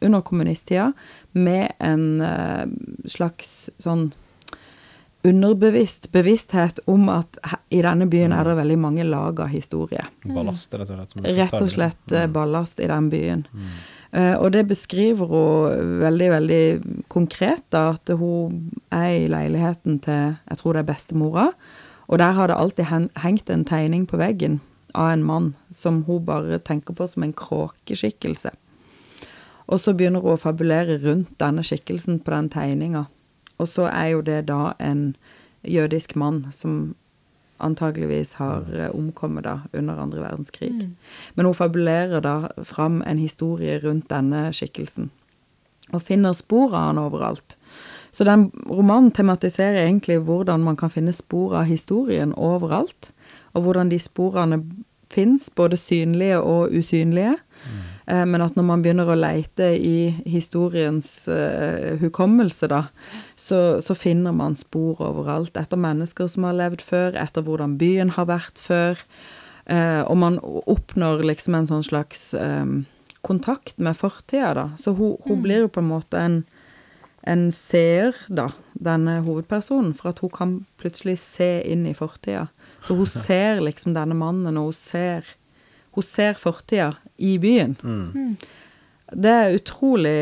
under 0.00 0.20
kommunisttida 0.22 0.92
med 1.34 1.72
en 1.82 2.20
uh, 2.22 2.64
slags 3.10 3.70
sånn 3.82 4.12
underbevisst 5.26 6.12
bevissthet 6.14 6.78
om 6.86 7.08
at 7.10 7.40
i 7.74 7.80
denne 7.82 8.06
byen 8.06 8.32
er 8.32 8.46
det 8.46 8.54
veldig 8.60 8.78
mange 8.78 9.04
lag 9.04 9.40
av 9.42 9.50
historie. 9.50 10.04
Ballast, 10.22 10.74
rett 10.74 10.92
og 10.94 11.10
slett. 11.10 11.32
Rett 11.38 11.56
og 11.58 11.70
slett 11.72 12.14
mm. 12.14 12.32
ballast 12.32 12.80
i 12.80 12.86
den 12.86 13.08
byen. 13.10 13.42
Mm. 13.52 13.72
Uh, 14.08 14.40
og 14.40 14.52
det 14.54 14.64
beskriver 14.70 15.28
hun 15.28 15.98
veldig, 16.00 16.28
veldig 16.32 16.62
konkret, 17.12 17.64
da, 17.72 17.90
at 17.92 18.08
hun 18.16 18.70
er 18.94 19.10
i 19.18 19.28
leiligheten 19.28 20.00
til 20.04 20.38
jeg 20.48 20.60
tror 20.60 20.76
det 20.76 20.84
er 20.84 20.92
bestemora. 20.92 21.50
Og 22.08 22.18
der 22.18 22.32
har 22.32 22.48
det 22.48 22.56
alltid 22.56 22.84
hengt 23.20 23.50
en 23.50 23.66
tegning 23.68 24.06
på 24.08 24.16
veggen 24.16 24.60
av 24.94 25.12
en 25.12 25.24
mann 25.24 25.54
som 25.70 26.04
hun 26.06 26.24
bare 26.24 26.58
tenker 26.58 26.96
på 26.96 27.06
som 27.06 27.22
en 27.22 27.36
kråkeskikkelse. 27.36 28.54
Og 29.68 29.80
så 29.80 29.92
begynner 29.92 30.24
hun 30.24 30.38
å 30.38 30.40
fabulere 30.40 30.96
rundt 31.02 31.36
denne 31.40 31.64
skikkelsen 31.66 32.22
på 32.24 32.32
den 32.32 32.48
tegninga. 32.48 33.04
Og 33.60 33.68
så 33.68 33.90
er 33.92 34.14
jo 34.14 34.22
det 34.24 34.46
da 34.48 34.72
en 34.80 35.12
jødisk 35.66 36.16
mann 36.16 36.46
som 36.52 36.94
antageligvis 37.58 38.32
har 38.38 38.66
eh, 38.74 38.90
omkommet 38.94 39.44
da 39.44 39.58
under 39.72 40.00
andre 40.00 40.22
verdenskrig. 40.22 40.72
Men 41.34 41.46
hun 41.46 41.54
fabulerer 41.54 42.20
da 42.24 42.48
fram 42.64 43.02
en 43.06 43.18
historie 43.18 43.78
rundt 43.82 44.10
denne 44.10 44.48
skikkelsen, 44.52 45.10
og 45.92 46.02
finner 46.04 46.36
spor 46.36 46.74
av 46.74 46.90
han 46.90 47.02
overalt. 47.02 47.56
Så 48.12 48.24
den 48.24 48.48
romanen 48.68 49.12
tematiserer 49.14 49.84
egentlig 49.84 50.18
hvordan 50.24 50.64
man 50.64 50.76
kan 50.76 50.90
finne 50.90 51.12
spor 51.12 51.56
av 51.60 51.68
historien 51.68 52.34
overalt, 52.34 53.12
og 53.52 53.62
hvordan 53.64 53.90
de 53.92 53.98
sporene 53.98 54.62
fins, 55.12 55.50
både 55.56 55.76
synlige 55.76 56.40
og 56.40 56.72
usynlige. 56.72 57.36
Eh, 58.08 58.24
men 58.24 58.44
at 58.44 58.56
når 58.56 58.66
man 58.70 58.84
begynner 58.84 59.10
å 59.10 59.18
leite 59.18 59.70
i 59.76 60.10
historiens 60.28 61.10
uh, 61.28 61.96
hukommelse, 62.00 62.70
da, 62.70 62.84
så, 63.36 63.80
så, 63.84 63.96
finner 63.98 64.36
man 64.36 64.56
spor 64.58 65.02
overalt. 65.04 65.58
Etter 65.60 65.80
mennesker 65.80 66.30
som 66.32 66.48
har 66.48 66.56
levd 66.56 66.84
før, 66.84 67.18
etter 67.20 67.44
hvordan 67.44 67.76
byen 67.80 68.14
har 68.16 68.30
vært 68.30 68.62
før. 68.62 69.00
Uh, 69.68 70.04
og 70.08 70.16
man 70.20 70.38
oppnår 70.40 71.26
liksom 71.28 71.58
en 71.58 71.68
sånn 71.68 71.84
slags 71.84 72.30
um, 72.32 72.86
kontakt 73.26 73.76
med 73.76 73.98
fortida, 73.98 74.54
da. 74.56 74.70
Så 74.80 74.96
hun, 74.96 75.18
hun 75.26 75.42
mm. 75.42 75.44
blir 75.44 75.66
jo 75.66 75.74
på 75.74 75.84
en 75.84 75.92
måte 75.92 76.22
en 76.22 76.40
en 77.28 77.48
seer, 77.52 78.16
da, 78.32 78.48
denne 78.72 79.18
hovedpersonen, 79.26 79.92
for 79.96 80.12
at 80.12 80.22
hun 80.22 80.32
kan 80.32 80.52
plutselig 80.80 81.18
se 81.20 81.58
inn 81.68 81.84
i 81.88 81.96
fortida. 81.96 82.46
Så 82.86 82.96
hun 82.96 83.08
ser 83.10 83.60
liksom 83.64 83.96
denne 83.96 84.16
mannen, 84.16 84.56
og 84.56 84.70
hun 84.70 84.76
ser, 84.76 85.28
hun 85.96 86.06
ser 86.06 86.38
fortida 86.38 86.92
i 87.18 87.36
byen. 87.42 87.76
Mm. 87.82 88.34
Det 89.08 89.30
er 89.32 89.54
utrolig, 89.56 90.16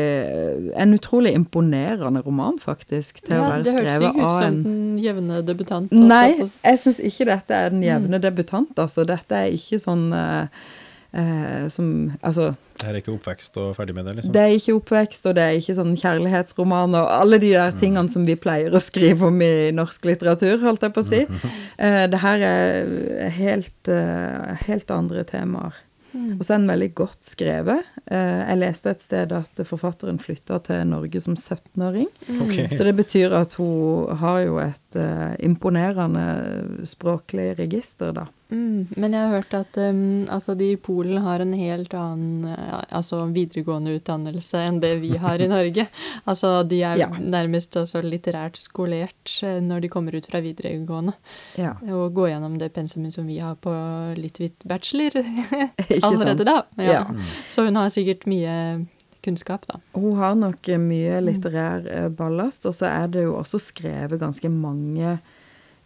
en 0.79 0.93
utrolig 0.95 1.33
imponerende 1.35 2.21
roman, 2.23 2.55
faktisk, 2.59 3.19
til 3.25 3.35
ja, 3.35 3.41
å 3.41 3.49
være 3.51 3.65
skrevet 3.65 3.81
av 3.83 3.95
en 3.97 3.97
Det 3.99 4.05
hørtes 4.05 4.05
ikke 4.07 4.27
ut 4.27 4.37
som 4.37 4.59
den 4.63 4.99
jevne 5.03 5.39
debutant. 5.43 5.95
Nei, 6.13 6.27
jeg 6.39 6.79
syns 6.83 7.01
ikke 7.09 7.27
dette 7.33 7.57
er 7.57 7.73
den 7.75 7.83
jevne 7.83 8.15
mm. 8.15 8.23
debutant, 8.23 8.79
altså. 8.79 9.03
Dette 9.07 9.41
er 9.43 9.57
ikke 9.57 9.81
sånn 9.83 10.07
uh, 10.15 10.47
uh, 11.11 11.67
som 11.73 11.91
Altså 12.21 12.53
det 12.77 12.89
er 12.91 12.99
ikke 12.99 13.15
oppvekst 13.15 13.57
og 13.57 13.71
ferdig 13.77 13.95
med 13.97 14.05
det? 14.05 14.17
liksom? 14.19 14.33
Det 14.35 14.43
er 14.43 14.53
ikke 14.53 14.75
oppvekst, 14.77 15.25
og 15.29 15.35
det 15.37 15.43
er 15.43 15.57
ikke 15.57 15.75
sånn 15.79 15.95
kjærlighetsroman 15.97 16.93
og 16.99 17.09
alle 17.09 17.39
de 17.41 17.49
der 17.55 17.73
mm. 17.73 17.79
tingene 17.81 18.13
som 18.13 18.27
vi 18.27 18.37
pleier 18.37 18.73
å 18.73 18.81
skrive 18.83 19.31
om 19.31 19.41
i 19.41 19.71
norsk 19.73 20.05
litteratur, 20.05 20.59
holdt 20.61 20.85
jeg 20.85 20.93
på 20.93 21.03
å 21.03 21.07
si. 21.07 21.23
uh, 21.25 22.05
det 22.11 22.21
her 22.21 22.45
er 22.45 23.35
helt, 23.39 23.79
uh, 23.89 24.53
helt 24.67 24.93
andre 24.93 25.25
temaer. 25.27 25.81
Mm. 26.13 26.37
Og 26.37 26.45
så 26.45 26.53
er 26.53 26.61
den 26.61 26.69
veldig 26.69 26.91
godt 26.97 27.27
skrevet. 27.27 27.89
Uh, 28.05 28.45
jeg 28.45 28.61
leste 28.61 28.93
et 28.93 29.03
sted 29.03 29.33
at 29.35 29.65
forfatteren 29.67 30.21
flytta 30.21 30.61
til 30.69 30.85
Norge 30.93 31.21
som 31.25 31.33
17-åring. 31.33 32.07
Mm. 32.29 32.39
Okay. 32.45 32.69
Så 32.77 32.85
det 32.85 32.93
betyr 33.01 33.35
at 33.41 33.57
hun 33.57 34.21
har 34.21 34.41
jo 34.45 34.61
et 34.61 35.01
imponerende 35.43 36.85
språklig 36.85 37.55
register, 37.57 38.13
da. 38.21 38.29
Mm, 38.49 38.87
men 38.95 39.11
jeg 39.11 39.19
har 39.27 39.33
hørt 39.35 39.53
at 39.57 39.77
um, 39.89 40.23
altså 40.31 40.53
de 40.55 40.69
i 40.71 40.79
Polen 40.79 41.19
har 41.19 41.41
en 41.43 41.51
helt 41.57 41.91
annen 41.97 42.45
uh, 42.47 42.79
altså 42.95 43.25
videregående 43.35 43.97
utdannelse 43.97 44.61
enn 44.69 44.79
det 44.79 44.93
vi 45.01 45.17
har 45.19 45.41
i 45.43 45.49
Norge. 45.55 45.87
altså 46.23 46.51
de 46.63 46.79
er 46.87 47.01
ja. 47.03 47.09
nærmest 47.19 47.75
altså, 47.75 47.99
litterært 48.05 48.55
skolert 48.59 49.33
uh, 49.43 49.57
når 49.63 49.83
de 49.83 49.91
kommer 49.91 50.15
ut 50.15 50.29
fra 50.31 50.39
videregående. 50.43 51.17
Ja. 51.59 51.75
Og 51.91 52.15
går 52.15 52.31
gjennom 52.31 52.55
det 52.61 52.71
pensumet 52.77 53.17
som 53.17 53.27
vi 53.27 53.41
har 53.43 53.57
på 53.59 53.73
litt 54.15 54.39
hvitt 54.39 54.63
bachelor 54.67 55.19
allerede 56.07 56.47
da. 56.47 56.61
Ja. 56.79 57.03
Så 57.47 57.67
hun 57.67 57.75
har 57.75 57.91
sikkert 57.91 58.23
mye 58.31 58.85
kunnskap, 59.27 59.67
da. 59.67 59.81
Hun 59.97 60.15
har 60.21 60.37
nok 60.39 60.69
mye 60.79 61.19
litterær 61.25 61.83
uh, 61.83 62.07
ballast, 62.15 62.63
og 62.69 62.79
så 62.79 62.87
er 62.93 63.11
det 63.11 63.27
jo 63.27 63.35
også 63.41 63.59
skrevet 63.59 64.23
ganske 64.23 64.47
mange 64.53 65.17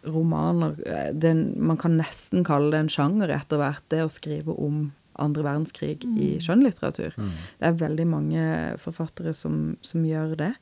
romaner 0.04 0.76
eh, 0.86 1.12
den, 1.14 1.54
Man 1.62 1.78
kan 1.80 1.96
nesten 1.98 2.44
kalle 2.44 2.72
det 2.74 2.80
en 2.84 2.92
sjanger 2.92 3.32
etter 3.34 3.60
hvert, 3.60 3.84
det 3.92 4.02
å 4.04 4.10
skrive 4.12 4.54
om 4.56 4.90
andre 5.20 5.44
verdenskrig 5.44 6.04
mm. 6.04 6.14
i 6.18 6.28
skjønnlitteratur. 6.40 7.12
Mm. 7.20 7.32
Det 7.60 7.68
er 7.68 7.82
veldig 7.82 8.06
mange 8.08 8.46
forfattere 8.80 9.34
som, 9.36 9.76
som, 9.84 10.06
gjør 10.08 10.34
det. 10.40 10.52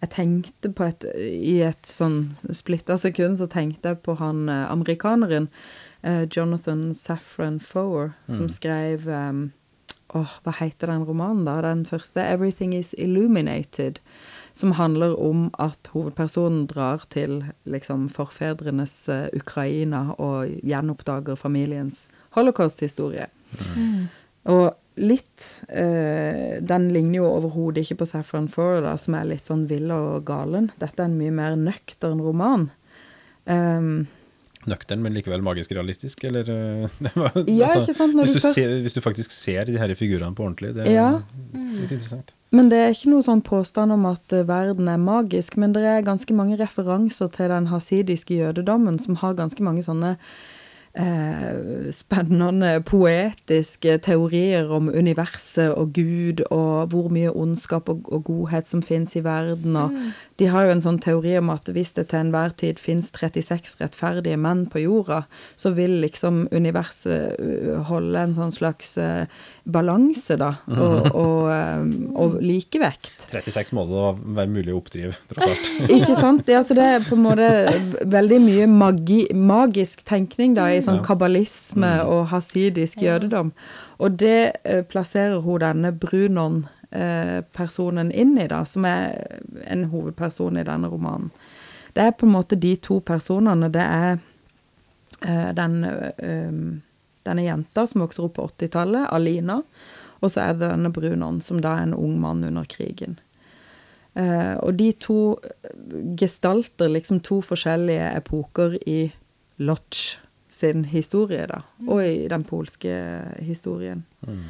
Jeg 0.00 0.12
tenkte 0.16 0.72
på 0.74 0.88
et 0.88 1.06
I 1.14 1.60
et 1.68 1.86
sånn 1.86 2.34
splitta 2.56 2.96
sekund 2.98 3.38
så 3.38 3.46
tenkte 3.50 3.94
jeg 3.94 4.02
på 4.06 4.16
han 4.20 4.48
eh, 4.50 4.66
amerikaneren 4.72 5.48
eh, 6.02 6.26
Jonathan 6.26 6.90
Safran 6.96 7.60
Foer, 7.62 8.14
mm. 8.26 8.36
som 8.36 8.50
skrev 8.52 9.08
um, 9.08 9.48
Åh, 10.10 10.30
hva 10.42 10.50
heter 10.58 10.90
den 10.90 11.04
romanen, 11.06 11.44
da? 11.46 11.60
Den 11.62 11.84
første? 11.86 12.18
'Everything 12.18 12.72
Is 12.74 12.96
Illuminated' 12.98 14.00
som 14.60 14.74
handler 14.78 15.16
om 15.20 15.48
at 15.62 15.90
hovedpersonen 15.94 16.66
drar 16.70 17.04
til 17.12 17.40
liksom 17.68 18.08
forfedrenes 18.12 18.94
uh, 19.10 19.26
Ukraina 19.36 20.10
og 20.18 20.52
gjenoppdager 20.66 21.38
familiens 21.40 22.08
holocaust-historie. 22.36 23.26
Mm. 23.74 24.06
Og 24.50 24.68
litt 25.00 25.46
uh, 25.72 26.60
Den 26.60 26.88
ligner 26.94 27.22
jo 27.22 27.32
overhodet 27.32 27.86
ikke 27.86 28.02
på 28.02 28.10
Saffron 28.12 28.48
Four, 28.52 28.82
da, 28.84 28.94
som 29.00 29.16
er 29.18 29.28
litt 29.32 29.50
sånn 29.50 29.66
vill 29.70 29.90
og 29.94 30.24
galen. 30.28 30.70
Dette 30.80 31.02
er 31.02 31.10
en 31.10 31.18
mye 31.18 31.34
mer 31.34 31.58
nøktern 31.58 32.22
roman. 32.24 32.68
Um, 33.48 34.06
nøktern, 34.68 35.00
men 35.04 35.14
likevel 35.16 35.42
magisk 35.44 35.72
realistisk, 35.76 36.24
eller? 36.28 36.44
Var, 37.00 37.38
ja, 37.46 37.70
altså, 37.70 37.86
ikke 37.86 37.96
sant, 37.96 38.18
hvis, 38.18 38.34
du 38.34 38.40
først... 38.40 38.54
ser, 38.58 38.76
hvis, 38.84 38.96
du 38.96 39.00
faktisk 39.00 39.32
ser 39.34 39.64
de 39.70 39.78
her 39.80 39.94
figurene 39.96 40.36
på 40.36 40.44
ordentlig, 40.44 40.74
det 40.76 40.86
er 40.86 40.92
ja. 40.92 41.08
litt 41.54 41.90
interessant. 41.96 42.34
Men 42.52 42.70
det 42.70 42.78
er 42.82 42.94
ikke 42.94 43.12
noe 43.12 43.24
sånn 43.24 43.44
påstand 43.46 43.94
om 43.94 44.08
at 44.10 44.34
eh, 44.34 44.46
verden 44.46 44.90
er 44.90 45.00
magisk, 45.00 45.56
men 45.60 45.76
det 45.76 45.84
er 45.86 46.06
ganske 46.06 46.34
mange 46.36 46.58
referanser 46.60 47.30
til 47.32 47.52
den 47.52 47.70
hasidiske 47.70 48.40
jødedommen, 48.40 48.98
som 49.02 49.20
har 49.22 49.38
ganske 49.38 49.64
mange 49.64 49.86
sånne 49.86 50.16
eh, 50.98 51.90
spennende 51.94 52.80
poetiske 52.86 53.98
teorier 54.02 54.70
om 54.72 54.90
universet 54.90 55.70
og 55.70 55.94
Gud, 55.94 56.42
og 56.50 56.90
hvor 56.90 57.10
mye 57.12 57.30
ondskap 57.30 57.88
og, 57.88 58.02
og 58.12 58.24
godhet 58.24 58.70
som 58.70 58.82
fins 58.82 59.16
i 59.16 59.24
verden. 59.24 59.76
Og 59.76 59.94
mm. 59.94 60.10
De 60.40 60.46
har 60.48 60.64
jo 60.64 60.72
en 60.72 60.80
sånn 60.80 60.98
teori 61.02 61.34
om 61.36 61.50
at 61.52 61.68
hvis 61.68 61.92
det 61.98 62.06
til 62.10 62.22
enhver 62.22 62.54
tid 62.56 62.78
fins 62.80 63.10
36 63.12 63.74
rettferdige 63.82 64.38
menn 64.40 64.62
på 64.72 64.80
jorda, 64.80 65.18
så 65.60 65.74
vil 65.76 65.98
liksom 66.00 66.46
universet 66.48 67.36
uh, 67.36 67.82
holde 67.90 68.22
en 68.24 68.32
sånn 68.38 68.54
slags 68.54 68.94
uh, 68.96 69.28
balanse, 69.68 70.38
da, 70.40 70.54
og, 70.72 71.10
og, 71.10 71.50
um, 71.52 71.92
og, 72.14 72.38
likevekt. 72.40 73.26
36 73.28 73.74
må 73.76 73.84
det 73.90 74.06
være 74.38 74.54
mulig 74.54 74.72
å 74.72 74.80
oppdrive, 74.80 75.12
tross 75.28 75.50
alt. 75.50 75.70
Ikke 75.98 76.16
sant? 76.16 76.46
Det, 76.48 76.56
altså, 76.62 76.78
det 76.78 76.88
er 76.88 77.04
på 77.04 77.18
en 77.18 77.24
måte 77.26 77.52
veldig 78.16 78.40
mye 78.46 78.72
magi, 78.72 79.20
magisk 79.36 80.06
tenkning 80.08 80.56
da, 80.56 80.70
i 80.72 80.80
sånn 80.84 81.02
kabbalisme 81.04 81.98
mm. 82.00 82.10
og 82.16 82.26
hasidisk 82.32 83.04
jødedom. 83.04 83.52
Og 84.00 84.16
det 84.24 84.54
plasserer 84.88 85.42
hun 85.44 85.60
denne 85.60 85.92
Brunon-personen 85.92 86.79
eh, 86.90 88.10
inn 88.12 88.38
i, 88.38 88.48
da, 88.48 88.64
som 88.64 88.84
er 88.84 89.40
en 89.66 89.84
hovedperson 89.92 90.58
i 90.58 90.66
denne 90.66 90.88
romanen. 90.88 91.30
Det 91.92 92.02
er 92.02 92.12
på 92.14 92.26
en 92.26 92.36
måte 92.36 92.56
de 92.56 92.76
to 92.76 93.00
personene. 93.00 93.68
Det 93.68 93.82
er 93.82 94.18
eh, 95.26 95.50
den, 95.54 95.84
eh, 95.84 96.60
denne 97.26 97.46
jenta 97.46 97.86
som 97.86 98.04
vokser 98.04 98.28
opp 98.28 98.36
på 98.38 98.46
80-tallet, 98.52 99.08
Alina, 99.10 99.60
og 100.20 100.30
så 100.30 100.44
er 100.44 100.54
det 100.54 100.68
denne 100.68 100.92
Brunon, 100.92 101.40
som 101.40 101.60
da 101.60 101.78
er 101.78 101.88
en 101.88 101.96
ung 101.96 102.18
mann 102.20 102.44
under 102.44 102.66
krigen. 102.68 103.18
Og 104.10 104.74
de 104.74 104.88
to 104.98 105.38
gestalter 106.18 106.90
liksom 106.90 107.20
to 107.24 107.38
forskjellige 107.46 108.08
epoker 108.18 108.74
i 108.90 109.12
Lodz 109.62 110.18
sin 110.50 110.84
historie, 110.84 111.46
da, 111.46 111.62
og 111.86 112.02
i 112.04 112.26
den 112.28 112.44
polske 112.44 112.92
historien. 113.38 114.02
Mm. 114.26 114.42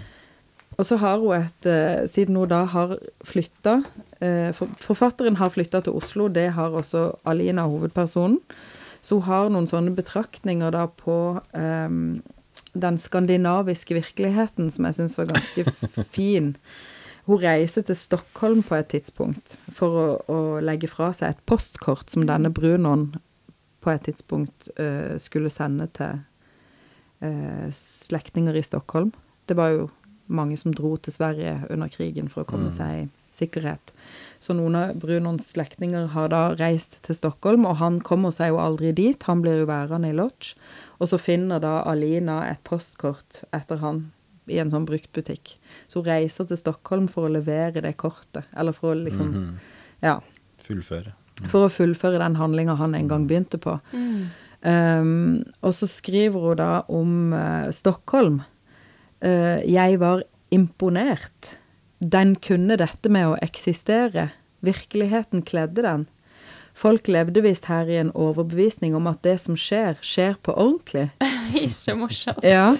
Og 0.81 0.87
så 0.89 0.97
har 0.97 1.21
hun 1.21 1.37
et 1.37 1.69
uh, 1.69 2.09
Siden 2.09 2.39
hun 2.41 2.49
da 2.49 2.65
har 2.73 2.97
flytta 3.27 3.81
eh, 4.25 4.51
for, 4.57 4.73
Forfatteren 4.81 5.37
har 5.37 5.53
flytta 5.53 5.83
til 5.85 5.97
Oslo, 5.99 6.29
det 6.33 6.51
har 6.57 6.73
også 6.77 7.11
Alina, 7.29 7.67
hovedpersonen. 7.69 8.41
Så 9.05 9.19
hun 9.19 9.29
har 9.29 9.51
noen 9.53 9.69
sånne 9.69 9.93
betraktninger 9.97 10.73
da 10.75 10.87
på 10.93 11.17
um, 11.57 12.21
den 12.77 12.99
skandinaviske 13.01 13.97
virkeligheten 13.97 14.69
som 14.73 14.89
jeg 14.89 14.99
syns 14.99 15.17
var 15.17 15.31
ganske 15.31 15.65
fin. 16.17 16.51
Hun 17.25 17.41
reiser 17.41 17.85
til 17.89 17.97
Stockholm 17.97 18.61
på 18.67 18.77
et 18.77 18.91
tidspunkt 18.93 19.57
for 19.73 20.01
å, 20.01 20.07
å 20.29 20.41
legge 20.65 20.91
fra 20.91 21.15
seg 21.17 21.33
et 21.33 21.45
postkort 21.49 22.13
som 22.13 22.29
denne 22.29 22.53
Brunon 22.53 23.09
på 23.81 23.93
et 23.93 24.05
tidspunkt 24.09 24.69
uh, 24.81 25.17
skulle 25.21 25.53
sende 25.53 25.89
til 25.97 26.21
uh, 27.25 27.69
slektninger 27.73 28.57
i 28.57 28.65
Stockholm. 28.69 29.15
Det 29.49 29.57
var 29.57 29.73
jo 29.77 29.89
mange 30.31 30.57
som 30.61 30.75
dro 30.77 30.95
til 30.97 31.15
Sverige 31.15 31.57
under 31.71 31.91
krigen 31.93 32.31
for 32.31 32.45
å 32.45 32.49
komme 32.49 32.71
mm. 32.71 32.77
seg 32.77 32.95
i 32.99 33.09
sikkerhet. 33.31 33.93
Så 34.43 34.57
noen 34.59 34.79
av 34.79 34.95
Brunons 35.03 35.53
slektninger 35.53 36.11
har 36.15 36.33
da 36.33 36.43
reist 36.59 36.99
til 37.07 37.19
Stockholm, 37.19 37.67
og 37.69 37.79
han 37.83 38.01
kommer 38.07 38.35
seg 38.35 38.53
jo 38.53 38.63
aldri 38.63 38.95
dit. 38.97 39.29
Han 39.31 39.45
blir 39.45 39.63
jo 39.63 39.69
værende 39.71 40.11
i 40.11 40.17
Lodge. 40.17 40.57
Og 40.99 41.13
så 41.13 41.21
finner 41.21 41.63
da 41.63 41.81
Alina 41.89 42.43
et 42.49 42.63
postkort 42.67 43.45
etter 43.57 43.83
han 43.85 44.09
i 44.51 44.59
en 44.59 44.73
sånn 44.73 44.89
bruktbutikk. 44.89 45.55
Så 45.87 46.01
hun 46.01 46.11
reiser 46.11 46.49
til 46.51 46.59
Stockholm 46.59 47.07
for 47.13 47.29
å 47.29 47.35
levere 47.37 47.85
det 47.85 47.95
kortet, 48.01 48.51
eller 48.57 48.75
for 48.75 48.95
å 48.95 49.01
liksom 49.05 49.31
mm 49.31 49.35
-hmm. 49.35 49.77
Ja. 50.01 50.21
Fullføre 50.65 51.13
for 51.49 51.67
å 51.67 51.73
fullføre 51.73 52.21
den 52.21 52.39
handlinga 52.41 52.77
han 52.81 52.95
en 52.97 53.09
gang 53.09 53.27
begynte 53.31 53.61
på. 53.63 53.79
Mm. 53.93 54.31
Um, 54.61 55.45
og 55.65 55.73
så 55.77 55.89
skriver 55.89 56.49
hun 56.51 56.59
da 56.61 56.73
om 56.93 57.33
uh, 57.33 57.71
Stockholm. 57.73 58.43
Uh, 59.25 59.61
jeg 59.69 60.01
var 60.01 60.25
imponert. 60.51 61.57
Den 62.01 62.35
kunne 62.41 62.79
dette 62.81 63.13
med 63.13 63.29
å 63.29 63.39
eksistere. 63.45 64.31
Virkeligheten 64.65 65.45
kledde 65.47 65.85
den. 65.85 66.07
Folk 66.77 67.09
levde 67.09 67.43
visst 67.45 67.67
her 67.71 67.89
i 67.91 67.99
en 68.01 68.13
overbevisning 68.15 68.95
om 68.97 69.09
at 69.11 69.23
det 69.27 69.37
som 69.43 69.57
skjer, 69.59 69.99
skjer 70.01 70.37
på 70.43 70.55
ordentlig. 70.55 71.11
Så 71.75 71.97
morsomt. 71.99 72.45
Ja. 72.47 72.77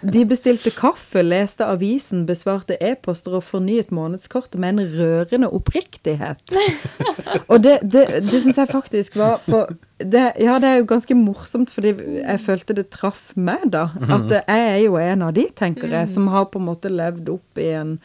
De 0.00 0.24
bestilte 0.28 0.70
kaffe, 0.74 1.22
leste 1.24 1.66
avisen, 1.66 2.24
besvarte 2.28 2.78
e-poster 2.80 3.34
og 3.38 3.44
fornyet 3.46 3.90
månedskortet 3.94 4.60
med 4.62 4.76
en 4.76 4.92
rørende 4.94 5.50
oppriktighet. 5.50 6.54
Og 7.50 7.58
det, 7.64 7.80
det, 7.82 8.04
det 8.24 8.40
syns 8.42 8.60
jeg 8.60 8.70
faktisk 8.70 9.16
var 9.18 9.42
på 9.44 9.64
det, 9.98 10.24
Ja, 10.42 10.58
det 10.62 10.68
er 10.68 10.78
jo 10.80 10.86
ganske 10.90 11.16
morsomt, 11.18 11.72
fordi 11.74 11.94
jeg 12.20 12.40
følte 12.42 12.76
det 12.76 12.88
traff 12.94 13.32
meg, 13.36 13.66
da. 13.74 13.88
At 14.08 14.30
jeg 14.30 14.44
er 14.46 14.78
jo 14.84 14.96
en 15.00 15.26
av 15.26 15.34
de, 15.36 15.48
tenker 15.56 15.90
jeg, 15.90 16.10
som 16.12 16.30
har 16.32 16.48
på 16.52 16.62
en 16.62 16.68
måte 16.68 16.92
levd 16.92 17.30
opp 17.34 17.62
i 17.62 17.70
en 17.74 17.98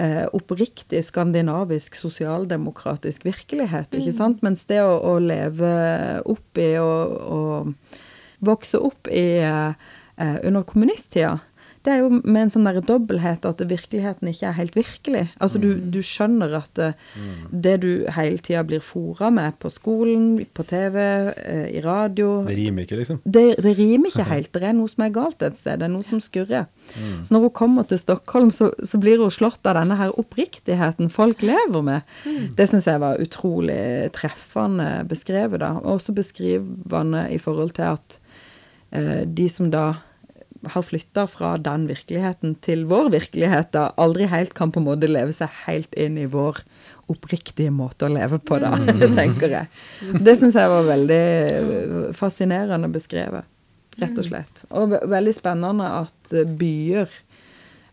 eh, 0.00 0.24
oppriktig 0.36 1.02
skandinavisk 1.06 1.98
sosialdemokratisk 1.98 3.26
virkelighet, 3.28 3.92
ikke 3.94 4.14
sant? 4.16 4.42
Mens 4.46 4.64
det 4.70 4.80
å, 4.82 4.96
å 5.12 5.18
leve 5.22 5.72
opp 6.24 6.60
i 6.60 6.72
og, 6.80 7.16
og 7.36 8.46
vokse 8.50 8.80
opp 8.80 9.10
i 9.12 9.26
eh, 9.44 9.72
under 10.20 10.64
kommunisttida, 10.68 11.38
det 11.80 11.92
er 11.94 12.02
jo 12.02 12.10
med 12.12 12.42
en 12.42 12.50
sånn 12.52 12.66
der 12.68 12.78
dobbelthet 12.84 13.46
at 13.48 13.62
virkeligheten 13.64 14.28
ikke 14.28 14.50
er 14.50 14.56
helt 14.58 14.74
virkelig. 14.76 15.22
Altså 15.40 15.60
du, 15.62 15.70
du 15.80 16.00
skjønner 16.04 16.52
at 16.58 16.68
det, 16.76 16.90
det 17.48 17.76
du 17.80 17.90
hele 18.12 18.36
tida 18.44 18.60
blir 18.68 18.82
fora 18.84 19.30
med 19.32 19.56
på 19.62 19.70
skolen, 19.72 20.42
på 20.52 20.66
TV, 20.68 20.98
eh, 21.32 21.70
i 21.78 21.80
radio 21.84 22.42
Det 22.44 22.56
rimer 22.58 22.84
ikke, 22.84 22.98
liksom. 23.00 23.22
det, 23.24 23.44
det 23.64 23.72
rimer 23.78 24.12
ikke 24.12 24.26
helt. 24.34 24.52
Det 24.52 24.68
er 24.68 24.76
noe 24.76 24.92
som 24.92 25.06
er 25.06 25.14
galt 25.14 25.46
et 25.46 25.56
sted. 25.56 25.80
Det 25.80 25.88
er 25.88 25.94
noe 25.94 26.04
som 26.04 26.20
skurrer. 26.20 26.68
Så 27.24 27.32
når 27.32 27.46
hun 27.46 27.54
kommer 27.62 27.88
til 27.88 28.02
Stockholm, 28.02 28.52
så, 28.52 28.70
så 28.84 29.00
blir 29.00 29.22
hun 29.22 29.32
slått 29.32 29.64
av 29.64 29.78
denne 29.78 29.96
her 29.96 30.12
oppriktigheten 30.20 31.08
folk 31.12 31.40
lever 31.46 31.86
med. 31.86 32.14
Det 32.58 32.68
syns 32.68 32.90
jeg 32.90 33.00
var 33.00 33.24
utrolig 33.24 34.10
treffende 34.16 34.90
beskrevet, 35.08 35.62
da. 35.64 35.72
Også 35.80 36.12
beskrivende 36.16 37.24
i 37.32 37.40
forhold 37.40 37.72
til 37.80 37.88
at 37.94 38.20
eh, 38.92 39.24
de 39.24 39.48
som 39.48 39.72
da 39.72 39.88
har 40.68 40.82
flytta 40.82 41.24
fra 41.30 41.54
den 41.56 41.86
virkeligheten 41.88 42.54
til 42.64 42.84
vår 42.90 43.08
virkelighet, 43.14 43.70
da 43.72 43.86
aldri 44.00 44.26
helt 44.28 44.52
kan 44.56 44.72
på 44.72 44.82
en 44.82 44.88
måte 44.90 45.08
leve 45.08 45.32
seg 45.32 45.48
helt 45.64 45.94
inn 45.96 46.18
i 46.20 46.26
vår 46.28 46.60
oppriktige 47.10 47.72
måte 47.74 48.06
å 48.06 48.12
leve 48.12 48.38
på, 48.38 48.58
da, 48.60 48.74
tenker 49.20 49.56
jeg. 49.56 49.70
Det 50.20 50.36
syns 50.38 50.58
jeg 50.60 50.72
var 50.72 50.86
veldig 50.90 51.24
fascinerende 52.16 52.90
beskrevet, 52.92 53.48
rett 54.02 54.20
og 54.20 54.28
slett. 54.28 54.64
Og 54.70 54.92
ve 54.92 55.02
veldig 55.16 55.34
spennende 55.36 55.88
at 56.02 56.36
eh, 56.36 56.46
byer 56.60 57.08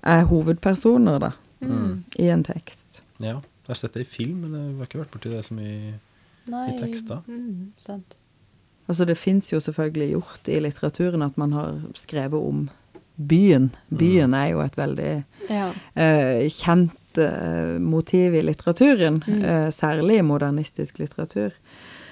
er 0.07 0.27
hovedpersoner, 0.29 1.23
da, 1.23 1.33
i 2.19 2.29
en 2.29 2.45
tekst. 2.45 3.01
Ja, 3.23 3.39
jeg 3.39 3.71
har 3.73 3.79
sett 3.79 3.95
det 3.97 4.05
i 4.05 4.11
film, 4.11 4.43
men 4.43 4.53
jeg 4.53 4.77
har 4.77 4.91
ikke 4.91 5.01
vært 5.01 5.15
borti 5.15 5.31
det 5.31 5.41
så 5.47 5.55
mye 5.57 5.97
Nei. 6.51 6.69
tekster. 6.79 7.23
Mm, 7.27 7.73
sant. 7.79 8.15
Altså 8.87 9.05
det 9.05 9.17
fins 9.19 9.49
jo 9.51 9.59
selvfølgelig 9.59 10.11
gjort 10.13 10.47
i 10.53 10.59
litteraturen 10.63 11.25
at 11.25 11.37
man 11.37 11.51
har 11.53 11.79
skrevet 11.99 12.39
om 12.39 12.69
byen. 13.17 13.71
Byen 13.89 14.33
er 14.37 14.51
jo 14.53 14.61
et 14.63 14.75
veldig 14.77 15.11
Ja. 15.49 15.69
uh, 15.73 16.47
kjent 16.53 17.17
uh, 17.17 17.79
motiv 17.81 18.35
i 18.35 18.41
litteraturen, 18.45 19.23
Mm. 19.27 19.41
uh, 19.43 19.67
særlig 19.73 20.19
i 20.19 20.21
modernistisk 20.21 20.99
litteratur. 20.99 21.51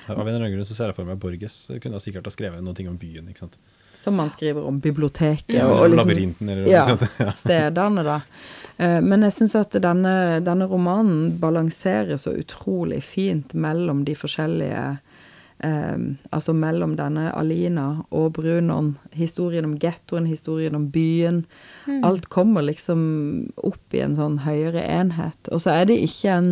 Av 0.09 0.19
en 0.19 0.27
eller 0.27 0.39
annen 0.45 0.53
grunn 0.57 0.65
så 0.65 0.75
ser 0.75 0.91
jeg 0.91 0.95
for 0.95 1.05
meg 1.05 1.17
Borges 1.19 1.71
kunne 1.81 1.99
sikkert 2.01 2.25
ha 2.27 2.31
skrevet 2.33 2.61
noe 2.61 2.89
om 2.89 2.97
byen, 2.97 3.27
ikke 3.29 3.39
sant. 3.45 3.55
Som 3.95 4.17
man 4.19 4.29
skriver 4.29 4.65
om 4.67 4.79
biblioteket 4.81 5.55
Ja, 5.55 5.69
og, 5.71 5.79
og 5.85 5.89
liksom 5.93 6.09
labyrinten, 6.09 6.49
eller 6.49 6.67
ja. 6.67 6.83
Ja. 7.19 7.31
stedene, 7.31 8.03
da. 8.03 8.19
Eh, 8.77 8.99
men 9.01 9.21
jeg 9.23 9.31
syns 9.37 9.55
at 9.55 9.71
denne, 9.81 10.41
denne 10.43 10.67
romanen 10.67 11.37
balanserer 11.39 12.17
så 12.19 12.33
utrolig 12.37 13.01
fint 13.03 13.53
mellom 13.55 14.03
de 14.05 14.13
forskjellige 14.19 14.97
eh, 15.63 15.97
Altså 16.31 16.53
mellom 16.53 16.95
denne 16.99 17.29
Alina 17.35 17.87
og 18.11 18.33
Brunon, 18.39 18.95
historien 19.11 19.65
om 19.65 19.77
gettoen, 19.79 20.27
historien 20.29 20.75
om 20.75 20.89
byen. 20.91 21.43
Alt 22.03 22.29
kommer 22.33 22.65
liksom 22.65 23.51
opp 23.57 23.93
i 23.95 24.03
en 24.05 24.17
sånn 24.17 24.41
høyere 24.45 24.83
enhet. 24.83 25.51
Og 25.51 25.63
så 25.63 25.77
er 25.79 25.89
det 25.91 26.01
ikke 26.03 26.35
en 26.35 26.51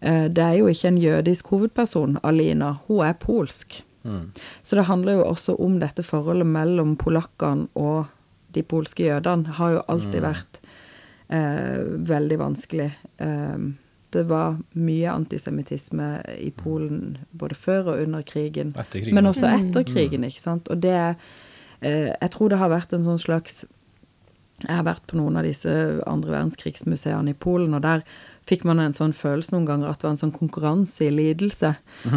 eh, 0.00 0.28
Det 0.30 0.44
er 0.44 0.60
jo 0.60 0.68
ikke 0.70 0.92
en 0.92 1.02
jødisk 1.02 1.52
hovedperson, 1.54 2.18
Alina. 2.22 2.76
Hun 2.86 3.04
er 3.06 3.18
polsk. 3.18 3.82
Mm. 4.04 4.30
Så 4.62 4.76
det 4.76 4.86
handler 4.88 5.18
jo 5.18 5.26
også 5.26 5.56
om 5.58 5.80
dette 5.80 6.04
forholdet 6.06 6.46
mellom 6.46 6.96
polakkene 6.96 7.68
og 7.74 8.06
de 8.54 8.62
polske 8.62 9.04
jødene. 9.08 9.58
Har 9.58 9.74
jo 9.74 9.84
alltid 9.88 10.22
vært 10.24 10.60
eh, 11.28 11.82
veldig 12.08 12.38
vanskelig. 12.40 12.88
Eh, 13.18 13.68
det 14.14 14.24
var 14.30 14.58
mye 14.74 15.10
antisemittisme 15.12 16.10
i 16.38 16.50
Polen 16.56 17.16
både 17.32 17.54
før 17.58 17.94
og 17.94 18.04
under 18.06 18.22
krigen, 18.26 18.72
Etter 18.76 19.00
krigen. 19.02 19.14
men 19.14 19.26
også 19.30 19.48
etter 19.52 19.84
krigen, 19.88 20.24
ikke 20.24 20.40
sant. 20.44 20.68
Og 20.72 20.80
det 20.80 20.94
er 20.96 21.16
eh, 21.80 22.12
Jeg 22.20 22.30
tror 22.34 22.48
det 22.48 22.58
har 22.62 22.72
vært 22.72 22.92
en 22.96 23.04
sånn 23.04 23.20
slags 23.20 23.64
Jeg 24.64 24.74
har 24.74 24.82
vært 24.88 25.04
på 25.06 25.14
noen 25.20 25.36
av 25.38 25.44
disse 25.46 25.70
andre 26.08 26.32
verdenskrigsmuseene 26.34 27.30
i 27.30 27.36
Polen, 27.38 27.76
og 27.78 27.82
der 27.84 28.00
fikk 28.48 28.64
man 28.66 28.80
en 28.82 28.96
sånn 28.96 29.12
følelse 29.14 29.52
noen 29.54 29.68
ganger 29.68 29.90
at 29.92 30.00
det 30.00 30.08
var 30.08 30.14
en 30.16 30.18
sånn 30.22 30.32
konkurranse 30.34 31.04
i 31.06 31.12
lidelse. 31.14 31.74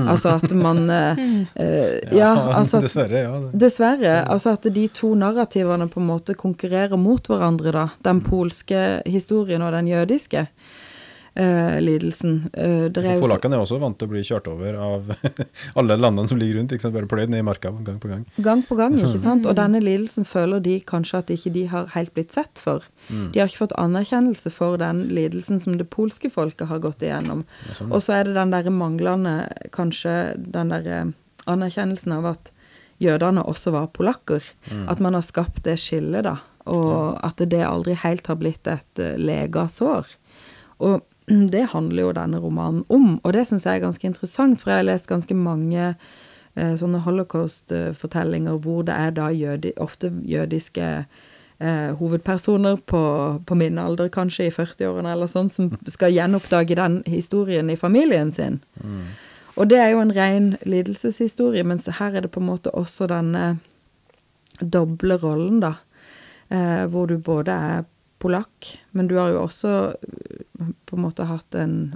Altså 0.07 0.31
at 0.39 0.49
man 0.57 0.87
eh, 0.95 1.21
eh, 1.53 2.15
Ja, 2.17 2.31
altså 2.57 2.79
at 2.79 2.87
dessverre. 2.87 3.21
Ja, 3.27 3.35
det. 3.43 3.51
Dessverre. 3.61 4.15
Altså 4.25 4.55
at 4.55 4.65
de 4.73 4.87
to 4.95 5.11
narrativene 5.19 5.85
på 5.91 6.01
en 6.01 6.07
måte 6.09 6.33
konkurrerer 6.39 6.97
mot 6.97 7.21
hverandre, 7.29 7.75
da. 7.75 7.85
Den 8.01 8.23
polske 8.25 9.01
historien 9.05 9.61
og 9.61 9.75
den 9.75 9.91
jødiske 9.91 10.47
eh, 11.35 11.77
lidelsen. 11.81 12.37
Uh, 12.57 12.87
er 12.89 13.21
Polakkene 13.21 13.57
er 13.57 13.63
også 13.63 13.79
vant 13.81 13.97
til 13.99 14.09
å 14.09 14.11
bli 14.11 14.23
kjørt 14.25 14.49
over 14.51 14.77
av 14.79 15.11
alle 15.79 15.97
landene 15.99 16.29
som 16.31 16.39
ligger 16.39 16.59
rundt. 16.59 16.75
Ikke 16.75 16.85
sant? 16.85 16.95
Bare 16.95 17.09
pløyd 17.11 17.31
ned 17.33 17.43
i 17.43 17.47
marka 17.47 17.71
gang 17.71 17.99
på 18.01 18.11
gang. 18.11 18.25
gang 18.37 18.63
på 18.67 18.77
gang, 18.79 18.97
ikke 18.99 19.21
sant. 19.21 19.47
Og 19.49 19.57
denne 19.59 19.81
lidelsen 19.83 20.27
føler 20.27 20.63
de 20.63 20.77
kanskje 20.87 21.23
at 21.23 21.33
ikke 21.33 21.53
de 21.55 21.65
har 21.71 21.89
helt 21.95 22.13
blitt 22.17 22.35
sett 22.35 22.61
for. 22.61 22.85
De 23.09 23.39
har 23.39 23.49
ikke 23.49 23.63
fått 23.65 23.77
anerkjennelse 23.81 24.53
for 24.53 24.79
den 24.81 25.05
lidelsen 25.11 25.61
som 25.61 25.77
det 25.79 25.89
polske 25.93 26.31
folket 26.33 26.69
har 26.71 26.83
gått 26.83 27.05
igjennom. 27.05 27.45
Sånn. 27.71 27.91
Og 27.91 28.03
så 28.03 28.19
er 28.19 28.27
det 28.27 28.37
den 28.37 28.53
derre 28.53 28.73
manglende, 28.73 29.35
kanskje 29.75 30.35
den 30.37 30.73
derre 30.73 31.03
anerkjennelsen 31.49 32.19
av 32.19 32.33
at 32.35 32.51
jødene 33.01 33.43
også 33.49 33.73
var 33.73 33.89
polakker. 33.95 34.45
At 34.89 35.01
man 35.01 35.17
har 35.17 35.25
skapt 35.25 35.63
det 35.65 35.79
skillet, 35.81 36.25
da. 36.27 36.37
Og 36.69 37.17
at 37.25 37.41
det 37.49 37.63
aldri 37.65 37.95
helt 37.97 38.27
har 38.29 38.37
blitt 38.37 38.67
et 38.69 39.01
uh, 39.01 39.15
lega 39.17 39.65
sår. 39.71 40.09
Og 40.85 41.01
det 41.53 41.67
handler 41.73 42.07
jo 42.07 42.13
denne 42.17 42.41
romanen 42.43 42.85
om, 42.89 43.17
og 43.23 43.33
det 43.35 43.47
syns 43.47 43.65
jeg 43.67 43.79
er 43.79 43.85
ganske 43.85 44.07
interessant, 44.07 44.61
for 44.61 44.73
jeg 44.73 44.81
har 44.81 44.87
lest 44.89 45.09
ganske 45.09 45.35
mange 45.37 45.91
eh, 45.91 46.73
sånne 46.79 47.03
holocaust-fortellinger 47.05 48.59
hvor 48.63 48.85
det 48.87 48.97
er 48.97 49.15
da 49.17 49.29
jødi, 49.35 49.73
ofte 49.81 50.11
jødiske 50.27 50.87
eh, 51.61 51.89
hovedpersoner 51.99 52.79
på, 52.85 53.03
på 53.47 53.59
min 53.59 53.79
alder, 53.81 54.11
kanskje 54.13 54.49
i 54.49 54.53
40-årene 54.55 55.15
eller 55.15 55.31
sånn, 55.31 55.51
som 55.53 55.71
skal 55.87 56.13
gjenoppdage 56.15 56.79
den 56.79 57.01
historien 57.09 57.69
i 57.69 57.79
familien 57.79 58.33
sin. 58.35 58.61
Og 59.59 59.67
det 59.69 59.81
er 59.81 59.91
jo 59.93 60.01
en 60.01 60.13
ren 60.15 60.53
lidelseshistorie, 60.65 61.63
mens 61.67 61.89
her 61.99 62.15
er 62.15 62.25
det 62.25 62.31
på 62.33 62.41
en 62.41 62.49
måte 62.49 62.71
også 62.77 63.07
denne 63.11 63.59
doble 64.61 65.17
rollen, 65.21 65.59
da. 65.63 65.75
Eh, 66.51 66.85
hvor 66.91 67.07
du 67.07 67.17
både 67.17 67.51
er 67.51 67.83
polakk, 68.21 68.73
men 68.91 69.07
du 69.07 69.15
har 69.17 69.31
jo 69.31 69.43
også 69.45 69.93
på 70.85 70.97
en 70.97 71.05
måte 71.05 71.27
hatt 71.29 71.55
en 71.55 71.95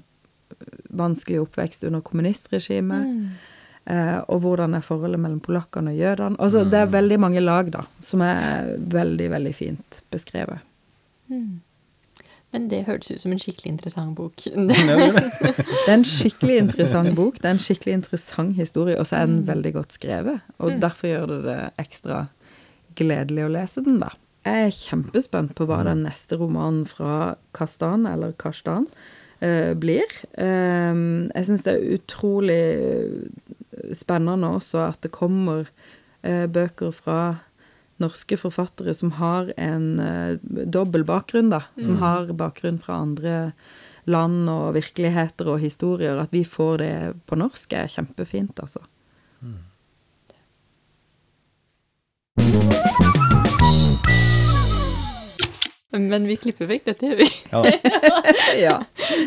vanskelig 0.95 1.41
oppvekst 1.43 1.84
under 1.88 2.03
kommunistregimet. 2.05 3.30
Eh, 3.86 4.18
og 4.34 4.41
hvordan 4.41 4.74
er 4.74 4.86
forholdet 4.86 5.22
mellom 5.22 5.41
polakkene 5.45 5.93
og 5.93 5.99
jødene. 5.99 6.39
Altså, 6.41 6.63
Det 6.66 6.80
er 6.80 6.86
veldig 6.89 7.20
mange 7.20 7.43
lag, 7.43 7.70
da, 7.72 7.84
som 7.99 8.22
er 8.26 8.76
veldig, 8.78 9.30
veldig 9.32 9.53
fint 9.55 10.01
beskrevet. 10.11 10.63
Men 12.55 12.70
det 12.72 12.86
hørtes 12.88 13.11
ut 13.11 13.22
som 13.22 13.34
en 13.36 13.39
skikkelig 13.39 13.74
interessant 13.74 14.16
bok. 14.16 14.41
Det 14.45 15.89
er 15.91 15.97
en 15.97 16.07
skikkelig 16.07 16.57
interessant 16.57 17.16
bok. 17.16 17.36
Det 17.41 17.49
er 17.49 17.57
en 17.57 17.59
skikkelig 17.59 17.93
interessant 17.99 18.55
historie, 18.55 18.97
og 18.99 19.09
så 19.09 19.20
er 19.20 19.26
den 19.28 19.41
veldig 19.47 19.74
godt 19.74 19.97
skrevet. 19.97 20.39
Og 20.63 20.80
derfor 20.82 21.11
gjør 21.11 21.26
det 21.34 21.41
det 21.49 21.57
ekstra 21.84 22.28
gledelig 22.95 23.43
å 23.43 23.51
lese 23.51 23.84
den, 23.84 23.99
da. 23.99 24.13
Jeg 24.46 24.68
er 24.68 24.76
kjempespent 24.78 25.56
på 25.58 25.66
hva 25.66 25.80
den 25.88 26.04
neste 26.06 26.38
romanen 26.38 26.84
fra 26.86 27.36
Kastan, 27.58 28.06
eller 28.06 28.36
Kastan, 28.38 28.86
eh, 29.39 29.74
blir. 29.74 30.06
Eh, 30.38 30.93
jeg 31.34 31.48
syns 31.48 31.66
det 31.66 31.74
er 31.74 31.98
utrolig 31.98 32.64
spennende 33.93 34.54
også 34.54 34.86
at 34.86 35.02
det 35.02 35.12
kommer 35.12 35.66
eh, 36.24 36.46
bøker 36.46 36.93
fra 36.93 37.20
norske 38.02 38.38
forfattere 38.38 38.93
som 38.93 39.14
har 39.20 39.52
en 39.62 40.00
uh, 40.00 40.36
dobbel 40.68 41.06
bakgrunn, 41.08 41.50
da. 41.54 41.62
Som 41.80 41.98
har 42.02 42.34
bakgrunn 42.36 42.80
fra 42.84 43.00
andre 43.06 43.36
land 44.04 44.50
og 44.52 44.76
virkeligheter 44.76 45.54
og 45.54 45.64
historier. 45.64 46.20
At 46.20 46.36
vi 46.36 46.43
får 46.43 46.78
det 46.84 46.93
på 47.26 47.39
norsk 47.39 47.74
er 47.74 47.91
kjempefint, 47.96 48.60
altså. 48.60 48.84
Men 56.00 56.28
vi 56.28 56.36
klipper 56.41 56.68
vekk 56.70 56.86
dette, 56.91 57.16
vi. 57.20 57.28
Ja, 57.52 57.64
Ja, 58.66 58.80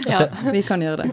Ja. 0.08 0.28
vi 0.52 0.62
kan 0.62 0.82
gjøre 0.84 1.04
det. 1.04 1.10